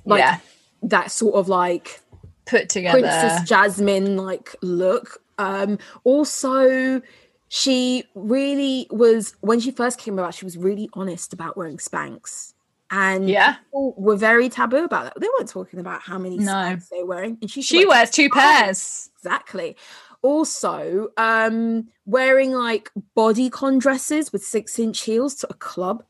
like 0.04 0.18
yeah. 0.18 0.38
That 0.82 1.10
sort 1.10 1.34
of 1.34 1.48
like 1.48 2.00
Put 2.46 2.68
together. 2.68 3.00
Princess 3.00 3.42
Jasmine 3.48 4.16
like 4.16 4.54
look. 4.62 5.20
Um 5.38 5.78
also 6.04 7.00
she 7.48 8.04
really 8.14 8.86
was 8.90 9.34
when 9.40 9.60
she 9.60 9.70
first 9.70 9.98
came 9.98 10.18
about, 10.18 10.34
she 10.34 10.44
was 10.44 10.56
really 10.56 10.88
honest 10.94 11.32
about 11.32 11.56
wearing 11.56 11.76
Spanx. 11.78 12.52
And 12.90 13.28
Yeah. 13.28 13.54
people 13.64 13.94
were 13.98 14.16
very 14.16 14.48
taboo 14.48 14.84
about 14.84 15.04
that. 15.04 15.20
They 15.20 15.28
weren't 15.36 15.48
talking 15.48 15.80
about 15.80 16.02
how 16.02 16.18
many 16.18 16.38
No. 16.38 16.44
Spanx 16.52 16.88
they 16.88 17.02
were 17.02 17.06
wearing. 17.06 17.38
And 17.40 17.50
she, 17.50 17.62
She 17.62 17.84
wears 17.84 18.10
two 18.10 18.30
pairs. 18.30 19.10
exactly. 19.18 19.76
Also, 20.22 21.08
um, 21.16 21.88
wearing 22.04 22.52
like 22.52 22.90
bodycon 23.16 23.78
dresses 23.80 24.32
with 24.32 24.44
six 24.44 24.78
inch 24.78 25.00
heels 25.02 25.34
to 25.36 25.46
a 25.50 25.54
club. 25.54 26.04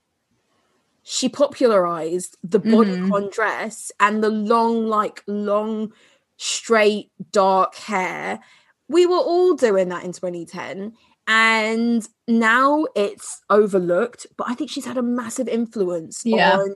She 1.08 1.28
popularized 1.28 2.36
the 2.42 2.58
bodycon 2.58 3.30
dress 3.32 3.92
and 4.00 4.24
the 4.24 4.28
long, 4.28 4.88
like 4.88 5.22
long, 5.28 5.92
straight, 6.36 7.12
dark 7.30 7.76
hair. 7.76 8.40
We 8.88 9.06
were 9.06 9.14
all 9.16 9.54
doing 9.54 9.88
that 9.90 10.02
in 10.02 10.12
2010. 10.12 10.94
And 11.28 12.08
now 12.26 12.86
it's 12.96 13.40
overlooked, 13.50 14.26
but 14.36 14.48
I 14.48 14.54
think 14.54 14.68
she's 14.68 14.84
had 14.84 14.98
a 14.98 15.02
massive 15.02 15.46
influence 15.46 16.22
Yeah. 16.24 16.58
on 16.58 16.74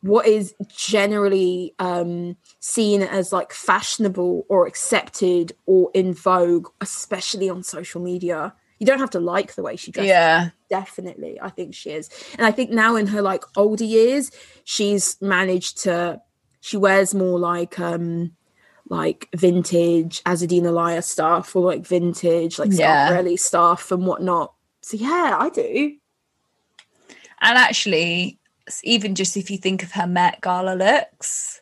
what 0.00 0.26
is 0.26 0.54
generally 0.74 1.74
um, 1.78 2.38
seen 2.60 3.02
as 3.02 3.30
like 3.30 3.52
fashionable 3.52 4.46
or 4.48 4.66
accepted 4.66 5.52
or 5.66 5.90
in 5.92 6.14
vogue, 6.14 6.68
especially 6.80 7.50
on 7.50 7.62
social 7.62 8.00
media. 8.00 8.54
You 8.80 8.86
don't 8.86 8.98
have 8.98 9.10
to 9.10 9.20
like 9.20 9.54
the 9.54 9.62
way 9.62 9.76
she 9.76 9.92
dresses. 9.92 10.08
Yeah. 10.08 10.50
Definitely, 10.70 11.38
I 11.40 11.50
think 11.50 11.74
she 11.74 11.90
is. 11.90 12.08
And 12.36 12.46
I 12.46 12.50
think 12.50 12.70
now 12.70 12.96
in 12.96 13.06
her 13.08 13.22
like 13.22 13.44
older 13.56 13.84
years, 13.84 14.32
she's 14.64 15.16
managed 15.20 15.82
to 15.82 16.20
she 16.60 16.76
wears 16.76 17.14
more 17.14 17.38
like 17.38 17.78
um 17.78 18.32
like 18.88 19.28
vintage 19.36 20.22
Azzedine 20.24 20.62
Alaïa 20.62 21.04
stuff 21.04 21.54
or 21.54 21.62
like 21.62 21.86
vintage 21.86 22.58
like 22.58 22.70
Yeah. 22.72 23.22
Stuff 23.36 23.92
and 23.92 24.06
whatnot. 24.06 24.54
So 24.80 24.96
yeah, 24.96 25.36
I 25.38 25.50
do. 25.50 25.96
And 27.42 27.58
actually, 27.58 28.38
even 28.82 29.14
just 29.14 29.36
if 29.36 29.50
you 29.50 29.58
think 29.58 29.82
of 29.82 29.92
her 29.92 30.06
Met 30.06 30.40
Gala 30.40 30.74
looks, 30.74 31.59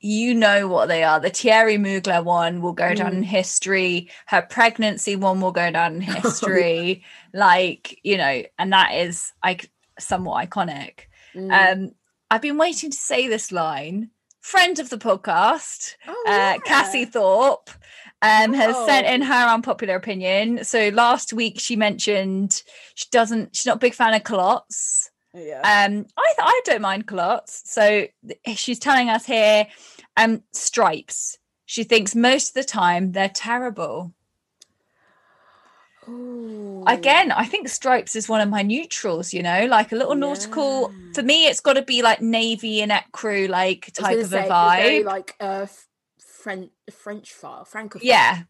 you 0.00 0.34
know 0.34 0.68
what 0.68 0.86
they 0.88 1.02
are. 1.02 1.18
The 1.20 1.30
Thierry 1.30 1.76
Mugler 1.78 2.22
one 2.24 2.60
will 2.60 2.72
go 2.72 2.94
down 2.94 3.14
in 3.14 3.22
history. 3.22 4.10
Her 4.26 4.42
pregnancy 4.42 5.16
one 5.16 5.40
will 5.40 5.52
go 5.52 5.70
down 5.70 5.96
in 5.96 6.00
history. 6.02 7.04
like, 7.32 7.98
you 8.02 8.16
know, 8.18 8.42
and 8.58 8.72
that 8.72 8.92
is 8.94 9.32
like 9.44 9.70
somewhat 9.98 10.48
iconic. 10.48 11.00
Um, 11.34 11.92
I've 12.30 12.42
been 12.42 12.58
waiting 12.58 12.90
to 12.90 12.96
say 12.96 13.28
this 13.28 13.52
line. 13.52 14.10
Friend 14.40 14.78
of 14.78 14.90
the 14.90 14.98
podcast, 14.98 15.94
Oh, 16.06 16.24
uh. 16.28 16.58
Cassie 16.64 17.04
Thorpe, 17.04 17.68
um, 18.22 18.52
has 18.52 18.76
sent 18.86 19.06
Oh. 19.06 19.12
in 19.12 19.22
her 19.22 19.48
unpopular 19.48 19.96
opinion. 19.96 20.62
So 20.64 20.88
last 20.90 21.32
week 21.32 21.58
she 21.58 21.74
mentioned 21.74 22.62
she 22.94 23.06
doesn't, 23.10 23.56
she's 23.56 23.66
not 23.66 23.76
a 23.76 23.80
big 23.80 23.94
fan 23.94 24.14
of 24.14 24.22
culottes. 24.24 25.10
Yeah. 25.36 25.60
Um, 25.60 26.06
I 26.16 26.32
th- 26.36 26.38
I 26.38 26.60
don't 26.64 26.80
mind 26.82 27.06
culottes. 27.06 27.62
So 27.66 28.06
she's 28.54 28.78
telling 28.78 29.10
us 29.10 29.26
here, 29.26 29.66
um, 30.16 30.42
stripes. 30.52 31.38
She 31.66 31.84
thinks 31.84 32.14
most 32.14 32.50
of 32.50 32.54
the 32.54 32.64
time 32.64 33.12
they're 33.12 33.28
terrible. 33.28 34.12
Ooh. 36.08 36.84
Again, 36.86 37.32
I 37.32 37.44
think 37.44 37.68
stripes 37.68 38.14
is 38.14 38.28
one 38.28 38.40
of 38.40 38.48
my 38.48 38.62
neutrals. 38.62 39.34
You 39.34 39.42
know, 39.42 39.66
like 39.66 39.92
a 39.92 39.96
little 39.96 40.14
nautical. 40.14 40.92
For 41.14 41.22
me, 41.22 41.46
it's 41.46 41.60
got 41.60 41.74
to 41.74 41.82
be 41.82 42.02
like 42.02 42.22
navy 42.22 42.80
and 42.80 42.92
crew 43.12 43.46
like 43.48 43.92
type 43.92 44.18
of 44.18 44.30
gonna 44.30 44.44
a 44.44 44.48
say, 44.48 44.80
you're 44.80 44.90
very, 44.90 45.02
vibe. 45.02 45.04
like 45.04 45.34
uh 45.40 45.66
French 46.18 46.70
French 46.90 47.32
file, 47.32 47.66
francophone. 47.70 48.00
yeah, 48.02 48.42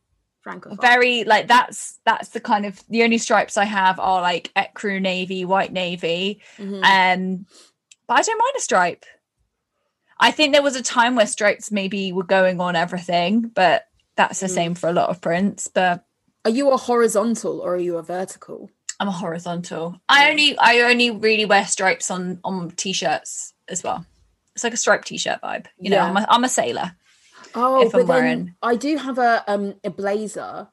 francophone. 0.47 0.81
very 0.81 1.24
like 1.24 1.48
that's 1.48 1.98
that's 2.05 2.28
the 2.31 2.40
kind 2.40 2.64
of 2.66 2.81
the 2.89 3.02
only 3.02 3.18
stripes 3.18 3.56
I 3.56 3.64
have 3.64 3.98
are 3.98 4.20
like 4.23 4.52
ecru 4.55 5.01
navy, 5.01 5.44
white 5.44 5.73
navy. 5.73 6.40
Mhm. 6.59 6.82
Um, 6.85 7.47
but 8.06 8.18
I 8.18 8.23
don't 8.23 8.39
mind 8.39 8.55
a 8.56 8.60
stripe. 8.60 9.05
I 10.18 10.31
think 10.31 10.52
there 10.52 10.62
was 10.62 10.77
a 10.77 10.82
time 10.82 11.14
where 11.16 11.27
stripes 11.27 11.70
maybe 11.70 12.12
were 12.12 12.23
going 12.24 12.60
on 12.60 12.77
everything, 12.77 13.48
but 13.55 13.86
that's 14.16 14.40
the 14.40 14.47
Mm. 14.47 14.55
same 14.55 14.74
for 14.74 14.89
a 14.89 14.93
lot 14.93 15.10
of 15.10 15.20
prints. 15.20 15.68
But 15.68 16.05
Are 16.44 16.51
you 16.51 16.70
a 16.70 16.77
horizontal 16.77 17.60
or 17.60 17.74
are 17.74 17.78
you 17.78 17.97
a 17.98 18.02
vertical? 18.02 18.70
I'm 19.01 19.09
a 19.09 19.12
horizontal. 19.12 20.01
I 20.09 20.31
only 20.31 20.56
I 20.59 20.81
only 20.81 21.10
really 21.10 21.44
wear 21.44 21.66
stripes 21.66 22.10
on 22.10 22.40
on 22.44 22.70
t-shirts 22.70 23.52
as 23.68 23.82
well. 23.82 24.06
It's 24.55 24.64
like 24.64 24.73
a 24.73 24.78
striped 24.78 25.09
t-shirt 25.09 25.40
vibe. 25.43 25.66
You 25.78 25.90
know, 25.90 25.97
Yeah. 25.97 26.05
I'm 26.06 26.16
a, 26.16 26.27
I'm 26.31 26.44
a 26.44 26.48
sailor. 26.48 26.93
Oh, 27.56 27.88
but 27.90 28.06
then 28.06 28.54
I 28.62 28.76
do 28.76 28.96
have 28.98 29.18
a 29.18 29.42
um 29.48 29.74
a 29.82 29.90
blazer. 29.90 30.68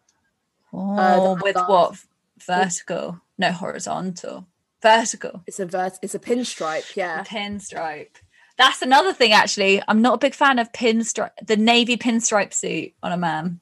Oh, 0.71 0.95
that 0.95 1.19
I 1.19 1.41
with 1.41 1.55
what? 1.55 1.95
Vertical? 2.39 3.21
No, 3.37 3.51
horizontal. 3.51 4.47
Vertical. 4.81 5.43
It's 5.47 5.59
a 5.59 5.65
vert. 5.65 5.93
It's 6.01 6.13
a 6.13 6.19
pinstripe. 6.19 6.95
Yeah. 6.95 7.23
Pinstripe. 7.23 8.17
That's 8.57 8.81
another 8.81 9.13
thing. 9.13 9.31
Actually, 9.31 9.81
I'm 9.87 10.01
not 10.01 10.15
a 10.15 10.17
big 10.17 10.35
fan 10.35 10.59
of 10.59 10.71
pinstripe. 10.73 11.31
The 11.41 11.57
navy 11.57 11.95
pinstripe 11.97 12.53
suit 12.53 12.93
on 13.01 13.11
a 13.11 13.17
man. 13.17 13.61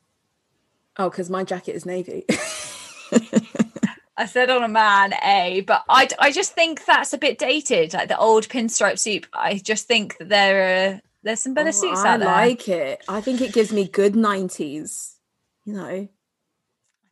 Oh, 0.98 1.10
because 1.10 1.30
my 1.30 1.44
jacket 1.44 1.76
is 1.76 1.86
navy. 1.86 2.26
I 4.18 4.26
said 4.26 4.50
on 4.50 4.64
a 4.64 4.68
man, 4.68 5.14
a, 5.24 5.62
but 5.62 5.84
I, 5.90 6.08
I 6.20 6.32
just 6.32 6.54
think 6.54 6.86
that's 6.86 7.14
a 7.14 7.18
bit 7.18 7.40
dated. 7.40 7.94
Like 7.94 8.10
the 8.10 8.18
old 8.18 8.50
pinstripe 8.50 9.00
suit. 9.00 9.28
I 9.34 9.58
just 9.58 9.88
think 9.88 10.18
that 10.18 10.30
there 10.30 10.94
are 10.96 11.02
there's 11.24 11.40
some 11.40 11.54
better 11.54 11.70
Oh, 11.70 11.72
suits 11.72 12.00
I 12.02 12.14
out 12.14 12.20
there. 12.20 12.30
I 12.30 12.48
like 12.48 12.68
it. 12.70 13.04
I 13.08 13.22
think 13.22 13.42
it 13.42 13.54
gives 13.54 13.72
me 13.72 13.88
good 13.88 14.16
nineties. 14.16 15.16
You 15.66 15.74
know. 15.74 16.08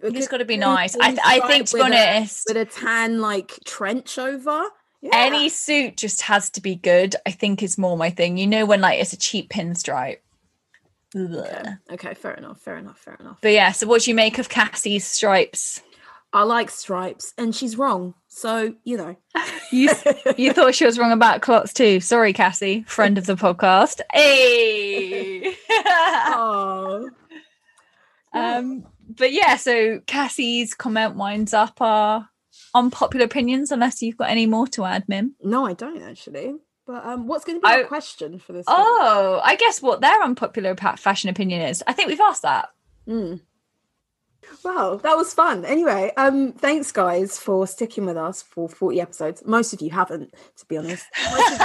It's 0.01 0.29
got 0.29 0.37
to 0.37 0.45
be 0.45 0.55
nice. 0.55 0.95
I, 0.95 1.09
th- 1.09 1.19
I 1.25 1.39
think 1.47 1.67
to 1.67 1.75
be 1.75 1.81
pinstripe 1.81 1.89
with 1.89 1.93
a- 1.93 2.07
honest, 2.15 2.45
with 2.47 2.57
a 2.57 2.65
tan 2.65 3.19
like 3.19 3.59
trench 3.65 4.17
over. 4.17 4.63
Yeah. 5.01 5.11
any 5.13 5.47
suit 5.49 5.95
just 5.97 6.21
has 6.23 6.49
to 6.51 6.61
be 6.61 6.75
good. 6.75 7.15
I 7.25 7.31
think 7.31 7.63
is 7.63 7.77
more 7.77 7.95
my 7.97 8.09
thing. 8.09 8.37
You 8.37 8.47
know 8.47 8.65
when 8.65 8.81
like 8.81 8.99
it's 8.99 9.13
a 9.13 9.17
cheap 9.17 9.49
pinstripe. 9.49 10.17
Okay. 11.15 11.63
okay, 11.91 12.13
fair 12.13 12.33
enough. 12.35 12.61
Fair 12.61 12.77
enough. 12.77 12.99
Fair 12.99 13.15
enough. 13.19 13.39
But 13.41 13.53
yeah, 13.53 13.71
so 13.71 13.87
what 13.87 14.03
do 14.03 14.11
you 14.11 14.15
make 14.15 14.37
of 14.39 14.47
Cassie's 14.49 15.05
stripes? 15.07 15.81
I 16.31 16.43
like 16.43 16.69
stripes, 16.69 17.33
and 17.37 17.55
she's 17.55 17.75
wrong. 17.77 18.13
So 18.27 18.75
you 18.83 18.97
know. 18.97 19.15
You 19.71 19.91
you 20.35 20.51
thought 20.51 20.73
she 20.73 20.85
was 20.85 20.97
wrong 20.97 21.11
about 21.11 21.43
culottes 21.43 21.73
too. 21.73 21.99
Sorry, 21.99 22.33
Cassie, 22.33 22.81
friend 22.87 23.19
of 23.19 23.27
the 23.27 23.35
podcast. 23.35 24.01
Hey. 24.11 25.53
Oh. 25.69 27.07
um, 28.33 28.83
but 29.07 29.31
yeah, 29.31 29.57
so 29.57 29.99
Cassie's 30.07 30.73
comment 30.73 31.15
winds 31.15 31.53
up 31.53 31.79
our 31.81 32.29
unpopular 32.73 33.25
opinions. 33.25 33.71
Unless 33.71 34.01
you've 34.01 34.17
got 34.17 34.31
any 34.31 34.47
more 34.47 34.65
to 34.69 34.85
add, 34.85 35.07
Mim. 35.07 35.35
No, 35.43 35.67
I 35.67 35.73
don't 35.73 36.01
actually. 36.01 36.55
But 36.87 37.05
um, 37.05 37.27
what's 37.27 37.45
going 37.45 37.61
to 37.61 37.67
be 37.67 37.71
our 37.71 37.83
question 37.83 38.39
for 38.39 38.53
this? 38.53 38.65
Oh, 38.67 39.39
I 39.43 39.55
guess 39.55 39.83
what 39.83 40.01
their 40.01 40.23
unpopular 40.23 40.75
fashion 40.75 41.29
opinion 41.29 41.61
is. 41.61 41.83
I 41.85 41.93
think 41.93 42.07
we've 42.07 42.19
asked 42.19 42.41
that. 42.41 42.69
Mm. 43.07 43.41
Wow, 44.63 44.99
that 45.03 45.15
was 45.15 45.33
fun. 45.33 45.65
Anyway, 45.65 46.11
um, 46.17 46.53
thanks 46.53 46.91
guys 46.91 47.37
for 47.37 47.65
sticking 47.67 48.05
with 48.05 48.17
us 48.17 48.41
for 48.41 48.67
40 48.67 49.01
episodes. 49.01 49.43
Most 49.45 49.73
of 49.73 49.81
you 49.81 49.89
haven't, 49.91 50.33
to 50.57 50.65
be 50.65 50.77
honest. 50.77 51.05
Most 51.31 51.53
of, 51.53 51.59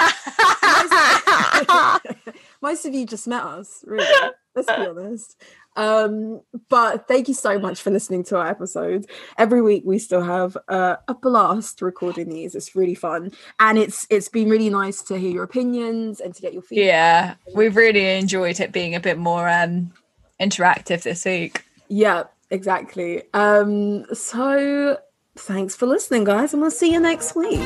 most 2.63 2.87
of 2.87 2.95
you 2.95 3.07
just 3.07 3.27
met 3.27 3.43
us, 3.43 3.85
really. 3.87 4.07
Let's 4.55 4.69
be 4.69 4.87
honest. 4.87 5.37
Um, 5.77 6.43
but 6.69 7.09
thank 7.09 7.27
you 7.27 7.35
so 7.35 7.59
much 7.59 7.83
for 7.83 7.91
listening 7.91 8.23
to 8.25 8.37
our 8.39 8.47
episodes. 8.47 9.07
Every 9.37 9.61
week 9.61 9.83
we 9.85 9.99
still 9.99 10.23
have 10.23 10.57
uh, 10.69 10.97
a 11.09 11.15
blast 11.15 11.83
recording 11.83 12.29
these. 12.29 12.55
It's 12.55 12.77
really 12.77 12.95
fun, 12.95 13.33
and 13.59 13.79
it's 13.79 14.07
it's 14.11 14.29
been 14.29 14.49
really 14.49 14.71
nice 14.71 15.03
to 15.03 15.19
hear 15.19 15.31
your 15.31 15.43
opinions 15.43 16.21
and 16.21 16.33
to 16.35 16.41
get 16.41 16.53
your 16.53 16.63
feedback. 16.63 16.87
yeah, 16.87 17.35
we've 17.57 17.75
really 17.75 18.19
enjoyed 18.19 18.61
it 18.61 18.71
being 18.71 18.95
a 18.95 19.01
bit 19.01 19.19
more 19.19 19.49
um 19.49 19.93
interactive 20.41 21.03
this 21.03 21.25
week. 21.25 21.65
Yeah, 21.89 22.25
exactly. 22.51 23.23
Um, 23.35 24.07
so 24.15 24.99
thanks 25.37 25.75
for 25.75 25.87
listening, 25.87 26.25
guys, 26.25 26.53
and 26.53 26.63
we'll 26.63 26.71
see 26.71 26.93
you 26.93 27.01
next 27.01 27.35
week. 27.35 27.61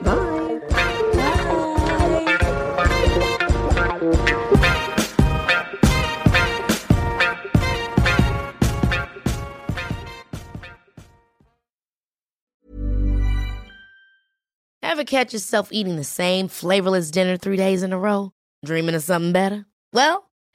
Bye. 0.00 0.38
Ever 14.82 15.04
catch 15.04 15.32
yourself 15.32 15.68
eating 15.70 15.94
the 15.94 16.02
same 16.02 16.48
flavorless 16.48 17.12
dinner 17.12 17.36
three 17.36 17.56
days 17.56 17.84
in 17.84 17.92
a 17.92 17.98
row? 17.98 18.32
Dreaming 18.64 18.96
of 18.96 19.02
something 19.02 19.32
better? 19.32 19.64
Well, 19.92 20.27